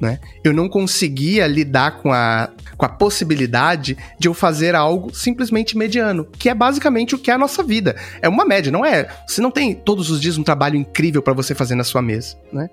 Né? 0.02 0.20
Eu 0.44 0.52
não 0.52 0.68
conseguia 0.68 1.46
lidar 1.46 2.00
com 2.02 2.12
a, 2.12 2.50
com 2.76 2.84
a 2.84 2.90
possibilidade 2.90 3.96
de 4.18 4.28
eu 4.28 4.34
fazer 4.34 4.74
algo 4.74 5.14
simplesmente 5.14 5.78
mediano, 5.78 6.26
que 6.26 6.50
é 6.50 6.56
basicamente 6.56 7.14
o 7.14 7.20
que 7.20 7.30
é 7.30 7.36
a 7.36 7.38
nossa 7.38 7.62
vida. 7.62 7.96
É 8.20 8.28
uma 8.28 8.44
média, 8.44 8.72
não 8.72 8.84
é? 8.84 9.08
Você 9.28 9.42
não 9.42 9.52
tem 9.52 9.76
todos 9.76 10.10
os 10.10 10.20
dias 10.20 10.40
um 10.40 10.44
trabalho 10.44 10.76
incrível 10.76 11.22
para 11.22 11.34
você 11.34 11.54
fazer 11.54 11.76
na 11.76 11.84
sua 11.84 12.02
mesa, 12.02 12.36
né? 12.52 12.68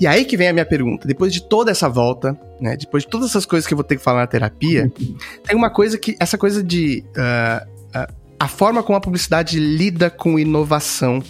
E 0.00 0.06
aí 0.06 0.24
que 0.24 0.36
vem 0.36 0.48
a 0.48 0.52
minha 0.52 0.66
pergunta. 0.66 1.06
Depois 1.06 1.32
de 1.32 1.42
toda 1.42 1.70
essa 1.70 1.88
volta, 1.88 2.38
né? 2.60 2.76
Depois 2.76 3.04
de 3.04 3.10
todas 3.10 3.30
essas 3.30 3.46
coisas 3.46 3.66
que 3.66 3.74
eu 3.74 3.76
vou 3.76 3.84
ter 3.84 3.96
que 3.96 4.02
falar 4.02 4.20
na 4.20 4.26
terapia, 4.26 4.90
tem 5.44 5.56
uma 5.56 5.70
coisa 5.70 5.98
que. 5.98 6.16
Essa 6.18 6.36
coisa 6.38 6.62
de. 6.62 7.04
Uh, 7.16 7.98
uh, 7.98 8.14
a 8.38 8.48
forma 8.48 8.82
como 8.82 8.96
a 8.96 9.00
publicidade 9.00 9.60
lida 9.60 10.10
com 10.10 10.38
inovação, 10.38 11.22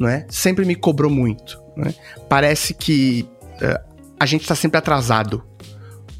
não 0.00 0.08
é? 0.08 0.26
Sempre 0.30 0.64
me 0.64 0.74
cobrou 0.74 1.10
muito. 1.10 1.60
Né? 1.76 1.94
Parece 2.28 2.72
que 2.72 3.28
uh, 3.60 3.94
a 4.18 4.24
gente 4.24 4.42
está 4.42 4.54
sempre 4.54 4.78
atrasado. 4.78 5.44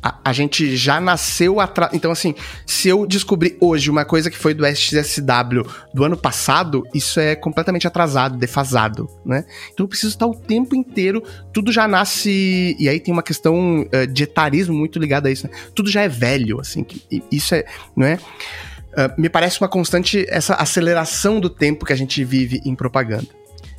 A, 0.06 0.20
a, 0.30 0.32
gente 0.32 0.76
já 0.76 1.00
nasceu 1.00 1.58
atrasado. 1.58 1.96
Então, 1.96 2.12
assim, 2.12 2.32
se 2.64 2.88
eu 2.88 3.04
descobrir 3.04 3.56
hoje 3.60 3.90
uma 3.90 4.04
coisa 4.04 4.30
que 4.30 4.38
foi 4.38 4.54
do 4.54 4.64
SXSW 4.64 5.66
do 5.92 6.04
ano 6.04 6.16
passado, 6.16 6.84
isso 6.94 7.18
é 7.18 7.34
completamente 7.34 7.88
atrasado, 7.88 8.38
defasado, 8.38 9.08
né? 9.24 9.44
Então 9.72 9.82
eu 9.82 9.88
preciso 9.88 10.12
estar 10.12 10.26
o 10.28 10.34
tempo 10.34 10.76
inteiro, 10.76 11.24
tudo 11.52 11.72
já 11.72 11.88
nasce. 11.88 12.76
E 12.78 12.88
aí 12.88 13.00
tem 13.00 13.12
uma 13.12 13.22
questão 13.22 13.80
uh, 13.82 14.06
de 14.06 14.22
etarismo 14.22 14.76
muito 14.76 14.96
ligada 15.00 15.28
a 15.28 15.32
isso, 15.32 15.48
né? 15.48 15.52
Tudo 15.74 15.90
já 15.90 16.02
é 16.02 16.08
velho, 16.08 16.60
assim, 16.60 16.84
que, 16.84 17.02
isso 17.32 17.52
é. 17.56 17.64
Não 17.96 18.06
é? 18.06 18.14
Uh, 18.14 19.20
me 19.20 19.28
parece 19.28 19.60
uma 19.60 19.68
constante 19.68 20.24
essa 20.28 20.54
aceleração 20.54 21.40
do 21.40 21.50
tempo 21.50 21.84
que 21.84 21.92
a 21.92 21.96
gente 21.96 22.22
vive 22.24 22.60
em 22.64 22.76
propaganda. 22.76 23.26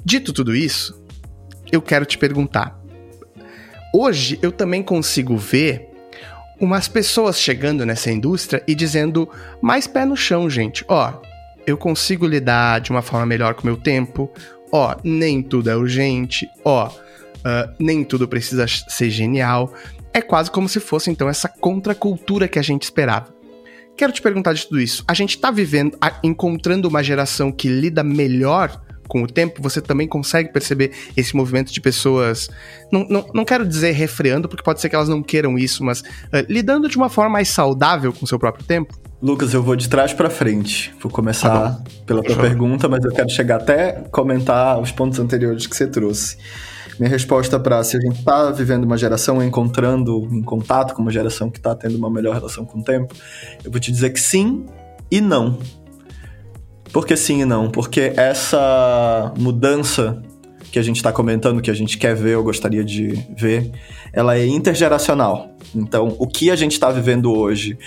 Dito 0.04 0.34
tudo 0.34 0.54
isso, 0.54 1.02
eu 1.72 1.82
quero 1.82 2.06
te 2.06 2.18
perguntar. 2.18 2.78
Hoje 3.94 4.38
eu 4.42 4.52
também 4.52 4.84
consigo 4.84 5.38
ver 5.38 5.88
umas 6.60 6.88
pessoas 6.88 7.40
chegando 7.40 7.86
nessa 7.86 8.12
indústria 8.12 8.64
e 8.68 8.74
dizendo 8.74 9.30
mais 9.62 9.88
pé 9.88 10.06
no 10.06 10.16
chão, 10.16 10.50
gente. 10.50 10.84
Ó, 10.88 11.14
eu 11.66 11.78
consigo 11.78 12.26
lidar 12.26 12.82
de 12.82 12.92
uma 12.92 13.02
forma 13.02 13.26
melhor 13.26 13.54
com 13.54 13.64
o 13.64 13.66
meu 13.66 13.78
tempo. 13.78 14.32
Ó, 14.72 14.96
nem 15.04 15.42
tudo 15.42 15.70
é 15.70 15.76
urgente. 15.76 16.50
Ó, 16.64 16.88
uh, 16.88 17.74
nem 17.80 18.04
tudo 18.04 18.28
precisa 18.28 18.66
ser 18.68 19.10
genial. 19.10 19.74
É 20.14 20.22
quase 20.22 20.50
como 20.50 20.68
se 20.68 20.80
fosse 20.80 21.12
então 21.12 21.30
essa 21.30 21.48
contracultura 21.48 22.48
que 22.48 22.60
a 22.60 22.64
gente 22.64 22.84
esperava. 22.84 23.36
Quero 23.96 24.14
te 24.14 24.22
perguntar 24.22 24.54
de 24.54 24.66
tudo 24.66 24.80
isso. 24.80 25.04
A 25.08 25.14
gente 25.14 25.36
está 25.36 25.50
vivendo, 25.50 25.98
encontrando 26.24 26.88
uma 26.88 27.04
geração 27.04 27.52
que 27.52 27.68
lida 27.68 28.04
melhor 28.04 28.80
com 29.08 29.24
o 29.24 29.28
tempo, 29.28 29.62
você 29.62 29.82
também 29.82 30.08
consegue 30.08 30.52
perceber 30.52 30.92
esse 31.16 31.36
movimento 31.36 31.72
de 31.72 31.82
pessoas. 31.82 32.50
Não, 32.92 33.06
não, 33.10 33.30
não 33.34 33.46
quero 33.46 33.66
dizer 33.66 33.92
refreando, 33.92 34.48
porque 34.48 34.64
pode 34.64 34.82
ser 34.82 34.90
que 34.90 34.96
elas 34.96 35.10
não 35.10 35.24
queiram 35.24 35.58
isso, 35.58 35.84
mas 35.84 36.02
uh, 36.02 36.46
lidando 36.48 36.90
de 36.90 36.98
uma 36.98 37.10
forma 37.10 37.32
mais 37.32 37.50
saudável 37.50 38.14
com 38.14 38.26
o 38.26 38.28
seu 38.28 38.38
próprio 38.38 38.66
tempo? 38.66 38.98
Lucas, 39.22 39.54
eu 39.54 39.64
vou 39.64 39.76
de 39.76 39.90
trás 39.90 40.14
para 40.14 40.30
frente. 40.30 40.94
Vou 41.02 41.12
começar 41.12 41.50
tá 41.50 41.84
pela 42.06 42.22
tua 42.22 42.36
pergunta, 42.36 42.88
mas 42.88 43.04
eu 43.04 43.12
quero 43.12 43.30
chegar 43.30 43.56
até 43.56 44.04
comentar 44.12 44.80
os 44.80 44.92
pontos 44.92 45.20
anteriores 45.20 45.66
que 45.66 45.76
você 45.76 45.88
trouxe. 45.88 46.38
Minha 47.00 47.10
resposta 47.10 47.60
para 47.60 47.84
se 47.84 47.98
a 47.98 48.00
gente 48.00 48.20
está 48.20 48.52
vivendo 48.52 48.84
uma 48.84 48.98
geração, 48.98 49.42
encontrando 49.44 50.28
em 50.32 50.42
contato 50.42 50.94
com 50.94 51.02
uma 51.02 51.12
geração 51.12 51.50
que 51.50 51.58
está 51.58 51.76
tendo 51.76 51.96
uma 51.96 52.10
melhor 52.10 52.36
relação 52.36 52.66
com 52.66 52.80
o 52.80 52.84
tempo, 52.84 53.14
eu 53.64 53.72
vou 53.72 53.80
te 53.80 53.92
dizer 53.92 54.12
que 54.12 54.20
sim 54.20 54.66
e 55.10 55.22
não. 55.22 55.60
Por 56.98 57.06
que 57.06 57.16
sim 57.16 57.42
e 57.42 57.46
não? 57.46 57.70
Porque 57.70 58.12
essa 58.18 59.32
mudança 59.38 60.20
que 60.72 60.80
a 60.80 60.82
gente 60.82 60.96
está 60.96 61.12
comentando, 61.12 61.62
que 61.62 61.70
a 61.70 61.74
gente 61.76 61.96
quer 61.96 62.16
ver 62.16 62.36
ou 62.38 62.44
gostaria 62.44 62.84
de 62.84 63.24
ver, 63.38 63.72
ela 64.12 64.36
é 64.36 64.48
intergeracional. 64.48 65.56
Então, 65.76 66.16
o 66.18 66.26
que 66.26 66.50
a 66.50 66.56
gente 66.56 66.72
está 66.72 66.90
vivendo 66.90 67.32
hoje 67.32 67.78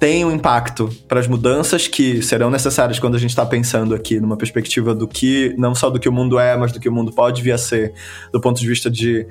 tem 0.00 0.24
um 0.24 0.32
impacto 0.32 0.88
para 1.06 1.20
as 1.20 1.28
mudanças 1.28 1.88
que 1.88 2.22
serão 2.22 2.48
necessárias 2.48 2.98
quando 2.98 3.16
a 3.16 3.18
gente 3.18 3.28
está 3.28 3.44
pensando 3.44 3.94
aqui 3.94 4.18
numa 4.18 4.38
perspectiva 4.38 4.94
do 4.94 5.06
que, 5.06 5.54
não 5.58 5.74
só 5.74 5.90
do 5.90 6.00
que 6.00 6.08
o 6.08 6.12
mundo 6.12 6.38
é, 6.38 6.56
mas 6.56 6.72
do 6.72 6.80
que 6.80 6.88
o 6.88 6.92
mundo 6.92 7.12
pode 7.12 7.42
vir 7.42 7.52
a 7.52 7.58
ser, 7.58 7.92
do 8.32 8.40
ponto 8.40 8.58
de 8.58 8.66
vista 8.66 8.90
de, 8.90 9.26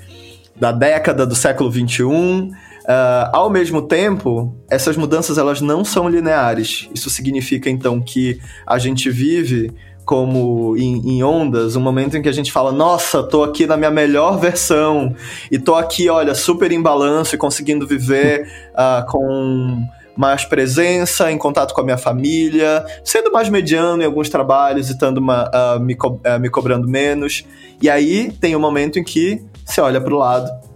da 0.55 0.71
década 0.71 1.25
do 1.25 1.33
século 1.33 1.71
XXI, 1.71 2.51
Uh, 2.87 3.27
ao 3.33 3.49
mesmo 3.49 3.81
tempo, 3.81 4.55
essas 4.71 4.95
mudanças 4.95 5.37
elas 5.37 5.59
não 5.59 5.83
são 5.83 6.07
lineares. 6.07 6.89
Isso 6.93 7.09
significa 7.09 7.69
então 7.69 7.99
que 7.99 8.39
a 8.65 8.77
gente 8.77 9.09
vive 9.09 9.73
como 10.05 10.77
em, 10.77 11.17
em, 11.17 11.21
ondas, 11.21 11.75
um 11.75 11.81
momento 11.81 12.15
em 12.15 12.21
que 12.21 12.29
a 12.29 12.31
gente 12.31 12.49
fala, 12.49 12.71
nossa, 12.71 13.21
tô 13.21 13.43
aqui 13.43 13.67
na 13.67 13.75
minha 13.75 13.91
melhor 13.91 14.39
versão 14.39 15.13
e 15.51 15.59
tô 15.59 15.75
aqui, 15.75 16.07
olha, 16.07 16.33
super 16.33 16.71
em 16.71 16.81
balanço 16.81 17.35
e 17.35 17.37
conseguindo 17.37 17.85
viver 17.85 18.49
uh, 18.71 19.05
com 19.11 19.85
mais 20.15 20.45
presença, 20.45 21.29
em 21.29 21.37
contato 21.37 21.73
com 21.73 21.81
a 21.81 21.83
minha 21.83 21.97
família, 21.97 22.85
sendo 23.03 23.33
mais 23.33 23.49
mediano 23.49 24.01
em 24.01 24.05
alguns 24.05 24.29
trabalhos 24.29 24.87
e 24.89 24.93
estando 24.93 25.17
uma, 25.17 25.51
uh, 25.53 25.79
me, 25.81 25.93
co 25.93 26.21
uh, 26.25 26.39
me 26.39 26.49
cobrando 26.49 26.87
menos. 26.87 27.45
E 27.81 27.89
aí 27.89 28.31
tem 28.31 28.55
um 28.55 28.61
momento 28.61 28.97
em 28.97 29.03
que 29.03 29.43
você 29.65 29.81
olha 29.81 29.99
para 29.99 30.13
o 30.13 30.17
lado 30.17 30.66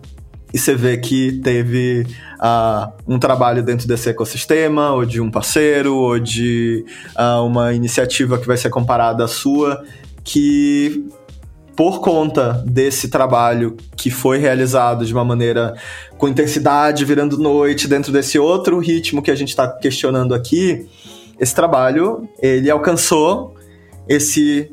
e 0.53 0.57
você 0.57 0.75
vê 0.75 0.97
que 0.97 1.39
teve 1.43 2.05
uh, 2.39 2.91
um 3.07 3.17
trabalho 3.17 3.63
dentro 3.63 3.87
desse 3.87 4.09
ecossistema, 4.09 4.91
ou 4.91 5.05
de 5.05 5.21
um 5.21 5.31
parceiro, 5.31 5.95
ou 5.95 6.19
de 6.19 6.85
uh, 7.15 7.43
uma 7.45 7.73
iniciativa 7.73 8.37
que 8.37 8.47
vai 8.47 8.57
ser 8.57 8.69
comparada 8.69 9.23
à 9.23 9.27
sua, 9.27 9.83
que 10.23 11.05
por 11.75 12.01
conta 12.01 12.63
desse 12.65 13.09
trabalho 13.09 13.77
que 13.95 14.11
foi 14.11 14.37
realizado 14.37 15.05
de 15.05 15.13
uma 15.13 15.23
maneira 15.23 15.75
com 16.17 16.27
intensidade, 16.27 17.05
virando 17.05 17.37
noite, 17.37 17.87
dentro 17.87 18.11
desse 18.11 18.37
outro 18.37 18.77
ritmo 18.79 19.21
que 19.21 19.31
a 19.31 19.35
gente 19.35 19.49
está 19.49 19.67
questionando 19.67 20.35
aqui, 20.35 20.85
esse 21.39 21.55
trabalho 21.55 22.29
ele 22.39 22.69
alcançou 22.69 23.55
esse 24.07 24.69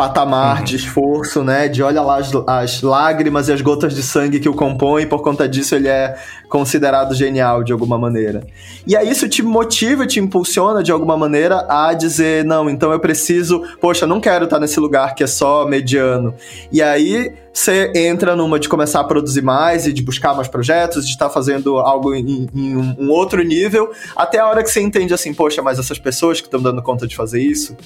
patamar 0.00 0.60
uhum. 0.60 0.64
de 0.64 0.76
esforço, 0.76 1.44
né? 1.44 1.68
De 1.68 1.82
olha 1.82 2.00
lá 2.00 2.16
as, 2.16 2.32
as, 2.46 2.80
lágrimas 2.80 3.50
e 3.50 3.52
as 3.52 3.60
gotas 3.60 3.94
de 3.94 4.02
sangue 4.02 4.40
que 4.40 4.48
o 4.48 4.54
compõem, 4.54 5.06
por 5.06 5.20
conta 5.20 5.46
disso 5.46 5.74
ele 5.74 5.88
é 5.88 6.16
considerado 6.48 7.14
genial 7.14 7.62
de 7.62 7.70
alguma 7.70 7.98
maneira. 7.98 8.46
E 8.86 8.96
aí 8.96 9.10
isso 9.10 9.28
te 9.28 9.42
motiva, 9.42 10.06
te 10.06 10.18
impulsiona 10.18 10.82
de 10.82 10.90
alguma 10.90 11.18
maneira 11.18 11.66
a 11.68 11.92
dizer, 11.92 12.46
não, 12.46 12.70
então 12.70 12.90
eu 12.92 12.98
preciso, 12.98 13.62
poxa, 13.78 14.06
não 14.06 14.22
quero 14.22 14.44
estar 14.44 14.58
nesse 14.58 14.80
lugar 14.80 15.14
que 15.14 15.22
é 15.22 15.26
só 15.26 15.66
mediano. 15.66 16.34
E 16.72 16.80
aí 16.80 17.34
você 17.52 17.92
entra 17.94 18.34
numa 18.34 18.58
de 18.58 18.70
começar 18.70 19.00
a 19.00 19.04
produzir 19.04 19.42
mais 19.42 19.86
e 19.86 19.92
de 19.92 20.02
buscar 20.02 20.34
mais 20.34 20.48
projetos, 20.48 21.04
de 21.04 21.10
estar 21.10 21.28
fazendo 21.28 21.76
algo 21.76 22.14
em, 22.14 22.48
em 22.54 22.74
um 22.74 23.10
outro 23.10 23.42
nível, 23.42 23.90
até 24.16 24.38
a 24.38 24.48
hora 24.48 24.62
que 24.62 24.70
você 24.70 24.80
entende 24.80 25.12
assim, 25.12 25.34
poxa, 25.34 25.60
mas 25.60 25.78
essas 25.78 25.98
pessoas 25.98 26.40
que 26.40 26.46
estão 26.46 26.62
dando 26.62 26.80
conta 26.80 27.06
de 27.06 27.14
fazer 27.14 27.42
isso, 27.42 27.76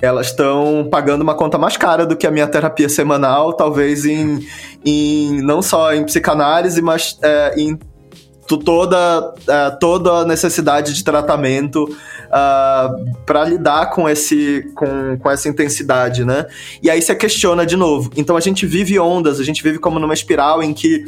elas 0.00 0.28
estão 0.28 0.88
pagando 0.90 1.22
uma 1.22 1.34
conta 1.34 1.58
mais 1.58 1.76
cara 1.76 2.06
do 2.06 2.16
que 2.16 2.26
a 2.26 2.30
minha 2.30 2.46
terapia 2.46 2.88
semanal, 2.88 3.52
talvez 3.52 4.04
em, 4.04 4.46
em 4.84 5.42
não 5.42 5.60
só 5.60 5.92
em 5.92 6.04
psicanálise, 6.04 6.80
mas 6.80 7.18
é, 7.22 7.54
em 7.60 7.78
toda, 8.56 9.34
é, 9.46 9.70
toda 9.72 10.10
a 10.10 10.24
necessidade 10.24 10.94
de 10.94 11.04
tratamento 11.04 11.84
uh, 11.84 11.94
é, 12.32 13.12
para 13.26 13.44
lidar 13.44 13.90
com, 13.90 14.08
esse, 14.08 14.64
com, 14.74 15.18
com 15.18 15.30
essa 15.30 15.48
intensidade, 15.48 16.24
né? 16.24 16.46
E 16.82 16.88
aí 16.88 17.02
você 17.02 17.14
questiona 17.14 17.66
de 17.66 17.76
novo. 17.76 18.10
Então 18.16 18.36
a 18.36 18.40
gente 18.40 18.64
vive 18.64 18.98
ondas, 18.98 19.38
a 19.38 19.44
gente 19.44 19.62
vive 19.62 19.78
como 19.78 19.98
numa 19.98 20.14
espiral 20.14 20.62
em 20.62 20.72
que 20.72 21.04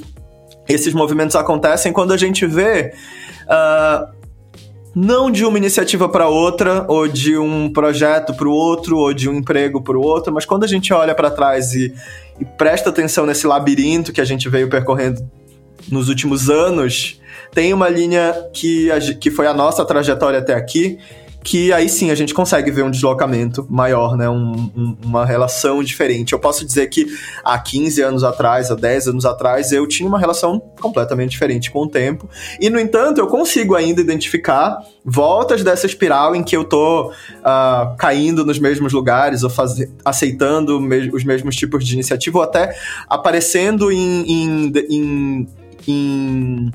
esses 0.69 0.93
movimentos 0.93 1.35
acontecem 1.35 1.93
quando 1.93 2.13
a 2.13 2.17
gente 2.17 2.47
vê. 2.47 2.93
Uh, 3.47 4.20
não 4.95 5.31
de 5.31 5.45
uma 5.45 5.59
iniciativa 5.59 6.09
para 6.09 6.29
outra, 6.29 6.85
ou 6.89 7.07
de 7.07 7.37
um 7.37 7.73
projeto 7.73 8.35
para 8.35 8.49
o 8.49 8.53
outro, 8.53 8.99
ou 8.99 9.15
de 9.15 9.29
um 9.29 9.35
emprego 9.35 9.83
para 9.83 9.97
o 9.97 10.03
outro, 10.03 10.33
mas 10.33 10.45
quando 10.45 10.65
a 10.65 10.67
gente 10.67 10.93
olha 10.93 11.15
para 11.15 11.31
trás 11.31 11.75
e, 11.75 11.95
e, 12.41 12.45
presta 12.45 12.91
atenção 12.91 13.25
nesse 13.25 13.47
labirinto 13.47 14.13
que 14.13 14.21
a 14.21 14.25
gente 14.25 14.49
veio 14.49 14.69
percorrendo 14.69 15.23
nos 15.91 16.09
últimos 16.09 16.51
anos, 16.51 17.21
tem 17.53 17.73
uma 17.73 17.89
linha 17.89 18.35
que, 18.53 18.89
que 19.21 19.31
foi 19.31 19.47
a 19.47 19.55
nossa 19.55 19.85
trajetória 19.85 20.39
até 20.39 20.55
aqui, 20.55 20.99
que 21.43 21.73
aí 21.73 21.89
sim 21.89 22.11
a 22.11 22.15
gente 22.15 22.35
consegue 22.35 22.71
ver 22.71 22.83
um 22.83 22.91
deslocamento 22.91 23.67
maior, 23.71 24.17
né? 24.17 24.29
Um, 24.29 24.71
um, 24.77 24.97
uma 25.03 25.25
relação 25.25 25.83
diferente. 25.83 26.33
Eu 26.33 26.39
posso 26.39 26.65
dizer 26.65 26.89
que 26.89 27.07
há 27.43 27.59
15 27.59 28.03
anos 28.03 28.25
atrás, 28.25 28.71
há 28.71 28.75
10 28.75 29.09
anos 29.09 29.25
atrás, 29.25 29.73
eu 29.73 29.87
tinha 29.87 30.09
uma 30.09 30.19
relação 30.19 30.61
completamente 30.81 31.31
diferente 31.31 31.71
com 31.71 31.83
o 31.83 31.89
tempo. 31.89 32.29
E, 32.61 32.69
no 32.69 32.79
entanto, 32.79 33.19
eu 33.19 33.27
consigo 33.27 33.75
ainda 33.75 34.01
identificar 34.01 34.79
voltas 35.05 35.63
dessa 35.65 35.87
espiral 35.87 36.37
em 36.37 36.45
que 36.45 36.57
eu 36.57 36.65
tô 36.65 37.11
uh, 37.11 37.97
caindo 37.97 38.45
nos 38.45 38.59
mesmos 38.59 38.93
lugares, 38.93 39.43
ou 39.43 39.51
faz... 39.51 39.77
aceitando 40.05 40.79
os 41.13 41.25
mesmos 41.25 41.57
tipos 41.57 41.85
de 41.87 41.95
iniciativa, 41.95 42.39
ou 42.39 42.45
até 42.45 42.77
aparecendo 43.09 43.91
em, 43.91 44.31
em, 44.31 44.73
em, 44.91 45.49
em 45.89 46.73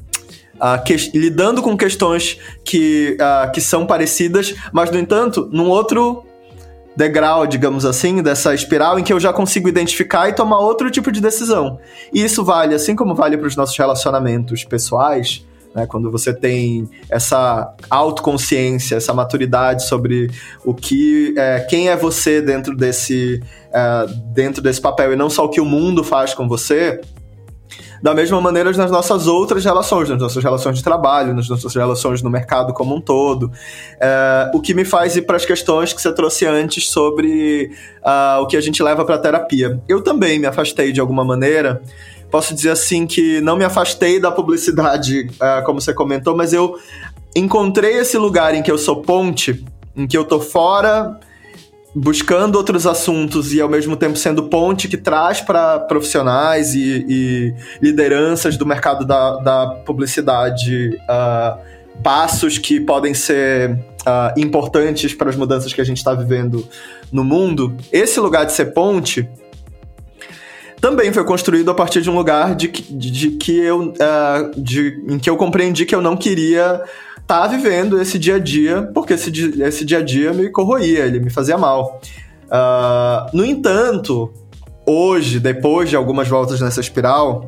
Uh, 0.55 0.81
que, 0.85 0.95
lidando 1.13 1.61
com 1.61 1.75
questões 1.75 2.39
que, 2.63 3.17
uh, 3.19 3.51
que 3.51 3.59
são 3.59 3.85
parecidas, 3.85 4.55
mas, 4.71 4.89
no 4.89 4.97
entanto, 4.97 5.49
num 5.51 5.67
outro 5.67 6.25
degrau, 6.95 7.45
digamos 7.45 7.85
assim, 7.85 8.21
dessa 8.21 8.53
espiral 8.53 8.97
em 8.97 9.03
que 9.03 9.11
eu 9.11 9.19
já 9.19 9.33
consigo 9.33 9.67
identificar 9.67 10.29
e 10.29 10.33
tomar 10.33 10.59
outro 10.59 10.89
tipo 10.89 11.11
de 11.11 11.19
decisão. 11.19 11.77
E 12.13 12.23
isso 12.23 12.43
vale, 12.43 12.73
assim 12.73 12.95
como 12.95 13.13
vale 13.13 13.37
para 13.37 13.47
os 13.47 13.55
nossos 13.55 13.77
relacionamentos 13.77 14.63
pessoais, 14.63 15.45
né, 15.75 15.85
quando 15.85 16.09
você 16.09 16.33
tem 16.33 16.89
essa 17.09 17.75
autoconsciência, 17.89 18.95
essa 18.95 19.13
maturidade 19.13 19.85
sobre 19.85 20.31
o 20.63 20.73
que, 20.73 21.33
é, 21.37 21.59
quem 21.69 21.89
é 21.89 21.97
você 21.97 22.41
dentro 22.41 22.73
desse, 22.75 23.43
é, 23.73 24.05
dentro 24.33 24.61
desse 24.61 24.79
papel 24.79 25.11
e 25.11 25.15
não 25.17 25.29
só 25.29 25.43
o 25.43 25.49
que 25.49 25.59
o 25.59 25.65
mundo 25.65 26.01
faz 26.01 26.33
com 26.33 26.47
você, 26.47 27.01
da 28.05 28.13
mesma 28.13 28.39
maneira 28.39 28.71
nas 28.71 28.91
nossas 28.91 29.25
outras 29.25 29.65
relações, 29.65 30.07
nas 30.07 30.19
nossas 30.19 30.43
relações 30.43 30.77
de 30.77 30.83
trabalho, 30.83 31.33
nas 31.33 31.49
nossas 31.49 31.73
relações 31.73 32.21
no 32.21 32.29
mercado 32.29 32.71
como 32.71 32.95
um 32.95 33.01
todo. 33.01 33.51
É, 33.99 34.51
o 34.53 34.61
que 34.61 34.75
me 34.75 34.85
faz 34.85 35.15
ir 35.15 35.23
para 35.23 35.35
as 35.35 35.43
questões 35.43 35.91
que 35.91 35.99
você 35.99 36.13
trouxe 36.13 36.45
antes 36.45 36.87
sobre 36.87 37.71
uh, 38.03 38.43
o 38.43 38.45
que 38.45 38.55
a 38.55 38.61
gente 38.61 38.83
leva 38.83 39.03
para 39.03 39.15
a 39.15 39.17
terapia. 39.17 39.81
Eu 39.89 40.03
também 40.03 40.37
me 40.37 40.45
afastei 40.45 40.91
de 40.91 40.99
alguma 40.99 41.25
maneira. 41.25 41.81
Posso 42.29 42.53
dizer 42.53 42.69
assim 42.69 43.07
que 43.07 43.41
não 43.41 43.57
me 43.57 43.65
afastei 43.65 44.19
da 44.19 44.31
publicidade, 44.31 45.27
uh, 45.41 45.65
como 45.65 45.81
você 45.81 45.91
comentou, 45.91 46.37
mas 46.37 46.53
eu 46.53 46.77
encontrei 47.35 47.97
esse 47.97 48.19
lugar 48.19 48.53
em 48.53 48.61
que 48.61 48.69
eu 48.69 48.77
sou 48.77 49.01
ponte, 49.01 49.65
em 49.95 50.05
que 50.05 50.15
eu 50.15 50.25
tô 50.25 50.39
fora 50.39 51.19
buscando 51.95 52.57
outros 52.57 52.85
assuntos 52.85 53.53
e 53.53 53.61
ao 53.61 53.69
mesmo 53.69 53.95
tempo 53.95 54.17
sendo 54.17 54.43
ponte 54.43 54.89
que 54.89 54.97
traz 54.97 55.39
para 55.39 55.79
profissionais 55.79 56.75
e, 56.75 57.05
e, 57.07 57.53
lideranças 57.81 58.57
do 58.57 58.65
mercado 58.65 59.05
da, 59.05 59.37
da 59.37 59.67
publicidade 59.85 60.89
uh, 61.09 61.57
passos 62.03 62.57
que 62.57 62.81
podem 62.81 63.13
ser 63.13 63.71
uh, 63.71 64.37
importantes 64.37 65.13
para 65.13 65.29
as 65.29 65.37
mudanças 65.37 65.71
que 65.71 65.79
a 65.79 65.85
gente 65.85 65.97
está 65.97 66.13
vivendo 66.13 66.67
no 67.13 67.23
mundo, 67.23 67.73
esse 67.93 68.19
lugar 68.19 68.45
de 68.45 68.51
ser 68.51 68.73
ponte 68.73 69.29
também 70.81 71.13
foi 71.13 71.23
construído 71.23 71.71
a 71.71 71.73
partir 71.73 72.01
de 72.01 72.09
um 72.09 72.15
lugar 72.15 72.53
de, 72.55 72.67
de, 72.67 73.09
de 73.09 73.31
que 73.31 73.57
eu, 73.57 73.93
uh, 73.93 74.61
de, 74.61 75.01
em 75.07 75.17
que 75.17 75.29
eu 75.29 75.37
compreendi 75.37 75.85
que 75.85 75.95
eu 75.95 76.01
não 76.01 76.17
queria 76.17 76.83
tá 77.27 77.47
vivendo 77.47 77.99
esse 77.99 78.19
dia 78.19 78.35
a 78.35 78.39
dia, 78.39 78.89
porque 78.93 79.13
esse, 79.13 79.31
esse 79.61 79.83
dia 79.83 79.99
a 79.99 80.01
dia 80.01 80.33
me 80.33 80.49
corroía, 80.49 81.05
ele 81.05 81.19
me 81.19 81.29
fazia 81.29 81.57
mal. 81.57 81.99
Uh, 82.45 83.35
no 83.35 83.43
entanto, 83.43 84.31
hoje, 84.85 85.39
depois 85.39 85.89
de 85.89 85.95
algumas 85.95 86.27
voltas 86.27 86.61
nessa 86.61 86.79
espiral, 86.79 87.45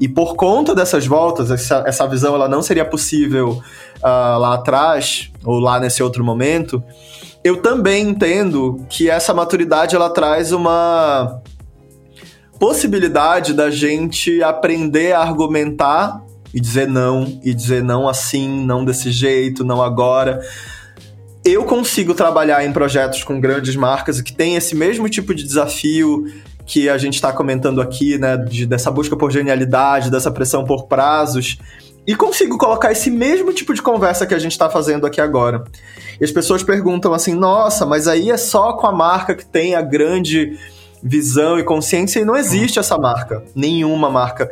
e 0.00 0.08
por 0.08 0.36
conta 0.36 0.74
dessas 0.74 1.06
voltas, 1.06 1.50
essa, 1.50 1.82
essa 1.84 2.06
visão 2.06 2.34
ela 2.34 2.48
não 2.48 2.62
seria 2.62 2.84
possível 2.84 3.60
uh, 3.98 4.38
lá 4.38 4.54
atrás, 4.54 5.32
ou 5.44 5.58
lá 5.58 5.80
nesse 5.80 6.02
outro 6.02 6.22
momento, 6.22 6.82
eu 7.42 7.60
também 7.60 8.08
entendo 8.08 8.84
que 8.88 9.10
essa 9.10 9.34
maturidade 9.34 9.96
ela 9.96 10.10
traz 10.10 10.52
uma 10.52 11.40
possibilidade 12.58 13.54
da 13.54 13.70
gente 13.70 14.42
aprender 14.42 15.12
a 15.12 15.20
argumentar 15.20 16.22
e 16.52 16.60
dizer 16.60 16.88
não, 16.88 17.40
e 17.44 17.52
dizer 17.52 17.82
não 17.82 18.08
assim, 18.08 18.64
não 18.64 18.84
desse 18.84 19.10
jeito, 19.10 19.64
não 19.64 19.82
agora. 19.82 20.40
Eu 21.44 21.64
consigo 21.64 22.14
trabalhar 22.14 22.64
em 22.64 22.72
projetos 22.72 23.22
com 23.24 23.40
grandes 23.40 23.76
marcas 23.76 24.20
que 24.20 24.32
tem 24.32 24.56
esse 24.56 24.74
mesmo 24.74 25.08
tipo 25.08 25.34
de 25.34 25.44
desafio 25.44 26.26
que 26.66 26.88
a 26.88 26.98
gente 26.98 27.14
está 27.14 27.32
comentando 27.32 27.80
aqui, 27.80 28.18
né, 28.18 28.36
de, 28.36 28.66
dessa 28.66 28.90
busca 28.90 29.16
por 29.16 29.30
genialidade, 29.30 30.10
dessa 30.10 30.30
pressão 30.30 30.64
por 30.64 30.86
prazos, 30.86 31.58
e 32.06 32.14
consigo 32.14 32.58
colocar 32.58 32.92
esse 32.92 33.10
mesmo 33.10 33.52
tipo 33.52 33.72
de 33.72 33.80
conversa 33.80 34.26
que 34.26 34.34
a 34.34 34.38
gente 34.38 34.52
está 34.52 34.68
fazendo 34.68 35.06
aqui 35.06 35.20
agora. 35.20 35.64
E 36.20 36.24
as 36.24 36.30
pessoas 36.30 36.62
perguntam 36.62 37.12
assim: 37.12 37.34
nossa, 37.34 37.86
mas 37.86 38.06
aí 38.06 38.30
é 38.30 38.36
só 38.36 38.74
com 38.74 38.86
a 38.86 38.92
marca 38.92 39.34
que 39.34 39.44
tem 39.44 39.74
a 39.74 39.82
grande 39.82 40.58
visão 41.02 41.58
e 41.58 41.64
consciência, 41.64 42.20
e 42.20 42.24
não 42.24 42.36
existe 42.36 42.78
essa 42.78 42.98
marca, 42.98 43.42
nenhuma 43.54 44.10
marca. 44.10 44.50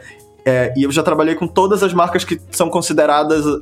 É, 0.48 0.72
e 0.76 0.84
eu 0.84 0.92
já 0.92 1.02
trabalhei 1.02 1.34
com 1.34 1.48
todas 1.48 1.82
as 1.82 1.92
marcas 1.92 2.22
que 2.22 2.40
são 2.52 2.70
consideradas 2.70 3.44
uh, 3.44 3.60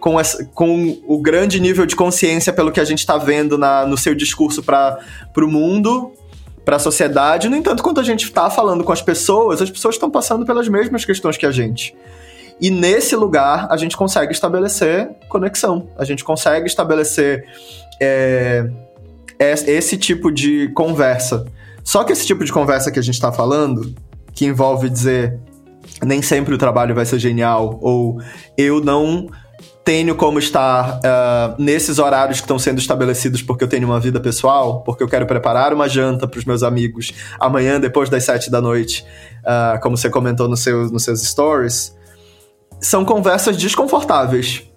com, 0.00 0.18
essa, 0.18 0.44
com 0.46 0.98
o 1.06 1.22
grande 1.22 1.60
nível 1.60 1.86
de 1.86 1.94
consciência 1.94 2.52
pelo 2.52 2.72
que 2.72 2.80
a 2.80 2.84
gente 2.84 2.98
está 2.98 3.16
vendo 3.16 3.56
na, 3.56 3.86
no 3.86 3.96
seu 3.96 4.12
discurso 4.12 4.60
para 4.60 4.98
o 5.36 5.46
mundo, 5.46 6.12
para 6.64 6.74
a 6.74 6.78
sociedade. 6.80 7.48
No 7.48 7.54
entanto, 7.54 7.80
quando 7.80 8.00
a 8.00 8.02
gente 8.02 8.24
está 8.24 8.50
falando 8.50 8.82
com 8.82 8.90
as 8.90 9.00
pessoas, 9.00 9.62
as 9.62 9.70
pessoas 9.70 9.94
estão 9.94 10.10
passando 10.10 10.44
pelas 10.44 10.66
mesmas 10.66 11.04
questões 11.04 11.36
que 11.36 11.46
a 11.46 11.52
gente. 11.52 11.94
E 12.60 12.70
nesse 12.70 13.14
lugar, 13.14 13.68
a 13.70 13.76
gente 13.76 13.96
consegue 13.96 14.32
estabelecer 14.32 15.10
conexão. 15.28 15.90
A 15.96 16.04
gente 16.04 16.24
consegue 16.24 16.66
estabelecer 16.66 17.46
é, 18.02 18.68
esse 19.38 19.96
tipo 19.96 20.32
de 20.32 20.70
conversa. 20.70 21.46
Só 21.84 22.02
que 22.02 22.12
esse 22.12 22.26
tipo 22.26 22.44
de 22.44 22.52
conversa 22.52 22.90
que 22.90 22.98
a 22.98 23.02
gente 23.02 23.14
está 23.14 23.30
falando, 23.30 23.94
que 24.34 24.44
envolve 24.44 24.90
dizer 24.90 25.38
nem 26.04 26.22
sempre 26.22 26.54
o 26.54 26.58
trabalho 26.58 26.94
vai 26.94 27.04
ser 27.04 27.18
genial, 27.18 27.78
ou 27.82 28.20
eu 28.56 28.80
não 28.80 29.28
tenho 29.84 30.14
como 30.14 30.38
estar 30.38 30.98
uh, 30.98 31.60
nesses 31.60 31.98
horários 31.98 32.38
que 32.38 32.44
estão 32.44 32.58
sendo 32.58 32.78
estabelecidos 32.78 33.42
porque 33.42 33.64
eu 33.64 33.68
tenho 33.68 33.86
uma 33.86 33.98
vida 33.98 34.20
pessoal, 34.20 34.82
porque 34.82 35.02
eu 35.02 35.08
quero 35.08 35.26
preparar 35.26 35.72
uma 35.72 35.88
janta 35.88 36.28
para 36.28 36.38
os 36.38 36.44
meus 36.44 36.62
amigos 36.62 37.12
amanhã 37.38 37.80
depois 37.80 38.08
das 38.08 38.24
sete 38.24 38.50
da 38.50 38.60
noite, 38.60 39.04
uh, 39.40 39.80
como 39.80 39.96
você 39.96 40.08
comentou 40.08 40.48
no 40.48 40.56
seu, 40.56 40.88
nos 40.90 41.02
seus 41.02 41.22
stories, 41.22 41.96
são 42.80 43.04
conversas 43.04 43.56
desconfortáveis 43.56 44.69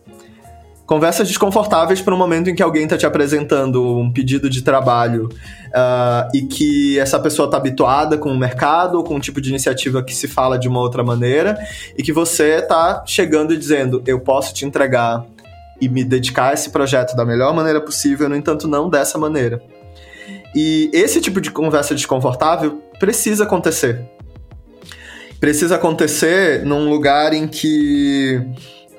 conversas 0.94 1.28
desconfortáveis 1.28 2.02
para 2.02 2.14
um 2.14 2.18
momento 2.18 2.52
em 2.52 2.56
que 2.56 2.62
alguém 2.62 2.84
está 2.84 2.96
te 2.96 3.04
apresentando 3.04 3.98
um 3.98 4.14
pedido 4.14 4.48
de 4.48 4.62
trabalho 4.62 5.28
uh, 5.70 6.30
e 6.36 6.44
que 6.44 7.00
essa 7.00 7.20
pessoa 7.20 7.48
está 7.48 7.58
habituada 7.58 8.16
com 8.16 8.30
o 8.30 8.38
mercado 8.38 9.00
ou 9.00 9.04
com 9.04 9.16
um 9.16 9.20
tipo 9.20 9.42
de 9.42 9.50
iniciativa 9.50 10.04
que 10.04 10.14
se 10.14 10.28
fala 10.28 10.56
de 10.56 10.68
uma 10.68 10.80
outra 10.80 11.04
maneira 11.04 11.58
e 11.98 12.04
que 12.04 12.14
você 12.14 12.58
está 12.58 13.04
chegando 13.08 13.56
e 13.56 13.58
dizendo 13.58 14.04
eu 14.06 14.20
posso 14.20 14.54
te 14.54 14.66
entregar 14.66 15.26
e 15.82 15.90
me 15.90 16.04
dedicar 16.04 16.50
a 16.50 16.54
esse 16.54 16.70
projeto 16.70 17.16
da 17.16 17.26
melhor 17.26 17.56
maneira 17.56 17.82
possível, 17.82 18.30
no 18.30 18.36
entanto 18.36 18.68
não 18.68 18.88
dessa 18.88 19.18
maneira. 19.18 19.64
E 20.54 20.92
esse 20.94 21.20
tipo 21.20 21.42
de 21.42 21.50
conversa 21.50 21.96
desconfortável 21.96 22.84
precisa 23.00 23.46
acontecer. 23.46 24.00
Precisa 25.40 25.76
acontecer 25.76 26.64
num 26.64 26.88
lugar 26.88 27.34
em 27.34 27.48
que 27.48 28.40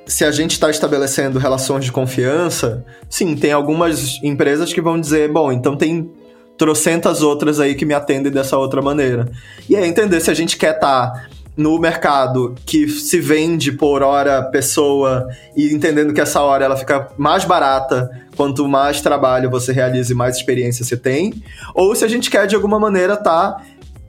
se 0.06 0.24
a 0.24 0.30
gente 0.30 0.52
está 0.52 0.70
estabelecendo 0.70 1.38
relações 1.38 1.84
de 1.84 1.92
confiança, 1.92 2.84
sim, 3.08 3.34
tem 3.36 3.52
algumas 3.52 4.20
empresas 4.22 4.72
que 4.72 4.80
vão 4.80 5.00
dizer, 5.00 5.30
bom, 5.30 5.50
então 5.50 5.76
tem 5.76 6.10
trocentas 6.56 7.22
outras 7.22 7.58
aí 7.58 7.74
que 7.74 7.84
me 7.84 7.94
atendem 7.94 8.30
dessa 8.30 8.56
outra 8.56 8.80
maneira. 8.80 9.30
E 9.68 9.74
é 9.74 9.86
entender 9.86 10.20
se 10.20 10.30
a 10.30 10.34
gente 10.34 10.56
quer 10.56 10.74
estar 10.74 11.10
tá 11.10 11.26
no 11.56 11.78
mercado 11.78 12.54
que 12.66 12.88
se 12.88 13.20
vende 13.20 13.70
por 13.70 14.02
hora 14.02 14.42
pessoa 14.42 15.28
e 15.56 15.72
entendendo 15.72 16.12
que 16.12 16.20
essa 16.20 16.40
hora 16.40 16.64
ela 16.64 16.76
fica 16.76 17.08
mais 17.16 17.44
barata 17.44 18.10
quanto 18.36 18.66
mais 18.66 19.00
trabalho 19.00 19.48
você 19.48 19.72
realiza 19.72 20.12
e 20.12 20.16
mais 20.16 20.36
experiência 20.36 20.84
você 20.84 20.96
tem, 20.96 21.32
ou 21.72 21.94
se 21.94 22.04
a 22.04 22.08
gente 22.08 22.28
quer 22.28 22.46
de 22.46 22.56
alguma 22.56 22.80
maneira 22.80 23.14
estar 23.14 23.52
tá 23.52 23.62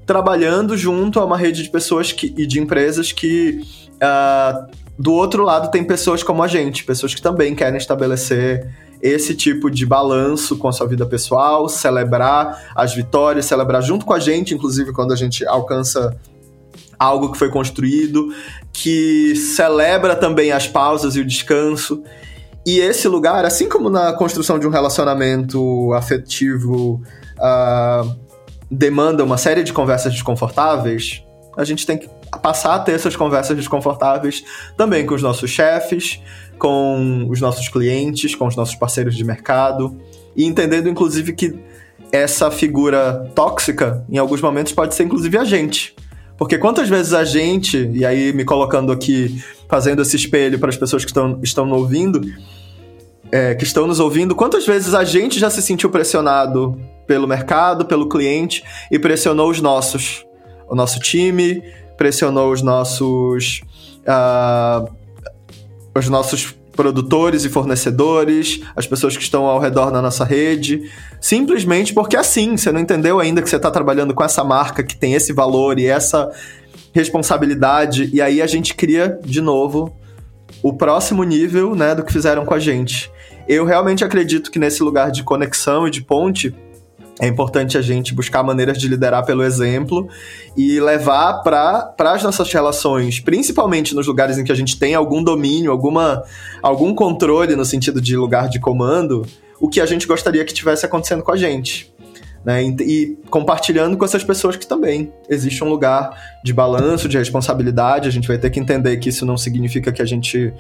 trabalhando 0.06 0.76
junto 0.76 1.20
a 1.20 1.26
uma 1.26 1.38
rede 1.38 1.64
de 1.64 1.70
pessoas 1.70 2.12
que, 2.12 2.34
e 2.36 2.48
de 2.48 2.60
empresas 2.60 3.12
que 3.12 3.62
uh, 3.96 4.85
do 4.98 5.14
outro 5.14 5.44
lado, 5.44 5.70
tem 5.72 5.84
pessoas 5.84 6.24
como 6.24 6.42
a 6.42 6.48
gente, 6.48 6.84
pessoas 6.84 7.14
que 7.14 7.22
também 7.22 7.54
querem 7.54 7.78
estabelecer 7.78 8.70
esse 9.02 9.36
tipo 9.36 9.70
de 9.70 9.86
balanço 9.86 10.58
com 10.58 10.68
a 10.68 10.72
sua 10.72 10.88
vida 10.88 11.06
pessoal, 11.06 11.68
celebrar 11.68 12.72
as 12.74 12.96
vitórias, 12.96 13.46
celebrar 13.46 13.84
junto 13.84 14.06
com 14.06 14.14
a 14.14 14.20
gente, 14.20 14.54
inclusive 14.54 14.94
quando 14.94 15.12
a 15.12 15.16
gente 15.16 15.46
alcança 15.46 16.18
algo 16.98 17.32
que 17.32 17.38
foi 17.38 17.50
construído, 17.50 18.34
que 18.72 19.36
celebra 19.36 20.16
também 20.16 20.52
as 20.52 20.68
pausas 20.68 21.16
e 21.16 21.20
o 21.20 21.26
descanso. 21.26 22.02
E 22.66 22.80
esse 22.80 23.08
lugar, 23.08 23.46
assim 23.46 23.70
como 23.70 23.90
na 23.90 24.14
construção 24.14 24.58
de 24.58 24.66
um 24.66 24.72
relacionamento 24.72 25.94
afetivo, 25.94 27.02
uh, 27.38 28.16
demanda 28.72 29.24
uma 29.24 29.38
série 29.38 29.62
de 29.62 29.72
conversas 29.72 30.14
desconfortáveis, 30.14 31.24
a 31.56 31.64
gente 31.64 31.86
tem 31.86 31.98
que 31.98 32.10
passar 32.42 32.76
a 32.76 32.80
ter 32.80 32.94
essas 32.94 33.16
conversas 33.16 33.56
desconfortáveis 33.56 34.44
também 34.78 35.06
com 35.06 35.16
os 35.16 35.22
nossos 35.22 35.50
chefes, 35.50 36.22
com 36.58 37.28
os 37.30 37.42
nossos 37.42 37.68
clientes, 37.70 38.36
com 38.36 38.48
os 38.48 38.56
nossos 38.56 38.76
parceiros 38.76 39.16
de 39.16 39.24
mercado 39.24 39.98
e 40.36 40.46
entendendo 40.46 40.90
inclusive 40.90 41.34
que 41.34 41.58
essa 42.12 42.50
figura 42.52 43.32
tóxica 43.36 44.06
em 44.10 44.18
alguns 44.18 44.42
momentos 44.42 44.72
pode 44.72 44.96
ser 44.96 45.04
inclusive 45.04 45.38
a 45.38 45.44
gente. 45.44 45.96
Porque 46.38 46.58
quantas 46.58 46.90
vezes 46.90 47.14
a 47.14 47.24
gente, 47.24 47.90
e 47.94 48.06
aí 48.06 48.34
me 48.34 48.44
colocando 48.44 48.92
aqui, 48.92 49.42
fazendo 49.70 50.02
esse 50.02 50.16
espelho 50.16 50.60
para 50.60 50.70
as 50.70 50.76
pessoas 50.76 51.06
que 51.06 51.10
estão, 51.10 51.40
estão 51.42 51.72
ouvindo, 51.72 52.22
é, 53.32 53.56
que 53.56 53.64
estão 53.64 53.88
nos 53.88 54.00
ouvindo, 54.00 54.36
quantas 54.36 54.66
vezes 54.66 54.94
a 54.94 55.04
gente 55.04 55.40
já 55.40 55.50
se 55.50 55.62
sentiu 55.62 55.90
pressionado 55.90 56.80
pelo 57.08 57.28
mercado, 57.28 57.86
pelo 57.86 58.10
cliente 58.10 58.64
e 58.92 59.00
pressionou 59.00 59.50
os 59.50 59.62
nossos, 59.62 60.26
o 60.68 60.76
nosso 60.76 61.00
time, 61.00 61.64
pressionou 61.98 62.52
os 62.52 62.62
nossos. 62.62 63.62
Uh, 64.08 64.94
os 65.98 66.10
nossos 66.10 66.54
produtores 66.76 67.46
e 67.46 67.50
fornecedores, 67.50 68.62
as 68.76 68.86
pessoas 68.86 69.16
que 69.16 69.24
estão 69.24 69.46
ao 69.46 69.60
redor 69.60 69.92
da 69.92 70.02
nossa 70.02 70.26
rede, 70.26 70.92
simplesmente 71.22 71.94
porque 71.94 72.18
assim, 72.18 72.58
você 72.58 72.72
não 72.72 72.82
entendeu 72.82 73.20
ainda 73.20 73.42
que 73.42 73.50
você 73.50 73.56
está 73.56 73.72
trabalhando 73.72 74.14
com 74.14 74.24
essa 74.24 74.44
marca 74.44 74.84
que 74.84 74.96
tem 74.96 75.14
esse 75.14 75.32
valor 75.32 75.80
e 75.80 75.88
essa 75.88 76.30
responsabilidade, 76.94 78.10
e 78.14 78.22
aí 78.22 78.42
a 78.42 78.48
gente 78.48 78.74
cria 78.74 79.20
de 79.24 79.42
novo 79.42 79.96
o 80.62 80.74
próximo 80.74 81.24
nível 81.24 81.76
né, 81.76 81.96
do 81.96 82.04
que 82.04 82.12
fizeram 82.12 82.46
com 82.46 82.54
a 82.54 82.60
gente. 82.60 83.12
Eu 83.48 83.66
realmente 83.66 84.04
acredito 84.04 84.50
que 84.50 84.58
nesse 84.58 84.82
lugar 84.82 85.12
de 85.12 85.24
conexão 85.24 85.88
e 85.88 85.92
de 85.92 86.02
ponte, 86.02 86.56
é 87.20 87.28
importante 87.28 87.78
a 87.78 87.82
gente 87.82 88.14
buscar 88.14 88.44
maneiras 88.44 88.78
de 88.78 88.88
liderar 88.90 89.26
pelo 89.26 89.42
exemplo 89.42 90.08
e 90.56 90.80
levar 90.82 91.42
para 91.44 91.94
as 91.98 92.24
nossas 92.24 92.52
relações, 92.52 93.20
principalmente 93.20 93.96
nos 93.96 94.06
lugares 94.06 94.38
em 94.38 94.44
que 94.44 94.52
a 94.52 94.56
gente 94.56 94.78
tem 94.78 94.96
algum 94.96 95.24
domínio, 95.24 95.72
alguma, 95.72 96.24
algum 96.62 96.94
controle 96.94 97.56
no 97.56 97.64
sentido 97.64 98.02
de 98.02 98.18
lugar 98.18 98.50
de 98.50 98.60
comando, 98.60 99.26
o 99.62 99.70
que 99.70 99.80
a 99.80 99.86
gente 99.86 100.06
gostaria 100.06 100.44
que 100.44 100.54
tivesse 100.54 100.86
acontecendo 100.86 101.24
com 101.24 101.32
a 101.32 101.38
gente. 101.38 101.94
Né? 102.44 102.64
E, 102.64 102.76
e 102.82 103.18
compartilhando 103.30 103.98
com 103.98 104.06
essas 104.06 104.24
pessoas 104.24 104.56
que 104.58 104.68
também 104.68 105.12
existe 105.30 105.64
um 105.64 105.70
lugar 105.70 106.12
de 106.44 106.54
balanço, 106.54 107.10
de 107.10 107.18
responsabilidade. 107.18 108.08
A 108.08 108.12
gente 108.12 108.28
vai 108.28 108.38
ter 108.38 108.52
que 108.52 108.60
entender 108.60 108.98
que 108.98 109.10
isso 109.10 109.26
não 109.26 109.38
significa 109.38 109.92
que 109.92 110.02
a 110.02 110.06
gente 110.06 110.54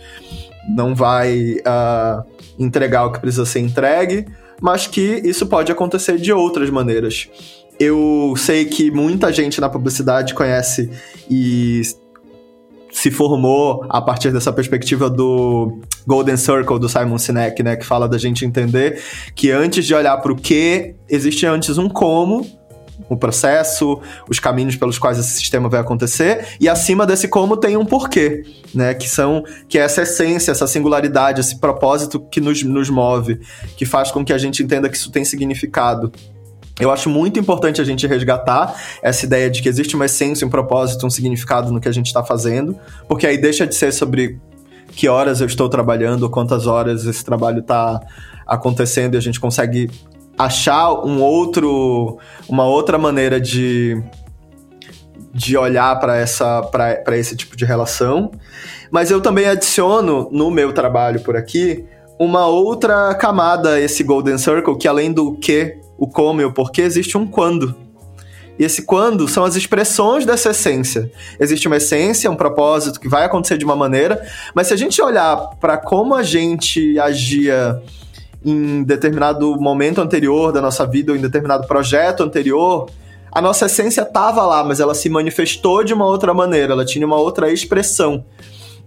não 0.68 0.96
vai 0.96 1.58
uh, 1.60 2.26
entregar 2.58 3.06
o 3.06 3.12
que 3.12 3.20
precisa 3.20 3.46
ser 3.46 3.60
entregue, 3.60 4.26
mas 4.62 4.88
que 4.88 5.22
isso 5.24 5.46
pode 5.46 5.72
acontecer 5.72 6.18
de 6.18 6.32
outras 6.32 6.70
maneiras. 6.70 7.30
Eu 7.80 8.34
sei 8.38 8.66
que 8.66 8.90
muita 8.90 9.32
gente 9.34 9.60
na 9.60 9.70
publicidade 9.70 10.34
conhece 10.34 10.90
e 11.30 11.82
se 12.96 13.12
formou 13.12 13.86
a 13.90 14.02
partir 14.02 14.32
dessa 14.32 14.54
perspectiva 14.54 15.10
do 15.10 15.82
Golden 16.08 16.38
Circle 16.38 16.80
do 16.80 16.88
Simon 16.88 17.18
Sinek, 17.18 17.62
né, 17.62 17.76
que 17.76 17.86
fala 17.86 18.08
da 18.08 18.18
gente 18.18 18.46
entender 18.46 19.02
que 19.36 19.52
antes 19.52 19.86
de 19.86 19.94
olhar 19.94 20.16
para 20.18 20.32
o 20.32 20.36
que, 20.36 20.96
existe 21.10 21.46
antes 21.46 21.78
um 21.78 21.90
como, 21.90 22.48
o 23.10 23.18
processo, 23.18 24.00
os 24.30 24.40
caminhos 24.40 24.76
pelos 24.76 24.98
quais 24.98 25.18
esse 25.18 25.32
sistema 25.32 25.70
vai 25.70 25.80
acontecer, 25.80 26.48
e 26.60 26.68
acima 26.70 27.06
desse 27.06 27.28
como 27.28 27.58
tem 27.58 27.78
um 27.78 27.86
porquê, 27.86 28.44
né? 28.74 28.94
Que 28.94 29.08
são 29.08 29.44
que 29.68 29.78
é 29.78 29.82
essa 29.82 30.04
essência, 30.04 30.52
essa 30.52 30.68
singularidade, 30.68 31.42
esse 31.42 31.60
propósito 31.60 32.20
que 32.20 32.42
nos, 32.42 32.64
nos 32.64 32.90
move, 32.90 33.40
que 33.78 33.86
faz 33.86 34.12
com 34.12 34.24
que 34.24 34.34
a 34.34 34.38
gente 34.38 34.64
entenda 34.64 34.90
que 34.90 34.98
isso 34.98 35.12
tem 35.12 35.24
significado. 35.24 36.12
Eu 36.80 36.92
acho 36.92 37.10
muito 37.10 37.40
importante 37.40 37.80
a 37.80 37.86
gente 37.86 38.06
resgatar 38.06 38.76
essa 39.02 39.26
ideia 39.26 39.50
de 39.50 39.62
que 39.62 39.70
existe 39.70 39.96
uma 39.96 40.06
essência, 40.06 40.46
um 40.46 40.50
propósito, 40.50 41.06
um 41.06 41.10
significado 41.10 41.72
no 41.72 41.80
que 41.80 41.88
a 41.88 41.92
gente 41.92 42.08
está 42.08 42.22
fazendo, 42.22 42.78
porque 43.08 43.26
aí 43.26 43.38
deixa 43.38 43.66
de 43.66 43.74
ser 43.76 43.94
sobre 43.94 44.40
que 44.88 45.08
horas 45.08 45.40
eu 45.40 45.48
estou 45.48 45.70
trabalhando, 45.70 46.30
quantas 46.30 46.68
horas 46.68 47.06
esse 47.06 47.24
trabalho 47.24 47.60
está 47.60 48.02
acontecendo 48.46 49.16
e 49.16 49.18
a 49.18 49.22
gente 49.22 49.40
consegue 49.40 49.90
achar 50.38 50.94
um 51.06 51.22
outro, 51.22 52.18
uma 52.48 52.66
outra 52.66 52.98
maneira 52.98 53.40
de, 53.40 54.02
de 55.34 55.58
olhar 55.58 56.00
para 56.00 56.18
essa 56.18 56.62
para 56.62 57.18
esse 57.18 57.36
tipo 57.36 57.56
de 57.56 57.66
relação. 57.66 58.32
Mas 58.92 59.12
eu 59.12 59.22
também 59.22 59.48
adiciono 59.48 60.30
no 60.32 60.52
meu 60.52 60.74
trabalho 60.74 61.20
por 61.22 61.36
aqui 61.36 61.86
uma 62.20 62.48
outra 62.48 63.14
camada 63.16 63.80
esse 63.80 64.04
Golden 64.04 64.38
Circle, 64.38 64.78
que 64.78 64.88
além 64.88 65.12
do 65.12 65.36
que, 65.36 65.78
o 65.98 66.08
como 66.08 66.42
e 66.42 66.46
o 66.46 66.54
porquê, 66.54 66.82
existe 66.82 67.18
um 67.18 67.28
quando. 67.28 67.76
E 68.58 68.64
esse 68.64 68.84
quando 68.84 69.28
são 69.28 69.44
as 69.44 69.56
expressões 69.56 70.26
dessa 70.26 70.52
essência. 70.52 71.12
Existe 71.38 71.68
uma 71.68 71.76
essência, 71.76 72.32
um 72.32 72.38
propósito 72.38 73.02
que 73.02 73.10
vai 73.10 73.26
acontecer 73.26 73.58
de 73.58 73.66
uma 73.66 73.76
maneira, 73.76 74.26
mas 74.54 74.68
se 74.68 74.74
a 74.74 74.78
gente 74.78 75.02
olhar 75.02 75.36
para 75.60 75.78
como 75.78 76.16
a 76.16 76.24
gente 76.24 76.98
agia 76.98 77.82
em 78.46 78.84
determinado 78.84 79.60
momento 79.60 80.00
anterior 80.00 80.52
da 80.52 80.62
nossa 80.62 80.86
vida 80.86 81.12
ou 81.12 81.18
em 81.18 81.22
determinado 81.22 81.68
projeto 81.68 82.22
anterior, 82.22 82.88
a 83.32 83.42
nossa 83.42 83.66
essência 83.66 84.04
estava 84.04 84.46
lá, 84.46 84.64
mas 84.64 84.80
ela 84.80 84.94
se 84.94 85.10
manifestou 85.10 85.84
de 85.84 85.94
uma 85.94 86.06
outra 86.06 86.34
maneira, 86.34 86.74
ela 86.74 86.86
tinha 86.86 87.06
uma 87.06 87.18
outra 87.18 87.52
expressão. 87.52 88.24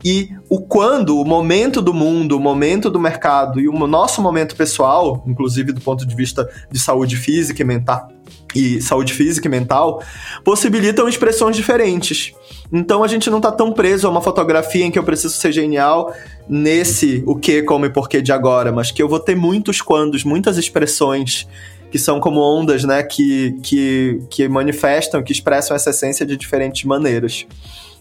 E 0.05 0.31
o 0.49 0.61
quando, 0.61 1.21
o 1.21 1.25
momento 1.25 1.83
do 1.83 1.93
mundo, 1.93 2.37
o 2.37 2.41
momento 2.41 2.89
do 2.89 3.01
mercado 3.01 3.61
e 3.61 3.69
o 3.69 3.87
nosso 3.87 4.23
momento 4.23 4.55
pessoal, 4.55 5.25
inclusive 5.27 5.73
do 5.73 5.81
ponto 5.81 6.07
de 6.07 6.15
vista 6.15 6.49
de 6.71 6.79
saúde 6.79 7.17
física 7.17 7.63
e 7.63 7.65
mental, 7.65 8.09
e 8.55 8.81
saúde 8.81 9.13
física 9.13 9.49
e 9.49 9.51
mental, 9.51 10.03
possibilitam 10.45 11.09
expressões 11.09 11.57
diferentes. 11.57 12.33
Então 12.73 13.03
a 13.03 13.09
gente 13.09 13.31
não 13.31 13.39
está 13.39 13.51
tão 13.51 13.73
preso 13.73 14.07
a 14.07 14.11
uma 14.11 14.21
fotografia 14.21 14.85
em 14.85 14.91
que 14.91 14.99
eu 14.99 15.05
preciso 15.05 15.35
ser 15.35 15.53
genial 15.53 16.13
nesse 16.49 17.23
o 17.27 17.35
que, 17.35 17.63
como 17.63 17.87
e 17.87 17.91
porquê 17.91 18.21
de 18.21 18.33
agora, 18.33 18.71
mas 18.71 18.91
que 18.91 19.03
eu 19.03 19.09
vou 19.09 19.19
ter 19.19 19.35
muitos 19.35 19.81
quandos, 19.81 20.23
muitas 20.25 20.59
expressões 20.59 21.47
que 21.91 21.99
são 21.99 22.21
como 22.21 22.41
ondas, 22.41 22.85
né, 22.85 23.03
que, 23.03 23.53
que, 23.63 24.21
que 24.29 24.47
manifestam, 24.47 25.23
que 25.23 25.33
expressam 25.33 25.75
essa 25.75 25.91
essência 25.91 26.27
de 26.27 26.37
diferentes 26.37 26.85
maneiras. 26.85 27.47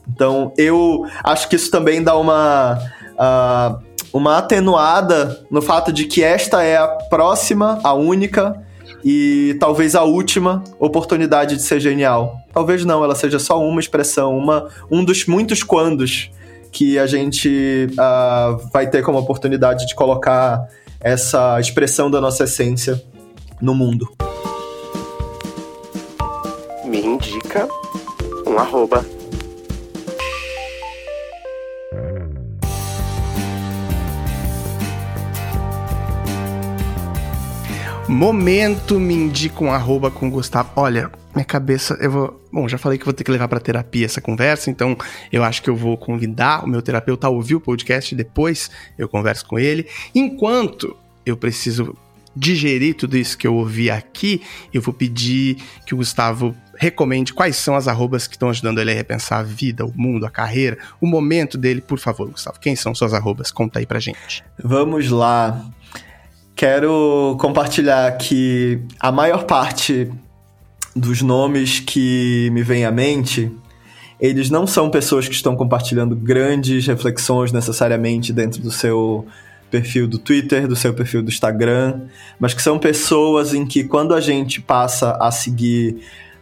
Então, 0.10 0.52
eu 0.58 1.06
acho 1.24 1.48
que 1.48 1.56
isso 1.56 1.72
também 1.72 2.04
dá 2.04 2.18
uma, 2.18 2.78
uh, 3.14 3.80
uma 4.12 4.38
atenuada 4.38 5.46
no 5.50 5.62
fato 5.62 5.92
de 5.92 6.06
que 6.06 6.24
esta 6.24 6.64
é 6.64 6.78
a 6.78 6.88
próxima, 6.88 7.80
a 7.84 7.94
única 7.94 8.62
e 9.10 9.56
talvez 9.58 9.96
a 9.96 10.04
última 10.04 10.62
oportunidade 10.78 11.56
de 11.56 11.62
ser 11.62 11.80
genial. 11.80 12.42
Talvez 12.52 12.84
não, 12.84 13.06
ela 13.06 13.16
seja 13.16 13.40
só 13.40 13.58
uma 13.58 13.80
expressão, 13.80 14.38
uma, 14.38 14.68
um 14.92 15.02
dos 15.02 15.26
muitos 15.26 15.64
quandos 15.64 16.30
que 16.74 17.00
a 17.00 17.08
gente 17.08 17.88
uh, 17.94 18.58
vai 18.74 18.90
ter 18.90 19.02
como 19.02 19.18
oportunidade 19.18 19.88
de 19.88 19.96
colocar 19.96 20.68
essa 21.00 21.58
expressão 21.58 22.12
da 22.12 22.20
nossa 22.20 22.44
essência 22.44 23.02
no 23.62 23.74
mundo. 23.74 24.12
Me 26.84 27.00
indica 27.00 27.66
um 28.46 28.60
arroba 28.60 29.06
Momento 38.08 39.00
me 39.02 39.14
indica 39.14 39.62
um 39.62 39.72
arroba 39.72 40.10
com 40.10 40.30
Gustavo. 40.30 40.72
Olha, 40.78 41.12
minha 41.36 41.44
cabeça, 41.44 41.98
eu 42.00 42.10
vou. 42.10 42.42
Bom, 42.52 42.68
já 42.68 42.78
falei 42.78 42.98
que 42.98 43.04
vou 43.04 43.14
ter 43.14 43.26
que 43.26 43.32
levar 43.32 43.50
para 43.50 43.60
terapia 43.60 44.06
essa 44.06 44.22
conversa, 44.22 44.72
então 44.72 44.98
eu 45.32 45.44
acho 45.44 45.62
que 45.62 45.70
eu 45.70 45.76
vou 45.76 45.98
convidar 45.98 46.64
o 46.64 46.68
meu 46.68 46.82
terapeuta 46.82 47.28
a 47.28 47.30
ouvir 47.30 47.56
o 47.56 47.60
podcast 47.60 48.16
depois 48.16 48.72
eu 48.98 49.10
converso 49.10 49.46
com 49.46 49.60
ele. 49.60 49.88
Enquanto 50.16 50.96
eu 51.26 51.36
preciso 51.36 51.96
digerir 52.34 52.96
tudo 52.96 53.18
isso 53.18 53.38
que 53.38 53.46
eu 53.46 53.56
ouvi 53.56 53.92
aqui, 53.92 54.42
eu 54.74 54.82
vou 54.82 54.94
pedir 54.94 55.58
que 55.86 55.94
o 55.94 55.98
Gustavo 55.98 56.56
recomende 56.78 57.34
quais 57.34 57.56
são 57.58 57.76
as 57.76 57.88
arrobas 57.88 58.28
que 58.28 58.36
estão 58.36 58.50
ajudando 58.50 58.80
ele 58.80 58.92
a 58.92 58.96
repensar 58.96 59.40
a 59.40 59.44
vida, 59.44 59.86
o 59.86 59.92
mundo, 59.96 60.26
a 60.26 60.30
carreira, 60.30 60.78
o 61.02 61.08
momento 61.08 61.58
dele. 61.58 61.82
Por 61.82 62.00
favor, 62.00 62.30
Gustavo, 62.30 62.60
quem 62.60 62.76
são 62.76 62.96
suas 62.96 63.14
arrobas? 63.14 63.52
Conta 63.52 63.80
aí 63.80 63.86
pra 63.86 64.00
gente. 64.00 64.44
Vamos 64.64 65.10
lá. 65.10 65.66
Quero 66.58 67.38
compartilhar 67.40 68.18
que 68.18 68.80
a 69.00 69.12
maior 69.12 69.44
parte 69.44 70.12
dos 70.96 71.22
nomes 71.22 71.80
que 71.80 72.50
me 72.52 72.64
vem 72.64 72.84
à 72.84 72.90
mente, 72.90 73.52
eles 74.20 74.50
não 74.50 74.66
são 74.66 74.90
pessoas 74.90 75.28
que 75.28 75.36
estão 75.36 75.56
compartilhando 75.56 76.16
grandes 76.16 76.88
reflexões 76.88 77.52
necessariamente 77.52 78.34
dentro 78.34 78.60
do 78.60 78.72
seu 78.72 79.28
perfil 79.70 80.08
do 80.08 80.18
Twitter, 80.18 80.68
do 80.68 80.76
seu 80.76 80.96
perfil 80.96 81.22
do 81.22 81.30
Instagram, 81.30 82.08
mas 82.40 82.56
que 82.56 82.62
são 82.64 82.80
pessoas 82.80 83.54
em 83.54 83.64
que 83.64 83.84
quando 83.84 84.16
a 84.16 84.20
gente 84.20 84.60
passa 84.60 85.12
a 85.22 85.30
seguir 85.30 85.98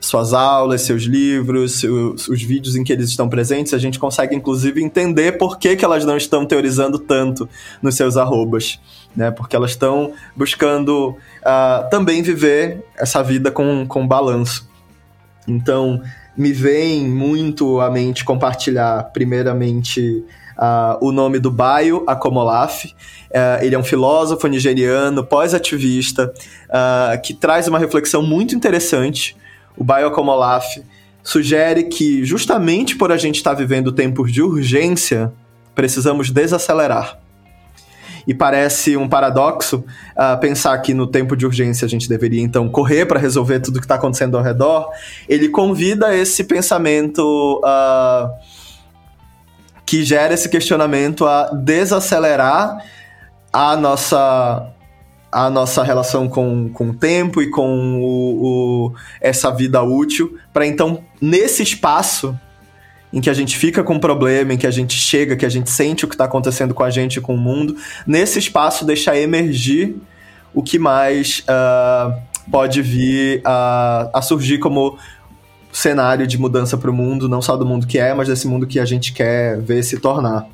suas 0.05 0.33
aulas, 0.33 0.81
seus 0.81 1.03
livros, 1.03 1.83
os, 1.83 2.27
os, 2.27 2.41
vídeos 2.41 2.75
em 2.75 2.83
que 2.83 2.93
eles 2.93 3.09
estão 3.09 3.27
presentes, 3.27 3.73
a 3.73 3.77
gente 3.77 3.97
consegue 3.99 4.35
inclusive 4.35 4.83
entender 4.83 5.33
por 5.33 5.57
que, 5.57 5.75
que 5.75 5.83
elas 5.83 6.05
não 6.05 6.15
estão 6.15 6.45
teorizando 6.45 6.99
tanto 6.99 7.49
nos 7.81 7.95
seus 7.95 8.15
arrobas, 8.15 8.79
né? 9.15 9.31
Porque 9.31 9.55
elas 9.55 9.71
estão 9.71 10.13
buscando 10.35 11.09
uh, 11.09 11.89
também 11.89 12.21
viver 12.21 12.83
essa 12.97 13.23
vida 13.23 13.51
com, 13.51 13.85
com 13.87 14.07
balanço. 14.07 14.69
Então, 15.47 16.01
me 16.37 16.51
vem 16.51 17.07
muito 17.07 17.79
à 17.79 17.89
mente 17.89 18.23
compartilhar, 18.23 19.11
primeiramente, 19.13 20.23
uh, 20.57 20.97
o 21.05 21.11
nome 21.11 21.39
do 21.39 21.49
Bayo 21.49 22.03
Akomolaf. 22.07 22.85
Uh, 22.85 23.63
ele 23.63 23.75
é 23.75 23.79
um 23.79 23.83
filósofo 23.83 24.47
nigeriano, 24.47 25.25
pós-ativista, 25.25 26.33
uh, 26.69 27.21
que 27.21 27.33
traz 27.33 27.67
uma 27.67 27.79
reflexão 27.79 28.21
muito 28.21 28.55
interessante 28.55 29.35
o 29.77 29.83
Bioacomolaf 29.83 30.81
sugere 31.23 31.83
que, 31.85 32.23
justamente 32.23 32.95
por 32.95 33.11
a 33.11 33.17
gente 33.17 33.37
estar 33.37 33.51
tá 33.51 33.55
vivendo 33.55 33.91
tempos 33.91 34.31
de 34.31 34.41
urgência, 34.41 35.33
precisamos 35.73 36.29
desacelerar. 36.29 37.19
E 38.27 38.33
parece 38.33 38.97
um 38.97 39.07
paradoxo 39.07 39.83
uh, 40.15 40.39
pensar 40.39 40.77
que 40.79 40.93
no 40.93 41.05
tempo 41.05 41.35
de 41.35 41.45
urgência 41.45 41.85
a 41.85 41.89
gente 41.89 42.09
deveria 42.09 42.41
então 42.41 42.67
correr 42.67 43.05
para 43.05 43.19
resolver 43.19 43.59
tudo 43.59 43.79
que 43.79 43.85
está 43.85 43.95
acontecendo 43.95 44.35
ao 44.35 44.43
redor. 44.43 44.89
Ele 45.29 45.49
convida 45.49 46.15
esse 46.15 46.43
pensamento 46.43 47.61
uh, 47.63 48.29
que 49.85 50.03
gera 50.03 50.33
esse 50.33 50.49
questionamento 50.49 51.27
a 51.27 51.51
desacelerar 51.53 52.83
a 53.53 53.77
nossa 53.77 54.74
a 55.35 55.49
nossa 55.49 55.83
relação 55.83 56.29
com, 56.29 56.69
com 56.69 56.91
o 56.91 56.93
tempo 56.93 57.41
e 57.41 57.49
com 57.49 57.99
o, 58.01 58.85
o 58.85 58.93
essa 59.19 59.51
vida 59.51 59.83
útil, 59.83 60.37
para 60.53 60.65
então, 60.65 61.03
nesse 61.19 61.61
espaço 61.61 62.39
em 63.11 63.19
que 63.19 63.29
a 63.29 63.33
gente 63.33 63.57
fica 63.57 63.83
com 63.83 63.95
um 63.95 63.99
problema, 63.99 64.53
em 64.53 64.57
que 64.57 64.65
a 64.65 64.71
gente 64.71 64.93
chega, 64.93 65.35
que 65.35 65.45
a 65.45 65.49
gente 65.49 65.69
sente 65.69 66.05
o 66.05 66.07
que 66.07 66.13
está 66.13 66.23
acontecendo 66.23 66.73
com 66.73 66.83
a 66.83 66.89
gente 66.89 67.17
e 67.17 67.21
com 67.21 67.35
o 67.35 67.37
mundo, 67.37 67.75
nesse 68.07 68.39
espaço 68.39 68.85
deixar 68.85 69.17
emergir 69.17 69.97
o 70.53 70.63
que 70.63 70.79
mais 70.79 71.43
uh, 71.49 72.17
pode 72.49 72.81
vir 72.81 73.41
a, 73.43 74.09
a 74.13 74.21
surgir 74.21 74.59
como 74.59 74.97
cenário 75.69 76.25
de 76.25 76.37
mudança 76.37 76.77
para 76.77 76.89
o 76.89 76.93
mundo, 76.93 77.27
não 77.27 77.41
só 77.41 77.57
do 77.57 77.65
mundo 77.65 77.85
que 77.85 77.99
é, 77.99 78.13
mas 78.13 78.29
desse 78.29 78.47
mundo 78.47 78.65
que 78.65 78.79
a 78.79 78.85
gente 78.85 79.11
quer 79.11 79.59
ver 79.59 79.83
se 79.83 79.99
tornar. 79.99 80.47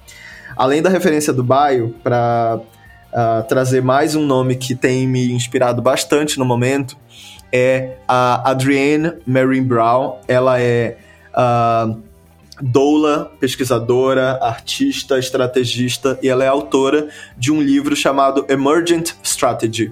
Além 0.58 0.82
da 0.82 0.90
referência 0.90 1.32
do 1.32 1.44
Baio, 1.44 1.94
para 2.04 2.60
uh, 3.14 3.48
trazer 3.48 3.82
mais 3.82 4.16
um 4.16 4.26
nome 4.26 4.56
que 4.56 4.76
tem 4.76 5.08
me 5.08 5.32
inspirado 5.32 5.82
bastante 5.82 6.38
no 6.40 6.46
momento 6.46 6.98
é 7.52 7.98
a 8.08 8.50
Adrienne 8.50 9.14
Marin 9.26 9.64
Brown. 9.64 10.20
Ela 10.28 10.62
é 10.62 10.98
uh, 11.32 12.02
doula, 12.62 13.32
pesquisadora, 13.40 14.40
artista, 14.42 15.20
estrategista 15.20 16.18
e 16.22 16.30
ela 16.30 16.44
é 16.44 16.48
autora 16.48 17.10
de 17.38 17.52
um 17.52 17.62
livro 17.62 17.96
chamado 17.96 18.46
Emergent 18.48 19.12
Strategy. 19.24 19.92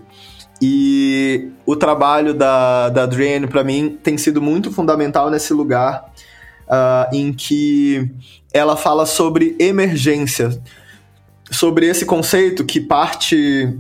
E 0.61 1.51
o 1.65 1.75
trabalho 1.75 2.33
da, 2.33 2.89
da 2.89 3.03
Adrienne, 3.03 3.47
para 3.47 3.63
mim, 3.63 3.97
tem 4.01 4.17
sido 4.17 4.41
muito 4.41 4.71
fundamental 4.71 5.29
nesse 5.29 5.53
lugar 5.53 6.11
uh, 6.67 7.15
em 7.15 7.31
que 7.31 8.11
ela 8.53 8.75
fala 8.75 9.05
sobre 9.05 9.55
emergência, 9.59 10.61
sobre 11.51 11.87
esse 11.87 12.05
conceito 12.05 12.63
que 12.63 12.79
parte 12.79 13.77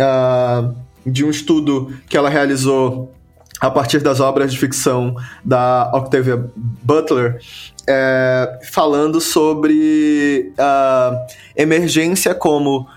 uh, 0.00 0.74
de 1.04 1.24
um 1.24 1.30
estudo 1.30 1.92
que 2.08 2.16
ela 2.16 2.28
realizou 2.28 3.12
a 3.60 3.70
partir 3.70 4.00
das 4.00 4.20
obras 4.20 4.52
de 4.52 4.58
ficção 4.58 5.14
da 5.44 5.90
Octavia 5.94 6.50
Butler, 6.56 7.38
é, 7.86 8.58
falando 8.72 9.20
sobre 9.20 10.52
a 10.56 11.26
emergência 11.54 12.34
como 12.34 12.88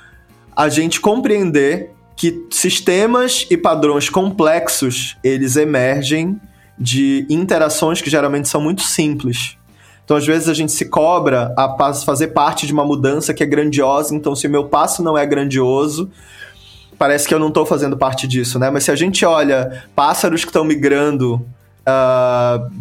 a 0.56 0.70
gente 0.70 1.02
compreender 1.02 1.92
que 2.16 2.48
sistemas 2.50 3.46
e 3.50 3.58
padrões 3.58 4.10
complexos 4.10 5.18
eles 5.24 5.58
emergem 5.58 6.40
de 6.80 7.26
interações 7.30 8.02
que 8.02 8.10
geralmente 8.10 8.48
são 8.48 8.62
muito 8.62 8.84
simples. 8.84 9.58
Então, 10.04 10.18
às 10.18 10.26
vezes, 10.26 10.50
a 10.50 10.54
gente 10.54 10.72
se 10.72 10.86
cobra 10.86 11.54
a 11.58 11.94
fazer 11.94 12.28
parte 12.28 12.68
de 12.68 12.74
uma 12.74 12.84
mudança 12.84 13.34
que 13.34 13.42
é 13.42 13.46
grandiosa. 13.46 14.14
Então, 14.14 14.36
se 14.36 14.48
o 14.48 14.50
meu 14.50 14.66
passo 14.66 15.02
não 15.02 15.18
é 15.18 15.26
grandioso, 15.26 16.12
parece 16.98 17.28
que 17.28 17.34
eu 17.34 17.40
não 17.40 17.48
estou 17.48 17.66
fazendo 17.66 17.98
parte 17.98 18.28
disso, 18.28 18.60
né? 18.60 18.70
Mas 18.70 18.84
se 18.84 18.92
a 18.92 18.96
gente 18.96 19.26
olha 19.26 19.84
pássaros 19.96 20.44
que 20.44 20.50
estão 20.50 20.64
migrando 20.64 21.36
uh, 21.88 22.72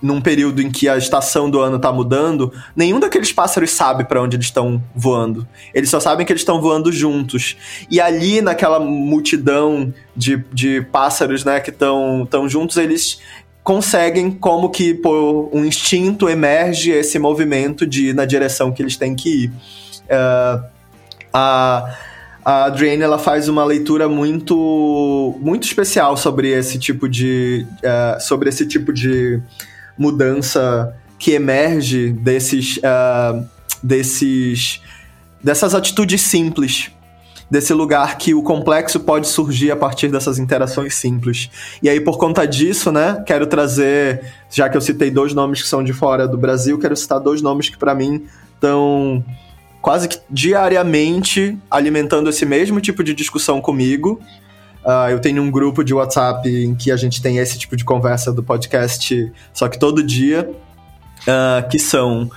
num 0.00 0.20
período 0.20 0.62
em 0.62 0.70
que 0.70 0.88
a 0.88 0.96
estação 0.96 1.50
do 1.50 1.60
ano 1.60 1.76
está 1.76 1.92
mudando, 1.92 2.52
nenhum 2.74 3.00
daqueles 3.00 3.32
pássaros 3.32 3.70
sabe 3.70 4.04
para 4.04 4.22
onde 4.22 4.36
eles 4.36 4.46
estão 4.46 4.82
voando. 4.94 5.46
Eles 5.74 5.90
só 5.90 5.98
sabem 5.98 6.24
que 6.24 6.32
eles 6.32 6.42
estão 6.42 6.60
voando 6.60 6.92
juntos. 6.92 7.56
E 7.90 8.00
ali, 8.00 8.40
naquela 8.40 8.78
multidão 8.78 9.92
de, 10.14 10.44
de 10.52 10.82
pássaros 10.92 11.44
né, 11.44 11.60
que 11.60 11.70
estão 11.70 12.48
juntos, 12.48 12.76
eles 12.76 13.20
conseguem, 13.68 14.30
como 14.30 14.70
que 14.70 14.94
por 14.94 15.50
um 15.52 15.62
instinto, 15.62 16.26
emerge 16.26 16.90
esse 16.90 17.18
movimento 17.18 17.86
de 17.86 18.08
ir 18.08 18.14
na 18.14 18.24
direção 18.24 18.72
que 18.72 18.80
eles 18.80 18.96
têm 18.96 19.14
que 19.14 19.44
ir. 19.44 19.48
Uh, 20.04 20.64
a 21.34 21.94
a 22.42 22.64
Adrienne 22.64 23.02
ela 23.02 23.18
faz 23.18 23.46
uma 23.46 23.62
leitura 23.62 24.08
muito 24.08 25.38
muito 25.38 25.66
especial 25.66 26.16
sobre 26.16 26.48
esse 26.48 26.78
tipo 26.78 27.06
de 27.06 27.66
uh, 27.84 28.18
sobre 28.18 28.48
esse 28.48 28.66
tipo 28.66 28.90
de 28.90 29.38
mudança 29.98 30.96
que 31.18 31.32
emerge 31.32 32.10
desses 32.10 32.78
uh, 32.78 33.46
desses 33.82 34.80
dessas 35.44 35.74
atitudes 35.74 36.22
simples 36.22 36.90
desse 37.50 37.72
lugar 37.72 38.18
que 38.18 38.34
o 38.34 38.42
complexo 38.42 39.00
pode 39.00 39.26
surgir 39.26 39.70
a 39.70 39.76
partir 39.76 40.08
dessas 40.08 40.38
interações 40.38 40.94
simples. 40.94 41.50
E 41.82 41.88
aí, 41.88 42.00
por 42.00 42.18
conta 42.18 42.46
disso, 42.46 42.92
né, 42.92 43.22
quero 43.26 43.46
trazer, 43.46 44.32
já 44.50 44.68
que 44.68 44.76
eu 44.76 44.80
citei 44.80 45.10
dois 45.10 45.32
nomes 45.32 45.62
que 45.62 45.68
são 45.68 45.82
de 45.82 45.92
fora 45.92 46.28
do 46.28 46.36
Brasil, 46.36 46.78
quero 46.78 46.94
citar 46.96 47.20
dois 47.20 47.40
nomes 47.40 47.68
que 47.68 47.78
para 47.78 47.94
mim 47.94 48.24
estão 48.54 49.24
quase 49.80 50.08
que 50.08 50.18
diariamente 50.28 51.56
alimentando 51.70 52.28
esse 52.28 52.44
mesmo 52.44 52.80
tipo 52.80 53.02
de 53.02 53.14
discussão 53.14 53.60
comigo. 53.60 54.20
Uh, 54.84 55.10
eu 55.10 55.20
tenho 55.20 55.42
um 55.42 55.50
grupo 55.50 55.82
de 55.82 55.92
WhatsApp 55.92 56.48
em 56.48 56.74
que 56.74 56.90
a 56.90 56.96
gente 56.96 57.20
tem 57.20 57.38
esse 57.38 57.58
tipo 57.58 57.76
de 57.76 57.84
conversa 57.84 58.32
do 58.32 58.42
podcast, 58.42 59.32
só 59.52 59.68
que 59.68 59.78
todo 59.78 60.02
dia, 60.02 60.50
uh, 61.22 61.68
que 61.68 61.78
são 61.78 62.30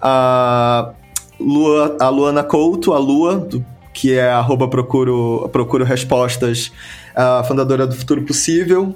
a, 0.00 0.92
Lua, 1.38 1.96
a 2.00 2.08
Luana 2.08 2.42
Couto, 2.42 2.92
a 2.92 2.98
Lua, 2.98 3.36
do, 3.36 3.64
que 3.96 4.12
é 4.12 4.30
arroba 4.30 4.68
procuro, 4.68 5.48
procuro 5.50 5.82
respostas, 5.82 6.70
a 7.14 7.42
fundadora 7.44 7.86
do 7.86 7.94
Futuro 7.96 8.22
Possível, 8.24 8.94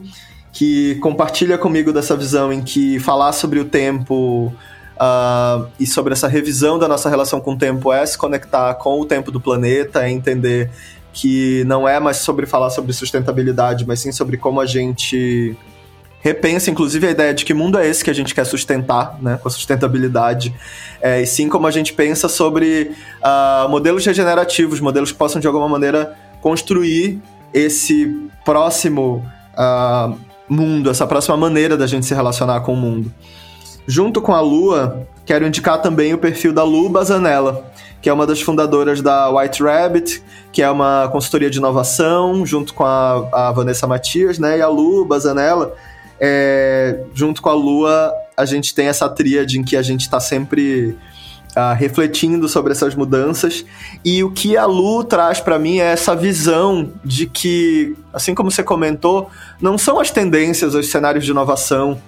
que 0.52 0.96
compartilha 0.96 1.56
comigo 1.56 1.90
dessa 1.90 2.14
visão 2.14 2.52
em 2.52 2.60
que 2.60 3.00
falar 3.00 3.32
sobre 3.32 3.58
o 3.58 3.64
tempo 3.64 4.52
Uh, 5.02 5.66
e 5.80 5.86
sobre 5.86 6.12
essa 6.12 6.28
revisão 6.28 6.78
da 6.78 6.86
nossa 6.86 7.08
relação 7.08 7.40
com 7.40 7.54
o 7.54 7.56
tempo 7.56 7.90
é 7.90 8.04
se 8.04 8.18
conectar 8.18 8.74
com 8.74 9.00
o 9.00 9.06
tempo 9.06 9.30
do 9.30 9.40
planeta, 9.40 10.04
é 10.04 10.10
entender 10.10 10.70
que 11.10 11.64
não 11.64 11.88
é 11.88 11.98
mais 11.98 12.18
sobre 12.18 12.44
falar 12.44 12.68
sobre 12.68 12.92
sustentabilidade, 12.92 13.86
mas 13.86 14.00
sim 14.00 14.12
sobre 14.12 14.36
como 14.36 14.60
a 14.60 14.66
gente 14.66 15.56
repensa, 16.20 16.70
inclusive, 16.70 17.06
a 17.06 17.10
ideia 17.10 17.34
de 17.34 17.44
que 17.44 17.54
mundo 17.54 17.78
é 17.78 17.86
esse 17.86 18.04
que 18.04 18.10
a 18.10 18.14
gente 18.14 18.34
quer 18.34 18.44
sustentar, 18.44 19.18
né, 19.20 19.38
com 19.42 19.48
a 19.48 19.50
sustentabilidade, 19.50 20.54
é, 21.00 21.22
e 21.22 21.26
sim 21.26 21.48
como 21.48 21.66
a 21.66 21.70
gente 21.70 21.92
pensa 21.92 22.28
sobre 22.28 22.92
uh, 23.22 23.68
modelos 23.68 24.04
regenerativos, 24.04 24.80
modelos 24.80 25.10
que 25.10 25.18
possam, 25.18 25.40
de 25.40 25.46
alguma 25.46 25.68
maneira, 25.68 26.16
construir 26.40 27.20
esse 27.52 28.30
próximo 28.44 29.24
uh, 29.54 30.16
mundo, 30.48 30.90
essa 30.90 31.06
próxima 31.06 31.36
maneira 31.36 31.76
da 31.76 31.86
gente 31.86 32.04
se 32.04 32.14
relacionar 32.14 32.60
com 32.60 32.74
o 32.74 32.76
mundo. 32.76 33.12
Junto 33.86 34.20
com 34.20 34.34
a 34.34 34.40
Lua, 34.40 35.06
quero 35.24 35.46
indicar 35.46 35.80
também 35.80 36.12
o 36.12 36.18
perfil 36.18 36.52
da 36.52 36.62
Lu 36.62 36.88
Bazanella, 36.88 37.64
que 38.00 38.08
é 38.08 38.12
uma 38.12 38.26
das 38.26 38.40
fundadoras 38.40 39.00
da 39.02 39.30
White 39.30 39.62
Rabbit, 39.62 40.22
que 40.52 40.62
é 40.62 40.70
uma 40.70 41.08
consultoria 41.12 41.50
de 41.50 41.58
inovação, 41.58 42.44
junto 42.46 42.72
com 42.72 42.84
a, 42.84 43.28
a 43.32 43.52
Vanessa 43.52 43.86
Matias, 43.86 44.38
né? 44.38 44.58
E 44.58 44.62
a 44.62 44.68
Lu 44.68 45.04
Bazanella, 45.04 45.74
é, 46.20 47.00
junto 47.14 47.40
com 47.40 47.48
a 47.48 47.54
Lua, 47.54 48.12
a 48.36 48.44
gente 48.44 48.74
tem 48.74 48.86
essa 48.86 49.08
tríade 49.08 49.58
em 49.58 49.64
que 49.64 49.76
a 49.76 49.82
gente 49.82 50.02
está 50.02 50.20
sempre 50.20 50.96
uh, 51.56 51.74
refletindo 51.76 52.48
sobre 52.48 52.72
essas 52.72 52.94
mudanças. 52.94 53.64
E 54.04 54.22
o 54.22 54.30
que 54.30 54.56
a 54.56 54.66
Lu 54.66 55.02
traz 55.02 55.40
para 55.40 55.58
mim 55.58 55.78
é 55.78 55.92
essa 55.92 56.14
visão 56.14 56.92
de 57.04 57.26
que, 57.26 57.96
assim 58.12 58.34
como 58.34 58.50
você 58.50 58.62
comentou, 58.62 59.30
não 59.60 59.78
são 59.78 59.98
as 59.98 60.10
tendências, 60.10 60.74
os 60.74 60.90
cenários 60.90 61.24
de 61.24 61.30
inovação 61.30 62.00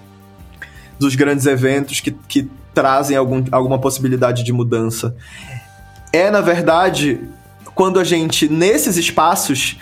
dos 0.98 1.14
grandes 1.14 1.46
eventos 1.46 2.00
que, 2.00 2.10
que 2.10 2.48
trazem 2.74 3.16
algum, 3.16 3.42
alguma 3.50 3.78
possibilidade 3.78 4.44
de 4.44 4.52
mudança. 4.52 5.14
É, 6.12 6.30
na 6.30 6.40
verdade, 6.40 7.20
quando 7.74 7.98
a 7.98 8.04
gente, 8.04 8.48
nesses 8.48 8.96
espaços, 8.96 9.78